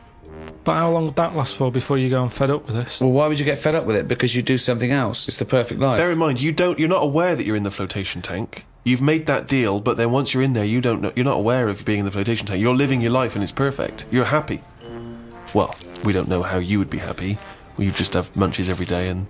But 0.63 0.75
how 0.75 0.91
long 0.91 1.05
would 1.07 1.15
that 1.17 1.35
last 1.35 1.57
for 1.57 1.71
before 1.71 1.97
you 1.97 2.09
go 2.09 2.21
and 2.23 2.31
fed 2.31 2.49
up 2.49 2.65
with 2.67 2.75
this? 2.75 3.01
Well, 3.01 3.11
why 3.11 3.27
would 3.27 3.37
you 3.37 3.43
get 3.45 3.59
fed 3.59 3.75
up 3.75 3.85
with 3.85 3.97
it? 3.97 4.07
Because 4.07 4.33
you 4.33 4.41
do 4.41 4.57
something 4.57 4.91
else. 4.91 5.27
It's 5.27 5.37
the 5.39 5.43
perfect 5.45 5.81
life. 5.81 5.97
Bear 5.99 6.11
in 6.11 6.17
mind, 6.17 6.39
you 6.39 6.53
don't. 6.53 6.79
You're 6.79 6.87
not 6.87 7.03
aware 7.03 7.35
that 7.35 7.45
you're 7.45 7.57
in 7.57 7.63
the 7.63 7.71
flotation 7.71 8.21
tank. 8.21 8.65
You've 8.85 9.01
made 9.01 9.25
that 9.25 9.47
deal, 9.47 9.81
but 9.81 9.97
then 9.97 10.11
once 10.11 10.33
you're 10.33 10.43
in 10.43 10.53
there, 10.53 10.63
you 10.65 10.79
don't 10.79 11.01
know. 11.01 11.11
You're 11.17 11.25
not 11.25 11.37
aware 11.37 11.67
of 11.67 11.83
being 11.83 11.99
in 11.99 12.05
the 12.05 12.11
flotation 12.11 12.45
tank. 12.47 12.61
You're 12.61 12.75
living 12.75 13.01
your 13.01 13.11
life, 13.11 13.35
and 13.35 13.43
it's 13.43 13.51
perfect. 13.51 14.05
You're 14.11 14.25
happy. 14.25 14.61
Well, 15.53 15.75
we 16.05 16.13
don't 16.13 16.27
know 16.29 16.43
how 16.43 16.57
you 16.59 16.79
would 16.79 16.89
be 16.89 16.97
happy. 16.97 17.37
Well, 17.77 17.85
you 17.85 17.91
just 17.91 18.13
have 18.13 18.31
munchies 18.33 18.69
every 18.69 18.85
day, 18.85 19.09
and 19.09 19.27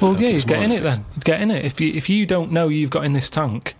Well, 0.00 0.20
yeah, 0.20 0.28
you'd 0.28 0.46
get 0.46 0.62
in 0.62 0.72
it 0.72 0.82
then. 0.82 1.04
You'd 1.14 1.24
get 1.24 1.40
in 1.40 1.50
it 1.50 1.64
if 1.64 1.80
you 1.80 1.92
if 1.92 2.08
you 2.08 2.24
don't 2.26 2.52
know 2.52 2.68
you've 2.68 2.90
got 2.90 3.04
in 3.04 3.12
this 3.12 3.28
tank. 3.30 3.74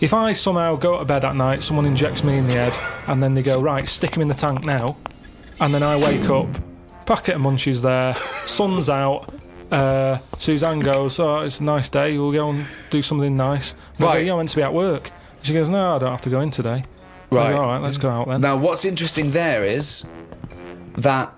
If 0.00 0.12
I 0.12 0.32
somehow 0.32 0.76
go 0.76 0.98
to 0.98 1.04
bed 1.04 1.24
at 1.24 1.36
night, 1.36 1.62
someone 1.62 1.86
injects 1.86 2.22
me 2.24 2.36
in 2.36 2.46
the 2.46 2.54
head, 2.54 2.76
and 3.06 3.22
then 3.22 3.34
they 3.34 3.42
go 3.42 3.60
right, 3.60 3.88
stick 3.88 4.14
him 4.16 4.22
in 4.22 4.28
the 4.28 4.34
tank 4.34 4.64
now, 4.64 4.96
and 5.60 5.72
then 5.72 5.82
I 5.82 5.96
wake 5.96 6.28
up, 6.28 6.48
packet 7.06 7.36
of 7.36 7.40
munchies 7.40 7.80
there, 7.80 8.14
sun's 8.46 8.88
out. 8.90 9.32
Uh, 9.70 10.18
Suzanne 10.38 10.80
goes, 10.80 11.18
"Oh, 11.18 11.40
it's 11.40 11.60
a 11.60 11.64
nice 11.64 11.88
day. 11.88 12.18
We'll 12.18 12.32
go 12.32 12.50
and 12.50 12.66
do 12.90 13.00
something 13.02 13.34
nice." 13.36 13.74
Go, 13.98 14.06
Right. 14.06 14.26
"Yeah, 14.26 14.32
I'm 14.32 14.38
meant 14.38 14.50
to 14.50 14.56
be 14.56 14.62
at 14.62 14.74
work." 14.74 15.10
She 15.42 15.54
goes, 15.54 15.68
"No, 15.70 15.96
I 15.96 15.98
don't 15.98 16.10
have 16.10 16.20
to 16.22 16.30
go 16.30 16.40
in 16.40 16.50
today." 16.50 16.84
Right. 17.30 17.52
go, 17.52 17.60
All 17.62 17.66
right, 17.68 17.82
let's 17.82 17.96
go 17.96 18.10
out 18.10 18.28
then. 18.28 18.40
Now, 18.42 18.56
what's 18.56 18.84
interesting 18.84 19.30
there 19.30 19.64
is 19.64 20.04
that 20.98 21.32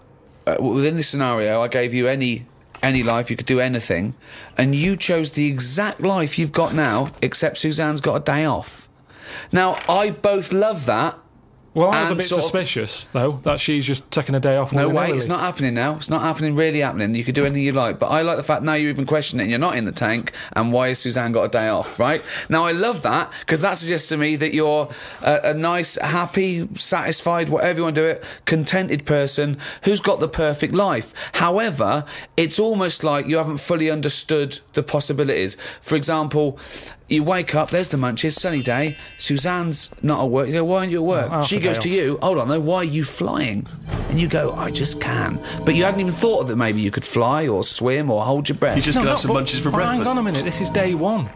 uh, 0.46 0.56
within 0.60 0.96
this 0.96 1.08
scenario, 1.08 1.62
I 1.62 1.68
gave 1.68 1.94
you 1.94 2.08
any 2.08 2.46
any 2.82 3.02
life, 3.02 3.30
you 3.30 3.36
could 3.36 3.46
do 3.46 3.60
anything, 3.60 4.14
and 4.56 4.74
you 4.74 4.96
chose 4.96 5.32
the 5.32 5.46
exact 5.46 6.00
life 6.00 6.38
you've 6.38 6.52
got 6.52 6.74
now, 6.74 7.12
except 7.22 7.58
Suzanne's 7.58 8.00
got 8.00 8.16
a 8.16 8.20
day 8.20 8.44
off. 8.44 8.88
Now, 9.52 9.78
I 9.88 10.10
both 10.10 10.52
love 10.52 10.86
that. 10.86 11.18
Well, 11.76 11.90
I 11.92 12.02
was 12.02 12.10
a 12.10 12.14
bit 12.16 12.26
sort 12.26 12.38
of- 12.38 12.44
suspicious 12.44 13.08
though 13.12 13.38
that 13.44 13.60
she's 13.60 13.86
just 13.86 14.10
taking 14.10 14.34
a 14.34 14.40
day 14.40 14.56
off. 14.56 14.72
No 14.72 14.88
way, 14.88 15.10
it's 15.12 15.26
not 15.26 15.40
happening 15.40 15.74
now. 15.74 15.94
It's 15.96 16.10
not 16.10 16.22
happening, 16.22 16.54
really 16.56 16.80
happening. 16.80 17.14
You 17.14 17.22
could 17.22 17.34
do 17.34 17.44
anything 17.44 17.62
you 17.64 17.72
like, 17.72 17.98
but 17.98 18.06
I 18.08 18.22
like 18.22 18.36
the 18.38 18.42
fact 18.42 18.62
now 18.62 18.74
you're 18.74 18.90
even 18.90 19.06
questioning 19.06 19.42
it 19.42 19.44
and 19.44 19.50
you're 19.50 19.60
not 19.60 19.76
in 19.76 19.84
the 19.84 19.92
tank, 19.92 20.32
and 20.54 20.72
why 20.72 20.88
has 20.88 20.98
Suzanne 20.98 21.32
got 21.32 21.44
a 21.44 21.48
day 21.48 21.68
off, 21.68 21.98
right? 22.00 22.22
Now, 22.48 22.64
I 22.64 22.72
love 22.72 23.02
that 23.02 23.30
because 23.40 23.60
that 23.60 23.74
suggests 23.74 24.08
to 24.08 24.16
me 24.16 24.36
that 24.36 24.54
you're 24.54 24.88
a, 25.22 25.40
a 25.44 25.54
nice, 25.54 25.96
happy, 25.96 26.68
satisfied, 26.74 27.48
whatever 27.48 27.78
you 27.78 27.82
want 27.84 27.94
to 27.96 28.00
do 28.02 28.06
it, 28.06 28.24
contented 28.46 29.04
person 29.06 29.58
who's 29.82 30.00
got 30.00 30.18
the 30.20 30.28
perfect 30.28 30.74
life. 30.74 31.12
However, 31.34 32.04
it's 32.36 32.58
almost 32.58 33.04
like 33.04 33.26
you 33.26 33.36
haven't 33.36 33.58
fully 33.58 33.90
understood 33.90 34.60
the 34.72 34.82
possibilities. 34.82 35.56
For 35.80 35.96
example, 35.96 36.58
you 37.08 37.22
wake 37.22 37.54
up, 37.54 37.70
there's 37.70 37.88
the 37.88 37.96
munchies, 37.96 38.32
sunny 38.32 38.62
day. 38.62 38.96
Suzanne's 39.16 39.90
not 40.02 40.24
at 40.24 40.30
work. 40.30 40.48
You 40.48 40.54
know, 40.54 40.64
why 40.64 40.78
aren't 40.80 40.90
you 40.90 40.98
at 40.98 41.02
oh, 41.02 41.04
work? 41.04 41.30
half 41.30 41.46
she 41.46 41.60
goes 41.60 41.78
to 41.78 41.88
oh. 41.88 41.92
you, 41.92 42.18
hold 42.20 42.38
on 42.38 42.48
though, 42.48 42.60
why 42.60 42.78
are 42.78 42.84
you 42.84 43.04
flying? 43.04 43.66
And 44.10 44.20
you 44.20 44.28
go, 44.28 44.52
I 44.54 44.70
just 44.70 45.00
can. 45.00 45.38
But 45.64 45.74
you 45.74 45.84
hadn't 45.84 46.00
even 46.00 46.12
thought 46.12 46.44
that 46.48 46.56
maybe 46.56 46.80
you 46.80 46.90
could 46.90 47.04
fly 47.04 47.46
or 47.48 47.62
swim 47.64 48.10
or 48.10 48.24
hold 48.24 48.48
your 48.48 48.58
breath. 48.58 48.76
you 48.76 48.82
just 48.82 48.96
No, 48.96 49.00
gonna 49.02 49.10
no, 49.10 49.12
have 49.12 49.20
some 49.20 49.32
but- 49.32 49.44
munchies 49.44 49.60
for 49.60 49.70
but 49.70 49.76
breakfast. 49.78 49.98
Hang 49.98 50.06
on 50.08 50.18
a 50.18 50.22
minute, 50.22 50.44
this 50.44 50.60
is 50.60 50.70
day 50.70 50.94
one. 50.94 51.28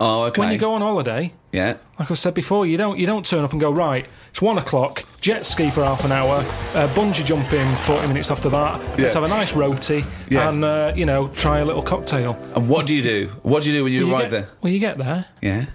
Oh, 0.00 0.24
okay. 0.24 0.40
When 0.40 0.52
you 0.52 0.58
go 0.58 0.74
on 0.74 0.80
holiday, 0.80 1.32
yeah. 1.52 1.76
like 1.98 2.10
I've 2.10 2.18
said 2.18 2.34
before, 2.34 2.66
you 2.66 2.76
don't 2.76 2.98
you 2.98 3.06
don't 3.06 3.24
turn 3.24 3.44
up 3.44 3.52
and 3.52 3.60
go 3.60 3.70
right. 3.70 4.06
It's 4.30 4.42
one 4.42 4.58
o'clock. 4.58 5.04
Jet 5.20 5.46
ski 5.46 5.70
for 5.70 5.84
half 5.84 6.04
an 6.04 6.12
hour. 6.12 6.38
Uh, 6.74 6.88
bungee 6.94 7.24
jumping 7.24 7.74
forty 7.76 8.06
minutes 8.08 8.30
after 8.30 8.48
that. 8.50 8.80
Let's 8.98 9.14
have 9.14 9.22
a 9.24 9.28
nice 9.28 9.54
roti 9.54 10.04
Yeah. 10.28 10.48
and 10.48 10.64
uh, 10.64 10.92
you 10.96 11.06
know 11.06 11.28
try 11.28 11.58
a 11.60 11.64
little 11.64 11.82
cocktail. 11.82 12.36
And 12.54 12.68
what 12.68 12.86
do 12.86 12.94
you 12.94 13.02
do? 13.02 13.28
What 13.42 13.62
do 13.62 13.70
you 13.70 13.78
do 13.78 13.84
when 13.84 13.92
you 13.92 14.06
Well, 14.06 14.16
arrive 14.16 14.30
get, 14.30 14.30
there? 14.30 14.48
Well, 14.62 14.72
you 14.72 14.78
get 14.80 14.98
there. 14.98 15.26
Yeah. 15.40 15.66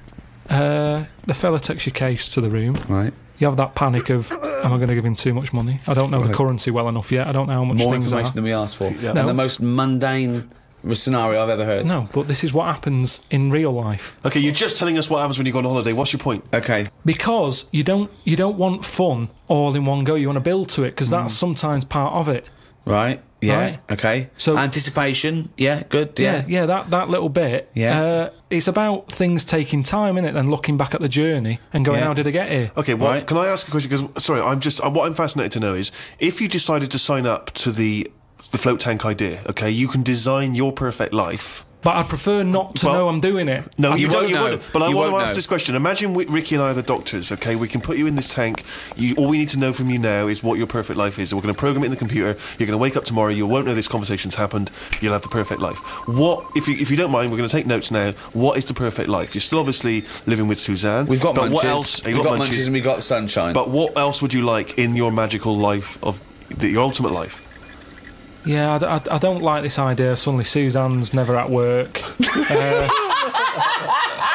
Uh, 0.49 1.05
the 1.27 1.33
fella 1.33 1.59
takes 1.59 1.85
your 1.85 1.93
case 1.93 2.29
to 2.29 2.41
the 2.41 2.49
room. 2.49 2.75
Right. 2.87 3.13
You 3.37 3.47
have 3.47 3.55
that 3.57 3.73
panic 3.75 4.09
of, 4.09 4.31
am 4.33 4.73
I 4.73 4.77
going 4.77 4.89
to 4.89 4.95
give 4.95 5.05
him 5.05 5.15
too 5.15 5.33
much 5.33 5.53
money? 5.53 5.79
I 5.87 5.93
don't 5.93 6.11
know 6.11 6.21
the 6.21 6.33
currency 6.33 6.71
well 6.71 6.89
enough 6.89 7.09
yet. 7.09 7.25
I 7.27 7.31
don't 7.31 7.47
know 7.47 7.53
how 7.53 7.63
much 7.63 7.77
More 7.77 7.93
things 7.93 8.05
information 8.05 8.31
are. 8.31 8.35
than 8.35 8.43
we 8.43 8.51
asked 8.51 8.75
for. 8.75 8.91
Yeah. 8.99 9.11
And 9.11 9.29
the 9.29 9.33
most 9.33 9.61
mundane 9.61 10.49
scenario 10.95 11.41
I've 11.43 11.49
ever 11.49 11.65
heard. 11.65 11.85
No, 11.85 12.07
but 12.13 12.27
this 12.27 12.43
is 12.43 12.53
what 12.53 12.65
happens 12.65 13.21
in 13.29 13.51
real 13.51 13.71
life. 13.71 14.17
Okay, 14.25 14.39
you're 14.39 14.53
just 14.53 14.77
telling 14.77 14.97
us 14.97 15.09
what 15.09 15.19
happens 15.19 15.37
when 15.37 15.45
you 15.45 15.53
go 15.53 15.59
on 15.59 15.65
holiday. 15.65 15.93
What's 15.93 16.13
your 16.13 16.19
point? 16.19 16.43
Okay. 16.53 16.87
because 17.05 17.65
you 17.71 17.83
don't 17.83 18.09
you 18.23 18.35
don't 18.35 18.57
want 18.57 18.85
fun 18.85 19.29
all 19.47 19.75
in 19.75 19.85
one 19.85 20.03
go. 20.03 20.15
You 20.15 20.27
want 20.27 20.37
to 20.37 20.41
build 20.41 20.69
to 20.69 20.83
it 20.83 20.91
because 20.91 21.09
that's 21.09 21.33
sometimes 21.33 21.85
part 21.85 22.13
of 22.13 22.29
it. 22.29 22.49
Right. 22.85 23.21
Yeah. 23.41 23.57
Right. 23.57 23.79
Okay. 23.91 24.29
So- 24.37 24.57
anticipation. 24.57 25.49
Yeah. 25.57 25.83
Good. 25.87 26.17
Yeah, 26.19 26.37
Yeah. 26.39 26.43
yeah, 26.47 26.65
that 26.65 26.89
that 26.89 27.09
little 27.09 27.29
bit. 27.29 27.69
Yeah. 27.73 28.01
uh, 28.01 28.29
it's 28.49 28.67
about 28.67 29.11
things 29.11 29.43
taking 29.43 29.83
time 29.83 30.17
in 30.17 30.25
it, 30.25 30.33
then 30.33 30.49
looking 30.49 30.75
back 30.77 30.95
at 30.95 31.01
the 31.01 31.07
journey 31.09 31.59
and 31.71 31.85
going, 31.85 31.99
Yeah. 31.99 32.05
"How 32.07 32.13
did 32.13 32.27
I 32.27 32.31
get 32.31 32.49
here?" 32.51 32.71
Okay, 32.75 32.95
well, 32.95 33.11
Right. 33.11 33.25
can 33.27 33.37
I 33.37 33.45
ask 33.47 33.67
a 33.67 33.71
question? 33.71 33.89
Because 33.91 34.23
sorry, 34.23 34.41
I'm 34.41 34.59
just 34.59 34.83
uh, 34.83 34.89
what 34.89 35.05
I'm 35.07 35.13
fascinated 35.13 35.51
to 35.53 35.59
know 35.59 35.73
is 35.75 35.91
if 36.19 36.41
you 36.41 36.47
decided 36.47 36.89
to 36.91 36.99
sign 36.99 37.25
up 37.25 37.51
to 37.55 37.71
the 37.71 38.09
the 38.51 38.57
float 38.57 38.79
tank 38.79 39.05
idea. 39.05 39.41
Okay, 39.49 39.69
you 39.69 39.87
can 39.87 40.03
design 40.03 40.55
your 40.55 40.71
perfect 40.71 41.13
life 41.13 41.65
but 41.81 41.95
I'd 41.95 42.09
prefer 42.09 42.43
not 42.43 42.75
to 42.77 42.87
Well, 42.87 42.95
know 42.95 43.07
I'm 43.07 43.21
doing 43.21 43.47
it. 43.47 43.63
No, 43.77 43.91
I 43.91 43.95
you, 43.95 44.07
You 44.07 44.07
don't. 44.07 44.15
won't 44.15 44.29
You 44.29 44.35
know. 44.35 44.43
won't. 44.43 44.63
But 44.73 44.81
I 44.81 44.89
You 44.89 44.97
want 44.97 45.11
to 45.13 45.15
ask 45.21 45.29
know. 45.29 45.35
this 45.35 45.47
question. 45.47 45.75
Imagine 45.75 46.13
we, 46.13 46.25
Ricky 46.25 46.55
and 46.55 46.61
I 46.65 46.71
are 46.71 46.73
the 46.73 46.83
doctors. 46.83 47.31
Okay, 47.31 47.55
we 47.55 47.69
can 47.69 47.79
put 47.79 47.97
you 47.97 48.05
in 48.05 48.15
this 48.15 48.33
tank. 48.33 48.63
You, 48.97 49.15
all 49.15 49.29
we 49.29 49.37
need 49.37 49.47
to 49.49 49.57
know 49.59 49.71
from 49.71 49.89
you 49.89 49.97
now 49.97 50.27
is 50.27 50.43
what 50.43 50.57
your 50.57 50.67
perfect 50.67 50.97
life 50.97 51.19
is. 51.19 51.33
We're 51.33 51.39
going 51.41 51.53
to 51.53 51.57
program 51.57 51.83
it 51.83 51.85
in 51.85 51.91
the 51.91 51.97
computer. 51.97 52.35
You're 52.57 52.67
going 52.67 52.71
to 52.71 52.77
wake 52.77 52.97
up 52.97 53.05
tomorrow. 53.05 53.29
You 53.29 53.47
won't 53.47 53.65
know 53.65 53.73
this 53.73 53.87
conversation's 53.87 54.35
happened. 54.35 54.71
You'll 54.99 55.13
have 55.13 55.21
the 55.21 55.29
perfect 55.29 55.61
life. 55.61 55.77
What, 56.05 56.45
if 56.53 56.67
you 56.67 56.75
if 56.75 56.91
you 56.91 56.97
don't 56.97 57.11
mind, 57.11 57.31
we're 57.31 57.37
going 57.37 57.47
to 57.47 57.55
take 57.55 57.65
notes 57.65 57.91
now. 57.91 58.11
What 58.33 58.57
is 58.57 58.65
the 58.65 58.73
perfect 58.73 59.07
life? 59.07 59.33
You're 59.33 59.39
still 59.39 59.59
obviously 59.59 60.03
living 60.25 60.49
with 60.49 60.57
Suzanne. 60.57 61.05
We've 61.05 61.21
got 61.21 61.33
but 61.35 61.43
munches. 61.49 61.55
what 61.55 61.65
else? 61.65 62.03
We've 62.03 62.13
You've 62.17 62.25
got, 62.25 62.39
munches. 62.39 62.65
and 62.67 62.73
we've 62.73 62.83
got 62.83 63.03
sunshine. 63.03 63.53
But 63.53 63.69
what 63.69 63.97
else 63.97 64.21
would 64.21 64.33
you 64.33 64.41
like 64.41 64.77
in 64.77 64.97
your 64.97 65.13
magical 65.13 65.55
life 65.55 65.97
of 66.03 66.21
the, 66.49 66.67
your 66.67 66.81
ultimate 66.83 67.13
life? 67.13 67.41
Yeah, 68.45 69.01
I 69.11 69.17
don't 69.17 69.41
like 69.41 69.63
this 69.63 69.77
idea. 69.79 70.15
Suddenly, 70.15 70.45
Suzanne's 70.45 71.13
never 71.13 71.37
at 71.37 71.49
work. 71.49 72.01
Uh, 72.49 72.87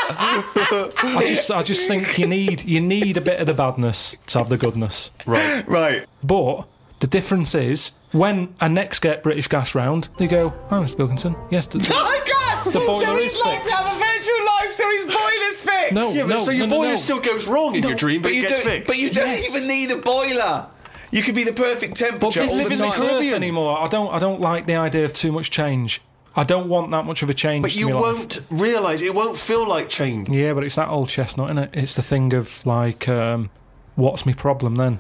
I 0.07 1.25
just, 1.27 1.51
I 1.51 1.63
just 1.63 1.89
think 1.89 2.19
you 2.19 2.27
need, 2.27 2.65
you 2.65 2.81
need 2.81 3.17
a 3.17 3.21
bit 3.21 3.41
of 3.41 3.47
the 3.47 3.55
badness 3.55 4.17
to 4.29 4.39
have 4.39 4.49
the 4.49 4.57
goodness. 4.57 5.11
Right. 5.27 5.67
right. 5.67 6.07
But 6.23 6.67
the 7.01 7.07
difference 7.07 7.55
is 7.55 7.93
when 8.13 8.55
I 8.61 8.69
next 8.69 9.01
get 9.01 9.23
British 9.23 9.49
Gas 9.49 9.75
round, 9.75 10.09
they 10.19 10.27
go, 10.27 10.53
"Oh, 10.71 10.75
Mr. 10.83 10.99
Wilkinson, 10.99 11.35
yes, 11.51 11.67
the, 11.67 11.79
Oh 11.95 12.25
God! 12.27 12.73
The 12.73 12.79
boiler 12.81 13.05
so 13.07 13.17
is 13.19 13.33
he's 13.35 13.43
like 13.45 13.59
fixed. 13.59 13.71
to 13.71 13.77
have 13.77 13.97
a 13.97 13.99
virtual 13.99 14.47
life, 14.47 14.73
so 14.73 14.91
his 14.91 15.05
boiler's 15.05 15.61
fixed. 15.61 15.93
No, 15.93 16.11
Yeah, 16.13 16.27
no, 16.27 16.39
so 16.39 16.51
your 16.51 16.67
no, 16.67 16.75
no, 16.75 16.81
boiler 16.81 16.91
no. 16.91 16.97
still 16.97 17.21
goes 17.21 17.47
wrong 17.49 17.75
in 17.75 17.83
your 17.83 17.95
dream, 17.95 18.23
but, 18.23 18.29
but 18.29 18.33
it 18.33 18.37
you 18.37 18.43
gets 18.43 18.55
don't. 18.55 18.65
fixed. 18.65 18.87
But 18.87 18.99
you 18.99 19.11
don't 19.11 19.29
Yes. 19.29 19.55
even 19.57 19.69
need 19.69 19.91
a 19.91 19.97
boiler. 19.99 20.67
You 21.15 21.23
could 21.23 21.35
be 21.35 21.45
the 21.45 21.53
perfect 21.53 21.93
But 21.99 22.07
temperature 22.11 22.41
this 22.41 22.51
all 22.51 22.59
live 22.59 22.67
the 22.69 22.73
in 22.75 22.79
the 22.81 22.87
isn't 22.89 22.93
time. 22.93 23.03
Earth 23.05 23.09
Caribbean. 23.11 23.35
anymore. 23.35 23.79
I 23.79 23.87
don't, 23.87 24.13
I 24.13 24.19
don't 24.19 24.41
like 24.41 24.67
the 24.67 24.75
idea 24.77 25.05
of 25.05 25.13
too 25.13 25.31
much 25.33 25.51
change. 25.51 26.01
I 26.37 26.43
don't 26.43 26.69
want 26.69 26.91
that 26.91 27.05
much 27.05 27.23
of 27.23 27.31
a 27.31 27.35
change. 27.35 27.63
But 27.63 27.77
you 27.77 27.91
my 27.91 28.01
won't 28.01 28.41
realise 28.51 29.01
it 29.01 29.15
won't 29.15 29.39
feel 29.39 29.67
like 29.69 29.89
change. 29.89 30.29
Yeah, 30.29 30.53
but 30.55 30.65
it's 30.65 30.75
that 30.75 30.89
old 30.89 31.09
chestnut, 31.09 31.47
isn't 31.51 31.59
it? 31.59 31.71
It's 31.75 31.95
the 31.95 32.03
thing 32.03 32.35
of 32.35 32.67
like, 32.67 33.09
um, 33.09 33.51
what's 33.95 34.27
my 34.27 34.33
problem 34.33 34.75
then? 34.75 34.99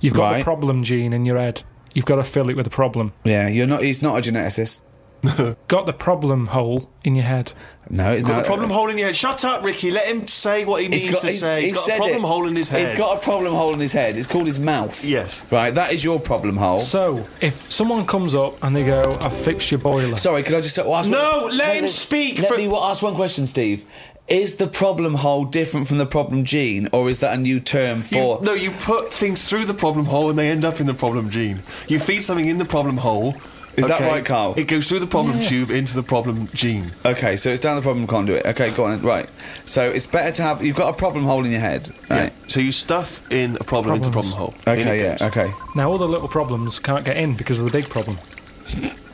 You've 0.00 0.14
got 0.14 0.22
Right. 0.32 0.38
the 0.38 0.44
problem 0.44 0.82
gene 0.82 1.12
in 1.12 1.26
your 1.26 1.36
head. 1.38 1.62
You've 1.94 2.06
got 2.06 2.16
to 2.16 2.24
fill 2.24 2.48
it 2.48 2.56
with 2.56 2.66
a 2.66 2.70
problem. 2.70 3.12
Yeah, 3.24 3.46
you're 3.48 3.66
not. 3.66 3.82
He's 3.82 4.00
not 4.02 4.16
a 4.18 4.20
geneticist. 4.22 4.80
Got 5.68 5.86
the 5.86 5.92
problem 5.92 6.46
hole 6.48 6.90
in 7.04 7.14
your 7.14 7.24
head. 7.24 7.52
No, 7.90 8.12
it's 8.12 8.24
Got 8.24 8.32
not. 8.32 8.42
the 8.42 8.46
problem 8.46 8.70
hole 8.70 8.88
in 8.88 8.96
your 8.98 9.08
head. 9.08 9.16
Shut 9.16 9.44
up, 9.44 9.64
Ricky. 9.64 9.90
Let 9.90 10.06
him 10.06 10.26
say 10.26 10.64
what 10.64 10.82
he 10.82 10.88
means 10.88 11.04
to 11.04 11.30
say. 11.32 11.62
he's 11.62 11.72
got 11.72 11.88
a 11.88 11.96
problem 11.96 12.24
it. 12.24 12.26
hole 12.26 12.46
in 12.46 12.56
his 12.56 12.68
head. 12.68 12.80
He's 12.80 12.96
got 12.96 13.16
a 13.18 13.20
problem 13.20 13.54
hole 13.54 13.72
in 13.74 13.80
his 13.80 13.92
head. 13.92 14.16
It's 14.16 14.26
called 14.26 14.46
his 14.46 14.58
mouth. 14.58 15.04
Yes. 15.04 15.44
Right. 15.50 15.74
That 15.74 15.92
is 15.92 16.02
your 16.04 16.18
problem 16.18 16.56
hole. 16.56 16.78
So, 16.78 17.26
if 17.40 17.70
someone 17.70 18.06
comes 18.06 18.34
up 18.34 18.62
and 18.62 18.74
they 18.74 18.84
go, 18.84 19.02
"I've 19.20 19.32
fixed 19.36 19.70
your 19.70 19.80
boiler," 19.80 20.16
Sorry, 20.16 20.42
could 20.42 20.54
I 20.54 20.60
just 20.60 20.76
well, 20.78 20.96
ask 20.96 21.08
No, 21.10 21.42
one- 21.42 21.56
let 21.56 21.76
him 21.76 21.88
speak 21.88 22.38
Let 22.38 22.48
for- 22.50 22.56
me 22.56 22.68
wa- 22.68 22.90
ask 22.90 23.02
one 23.02 23.14
question, 23.14 23.46
Steve. 23.46 23.84
Is 24.26 24.56
the 24.56 24.66
problem 24.66 25.16
hole 25.16 25.44
different 25.44 25.86
from 25.86 25.98
the 25.98 26.06
problem 26.06 26.44
gene, 26.46 26.88
or 26.92 27.10
is 27.10 27.18
that 27.18 27.34
a 27.34 27.36
new 27.36 27.60
term 27.60 27.98
You- 27.98 28.04
for? 28.04 28.38
no, 28.40 28.54
you 28.54 28.70
put 28.70 29.12
things 29.12 29.46
through 29.46 29.66
the 29.66 29.74
problem 29.74 30.06
hole 30.06 30.30
and 30.30 30.38
they 30.38 30.48
end 30.48 30.64
up 30.64 30.80
in 30.80 30.86
the 30.86 30.94
problem 30.94 31.28
gene. 31.28 31.62
You 31.88 31.98
feed 31.98 32.24
something 32.24 32.48
in 32.48 32.56
the 32.56 32.64
problem 32.64 32.96
hole. 32.96 33.34
Is 33.76 33.86
that 33.88 34.00
right, 34.00 34.24
Karl? 34.24 34.54
It 34.56 34.68
goes 34.68 34.88
through 34.88 35.00
the 35.00 35.06
problem 35.06 35.36
Yes. 35.38 35.48
tube 35.48 35.70
into 35.70 35.94
the 35.94 36.02
problem 36.02 36.46
gene. 36.48 36.92
Okay, 37.04 37.36
so 37.36 37.50
it's 37.50 37.60
down 37.60 37.76
the 37.76 37.82
problem 37.82 38.06
conduit. 38.06 38.46
Okay, 38.46 38.70
go 38.70 38.84
on. 38.84 39.00
Right. 39.02 39.28
So 39.64 39.90
it's 39.90 40.06
better 40.06 40.30
to 40.32 40.42
have. 40.42 40.64
You've 40.64 40.76
got 40.76 40.88
a 40.90 40.96
problem 40.96 41.24
hole 41.24 41.44
in 41.44 41.50
your 41.50 41.60
head. 41.60 41.88
Right. 42.10 42.32
Yeah. 42.32 42.48
So 42.48 42.60
you 42.60 42.72
stuff 42.72 43.22
in 43.32 43.56
a 43.60 43.64
problem 43.64 43.96
into 43.96 44.08
the 44.08 44.12
problem 44.12 44.34
hole. 44.34 44.54
In 44.66 44.72
Okay. 44.72 44.98
it 45.00 45.02
Yeah. 45.02 45.18
goes. 45.18 45.22
Okay. 45.28 45.52
now 45.74 45.90
all 45.90 45.98
the 45.98 46.06
little 46.06 46.28
problems 46.28 46.78
can't 46.78 47.04
get 47.04 47.16
in 47.16 47.34
because 47.34 47.58
of 47.58 47.64
the 47.64 47.70
big 47.70 47.88
problem. 47.88 48.18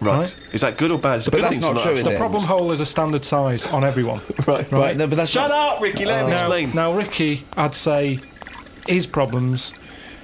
Right. 0.00 0.18
Right. 0.18 0.34
Is 0.52 0.60
that 0.62 0.76
good 0.78 0.90
or 0.90 0.98
bad? 0.98 1.18
It's 1.18 1.26
a 1.26 1.30
But 1.30 1.38
good 1.38 1.44
that's 1.44 1.54
thing 1.56 1.62
to 1.62 1.66
not 1.68 1.74
not 1.76 1.82
true, 1.82 1.92
is 1.92 2.04
The 2.06 2.12
it? 2.12 2.18
problem 2.18 2.42
hole 2.44 2.72
is 2.72 2.80
a 2.80 2.86
standard 2.86 3.24
size 3.24 3.66
on 3.66 3.84
everyone. 3.84 4.20
Right. 4.46 4.70
Right. 4.72 4.96
no, 4.96 5.06
but 5.06 5.16
that's 5.16 5.30
Shut 5.30 5.50
not, 5.50 5.76
up, 5.76 5.82
Ricky. 5.82 6.04
Let 6.06 6.22
him 6.22 6.28
now, 6.28 6.32
explain. 6.32 6.70
now, 6.74 6.92
Ricky, 6.92 7.44
I'd 7.56 7.74
say 7.74 8.18
his 8.86 9.06
problems 9.06 9.74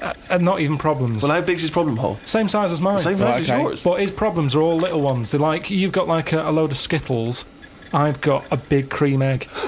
uh, 0.02 0.14
are 0.30 0.38
not 0.38 0.60
even 0.60 0.78
problems. 0.78 1.22
well, 1.22 1.32
how 1.32 1.40
big's 1.40 1.62
his 1.62 1.70
problem 1.70 1.96
hole? 1.96 2.18
Same 2.24 2.48
size 2.48 2.70
as 2.72 2.80
mine. 2.80 2.98
Same 2.98 3.18
Right, 3.18 3.34
size 3.34 3.42
as 3.44 3.50
okay. 3.50 3.62
yours. 3.62 3.84
But 3.84 4.00
his 4.00 4.12
problems 4.12 4.54
are 4.54 4.60
all 4.60 4.76
little 4.76 5.00
ones. 5.00 5.30
They're 5.30 5.40
like 5.40 5.70
you've 5.70 5.92
got 5.92 6.08
like 6.08 6.32
a, 6.32 6.48
a 6.48 6.52
load 6.52 6.70
of 6.70 6.78
Skittles. 6.78 7.44
I've 7.92 8.20
got 8.20 8.44
a 8.50 8.56
big 8.56 8.90
cream 8.90 9.22
egg. 9.22 9.48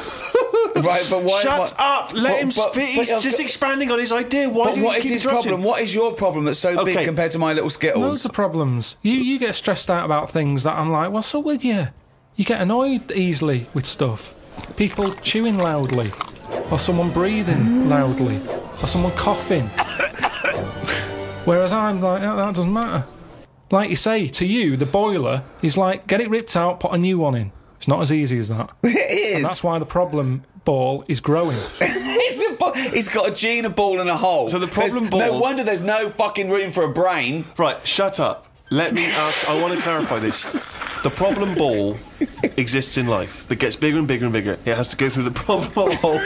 Right. 0.77 1.05
But 1.11 1.25
why? 1.25 1.43
Shut 1.43 1.59
what- 1.59 1.75
up! 1.81 2.13
Let 2.13 2.23
but- 2.23 2.39
him 2.41 2.49
but- 2.51 2.73
speak. 2.73 2.75
but 2.75 2.83
He's 2.85 3.11
I've 3.11 3.21
just 3.23 3.39
got- 3.39 3.45
expanding 3.45 3.91
on 3.91 3.99
his 3.99 4.13
idea. 4.13 4.49
Why 4.49 4.67
But 4.67 4.75
do 4.75 4.81
you 4.81 4.87
what 4.87 4.99
is 4.99 5.03
keep 5.05 5.13
his 5.15 5.25
interrupting? 5.25 5.49
problem? 5.51 5.67
What 5.69 5.81
is 5.83 5.93
your 5.93 6.13
problem 6.15 6.45
that's 6.45 6.59
so 6.61 6.85
big 6.85 7.05
compared 7.05 7.33
to 7.33 7.39
my 7.41 7.53
little 7.53 7.69
skittles? 7.71 8.01
Loads 8.01 8.21
Skittles? 8.21 8.27
of 8.27 8.33
problems. 8.33 8.97
You 9.03 9.15
you 9.15 9.41
get 9.41 9.57
stressed 9.57 9.91
out 9.91 10.05
about 10.05 10.31
things 10.31 10.63
that 10.63 10.75
I'm 10.79 10.93
like, 10.93 11.11
what's 11.11 11.35
up 11.35 11.43
with 11.43 11.65
you? 11.65 11.89
You 12.37 12.45
get 12.45 12.61
annoyed 12.61 13.11
easily 13.11 13.67
with 13.75 13.87
stuff. 13.87 14.37
People 14.77 15.11
chewing 15.15 15.59
loudly, 15.59 16.13
or 16.71 16.79
someone 16.79 17.11
breathing 17.11 17.89
loudly, 17.89 18.41
or 18.83 18.87
someone 18.87 19.13
coughing. 19.13 19.69
Whereas 21.45 21.73
I'm 21.73 22.01
like, 22.01 22.23
"Oh, 22.23 22.37
that 22.37 22.55
doesn't 22.55 22.73
matter. 22.73 23.07
Like 23.71 23.91
you 23.91 23.97
say, 23.97 24.27
to 24.29 24.47
you, 24.47 24.77
the 24.77 24.87
boiler 24.87 25.43
is 25.63 25.77
like, 25.77 26.07
get 26.07 26.21
it 26.21 26.31
ripped 26.31 26.57
out, 26.57 26.81
put 26.81 26.93
a 26.93 26.99
new 26.99 27.19
one 27.19 27.35
in. 27.35 27.53
It's 27.77 27.89
not 27.89 28.01
as 28.01 28.11
easy 28.13 28.39
as 28.39 28.49
that. 28.49 28.71
it 28.83 28.89
is. 28.97 29.37
And 29.37 29.45
that's 29.45 29.63
why 29.63 29.79
the 29.79 29.87
problem 29.87 30.43
ball 30.65 31.05
is 31.09 31.21
growing. 31.21 31.57
it's 31.81 32.43
a 32.53 32.57
bo- 32.57 32.73
he's 32.75 33.09
got 33.09 33.29
a 33.29 33.35
gene, 33.35 33.65
a 33.65 33.71
ball, 33.71 34.01
and 34.01 34.09
a 34.11 34.17
hole. 34.17 34.49
So 34.49 34.59
the 34.59 34.67
problem 34.67 35.09
There's- 35.11 35.33
No 35.33 35.39
wonder 35.39 35.65
there's 35.65 35.83
no 35.83 36.09
fucking 36.11 36.49
room 36.51 36.71
for 36.73 36.85
a 36.85 36.89
brain. 36.93 37.45
Right, 37.57 37.87
shut 37.87 38.21
up. 38.21 38.47
Let 38.71 38.93
me 38.95 39.07
ask. 39.07 39.49
I 39.49 39.61
want 39.61 39.75
to 39.75 39.81
clarify 39.81 40.19
this. 40.19 40.45
The 41.05 41.11
problem 41.11 41.55
ball 41.55 41.97
exists 42.57 42.97
in 42.97 43.07
life 43.07 43.47
that 43.49 43.57
gets 43.57 43.77
bigger 43.77 43.99
and 43.99 44.07
bigger 44.09 44.25
and 44.25 44.33
bigger. 44.33 44.59
It 44.65 44.77
has 44.77 44.89
to 44.89 44.97
go 44.97 45.09
through 45.09 45.23
the 45.25 45.31
problem 45.31 45.71
hole, 45.73 46.19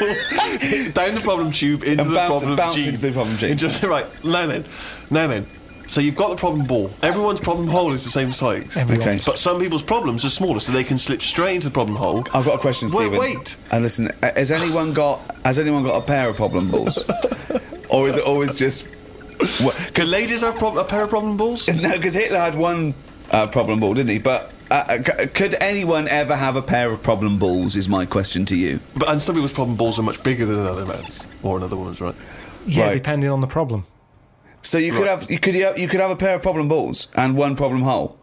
down 0.92 1.14
the 1.14 1.20
problem 1.22 1.52
tube, 1.52 1.82
into 1.82 2.02
And 2.02 2.10
the 2.10 2.14
bounce- 2.14 2.28
problem 2.42 2.56
bounce 2.56 2.76
gene. 2.76 2.88
into 2.88 3.00
the 3.00 3.12
problem 3.12 3.36
gene. 3.36 3.50
Into- 3.50 3.88
right, 3.88 4.06
now 4.24 4.46
then. 4.46 4.64
Now 5.10 5.26
then. 5.26 5.46
So 5.88 6.00
you've 6.00 6.16
got 6.16 6.30
the 6.30 6.36
problem 6.36 6.66
ball. 6.66 6.90
Everyone's 7.02 7.40
problem 7.40 7.68
hole 7.68 7.92
is 7.92 8.02
the 8.04 8.10
same 8.10 8.32
size. 8.32 8.76
Everyone's. 8.76 9.06
Okay. 9.06 9.20
But 9.26 9.38
some 9.38 9.60
people's 9.60 9.82
problems 9.82 10.24
are 10.24 10.30
smaller, 10.30 10.58
so 10.60 10.72
they 10.72 10.84
can 10.84 10.96
slip 10.96 11.20
straight 11.20 11.56
into 11.56 11.68
the 11.68 11.74
problem 11.74 11.96
hole. 11.96 12.20
I've 12.32 12.46
got 12.46 12.54
a 12.54 12.58
question, 12.58 12.88
Wait, 12.92 13.06
Stephen. 13.08 13.18
wait. 13.18 13.56
And 13.72 13.82
listen, 13.82 14.10
uh, 14.22 14.30
has 14.36 14.50
anyone 14.50 14.94
got 14.94 15.20
has 15.44 15.58
anyone 15.58 15.82
got 15.84 16.00
a 16.02 16.06
pair 16.06 16.30
of 16.30 16.36
problem 16.36 16.70
balls, 16.70 17.04
or 17.90 18.08
is 18.08 18.16
it 18.16 18.24
always 18.24 18.56
just? 18.58 18.88
Can 19.38 19.70
Because 19.88 20.10
ladies 20.10 20.40
have 20.42 20.56
prob- 20.56 20.76
a 20.78 20.84
pair 20.84 21.02
of 21.02 21.10
problem 21.10 21.36
balls? 21.36 21.68
no, 21.74 21.92
because 21.92 22.14
Hitler 22.14 22.38
had 22.38 22.54
one 22.54 22.94
uh, 23.32 23.48
problem 23.48 23.80
ball, 23.80 23.92
didn't 23.92 24.10
he? 24.10 24.18
But 24.20 24.51
uh, 24.72 24.84
uh, 24.88 25.02
c- 25.02 25.26
could 25.28 25.54
anyone 25.60 26.08
ever 26.08 26.34
have 26.34 26.56
a 26.56 26.62
pair 26.62 26.90
of 26.90 27.02
problem 27.02 27.38
balls? 27.38 27.76
Is 27.76 27.88
my 27.88 28.06
question 28.06 28.44
to 28.46 28.56
you. 28.56 28.80
But 28.96 29.08
and 29.10 29.20
some 29.20 29.34
people's 29.34 29.52
problem 29.52 29.76
balls 29.76 29.98
are 29.98 30.02
much 30.02 30.22
bigger 30.22 30.46
than 30.46 30.58
another 30.58 30.84
man's 30.86 31.26
or 31.42 31.56
another 31.58 31.76
woman's, 31.76 32.00
right? 32.00 32.14
Yeah, 32.66 32.84
Right. 32.86 32.94
depending 32.94 33.30
on 33.30 33.40
the 33.40 33.46
problem. 33.46 33.84
So 34.62 34.78
you 34.78 34.92
could 34.92 35.06
have 35.08 35.30
you 35.30 35.38
could 35.38 35.54
you, 35.54 35.72
you 35.76 35.88
could 35.88 36.00
have 36.00 36.10
a 36.10 36.16
pair 36.16 36.34
of 36.36 36.42
problem 36.42 36.68
balls 36.68 37.08
and 37.16 37.36
one 37.36 37.56
problem 37.56 37.82
hole. 37.82 38.16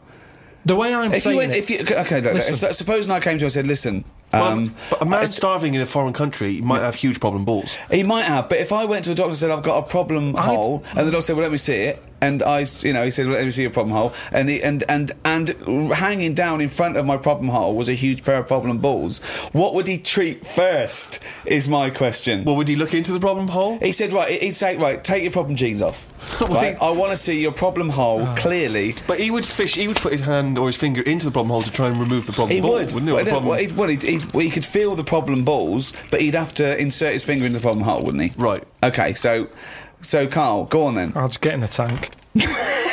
The 0.65 0.75
way 0.75 0.93
I'm 0.93 1.13
If 1.13 1.21
saying 1.23 1.35
you 1.35 1.37
went, 1.39 1.51
it, 1.53 1.57
if 1.59 1.69
you 1.69 1.79
okay, 1.81 2.21
look, 2.21 2.33
Listen. 2.33 2.55
so- 2.55 2.71
suppose 2.71 3.09
I 3.09 3.19
came 3.19 3.37
to 3.37 3.41
you 3.43 3.45
and 3.45 3.51
said, 3.51 3.67
listen. 3.67 4.03
Well, 4.31 4.45
Um, 4.45 4.75
but 4.91 5.01
a 5.01 5.05
man 5.05 5.21
I- 5.21 5.25
starving 5.25 5.73
in 5.73 5.81
a 5.81 5.85
foreign 5.87 6.13
country 6.13 6.61
might 6.61 6.81
have 6.81 6.93
huge 6.95 7.19
problem 7.19 7.45
balls. 7.45 7.75
He 7.89 8.03
might 8.03 8.25
have, 8.25 8.47
but 8.49 8.59
if 8.59 8.71
I 8.71 8.85
went 8.85 9.05
to 9.05 9.11
a 9.11 9.15
doctor 9.15 9.29
and 9.29 9.37
said 9.37 9.49
I've 9.51 9.63
got 9.63 9.77
a 9.79 9.81
problem 9.81 10.35
I'd- 10.35 10.45
hole, 10.45 10.83
and 10.95 11.07
the 11.07 11.11
doctor 11.11 11.21
said, 11.27 11.35
"Well, 11.35 11.43
let 11.43 11.51
me 11.51 11.57
see 11.57 11.73
it," 11.75 12.03
and 12.21 12.43
I, 12.43 12.65
you 12.81 12.93
know, 12.93 13.03
he 13.03 13.11
said, 13.11 13.27
well, 13.27 13.35
"Let 13.35 13.45
me 13.45 13.51
see 13.51 13.61
your 13.63 13.71
problem 13.71 13.95
hole," 13.95 14.13
and 14.31 14.49
he, 14.49 14.61
and 14.61 14.83
and 14.89 15.11
and 15.25 15.49
hanging 15.91 16.33
down 16.33 16.61
in 16.61 16.69
front 16.69 16.97
of 16.97 17.05
my 17.05 17.17
problem 17.17 17.49
hole 17.49 17.75
was 17.75 17.89
a 17.89 17.93
huge 17.93 18.23
pair 18.23 18.37
of 18.37 18.47
problem 18.47 18.77
balls. 18.79 19.19
What 19.51 19.73
would 19.75 19.87
he 19.87 19.97
treat 19.97 20.45
first? 20.45 21.19
Is 21.45 21.67
my 21.69 21.89
question. 21.89 22.43
Well, 22.43 22.55
would 22.55 22.67
he 22.67 22.75
look 22.75 22.93
into 22.93 23.11
the 23.11 23.19
problem 23.19 23.47
hole? 23.47 23.77
he 23.79 23.91
said, 23.91 24.13
"Right," 24.13 24.41
he'd 24.41 24.55
say, 24.55 24.77
"Right, 24.77 25.03
take 25.03 25.23
your 25.23 25.31
problem 25.31 25.55
jeans 25.55 25.81
off. 25.81 26.07
right, 26.49 26.77
I 26.81 26.91
want 26.91 27.11
to 27.11 27.17
see 27.17 27.41
your 27.41 27.51
problem 27.53 27.89
hole 27.89 28.23
Ah. 28.23 28.35
clearly." 28.35 28.95
But 29.07 29.19
he 29.19 29.31
would 29.31 29.45
fish. 29.45 29.75
He 29.75 29.87
would 29.87 29.97
put 29.97 30.11
his 30.11 30.21
hand 30.21 30.57
or 30.57 30.67
his 30.67 30.75
finger 30.75 31.01
into 31.01 31.25
the 31.25 31.31
problem 31.31 31.49
hole 31.51 31.61
to 31.61 31.71
try 31.71 31.87
and 31.87 31.97
remove 31.99 32.25
the 32.25 32.33
problem 32.33 32.55
He 32.55 32.61
ball, 32.61 32.73
would, 32.73 32.91
wouldn't 32.91 33.07
he? 33.09 33.13
Well, 33.13 33.25
no, 33.25 33.39
well, 33.49 33.59
he'd, 33.59 33.75
well, 33.75 33.89
he'd, 33.89 34.03
he'd, 34.03 34.25
well, 34.33 34.43
he 34.43 34.49
could 34.49 34.65
feel 34.65 34.95
the 34.95 35.03
problem 35.03 35.43
balls, 35.43 35.93
but 36.11 36.21
he'd 36.21 36.35
have 36.35 36.53
to 36.55 36.77
insert 36.79 37.13
his 37.13 37.23
finger 37.23 37.45
into 37.45 37.59
the 37.59 37.63
problem 37.63 37.85
hole, 37.85 38.03
wouldn't 38.03 38.23
he? 38.23 38.31
Right. 38.37 38.63
Okay, 38.83 39.13
so, 39.13 39.47
so 40.01 40.27
Karl, 40.27 40.65
go 40.65 40.83
on 40.83 40.95
then. 40.95 41.13
I'll 41.15 41.27
just 41.27 41.41
get 41.41 41.53
in 41.53 41.61
the 41.61 41.67
tank. 41.67 42.11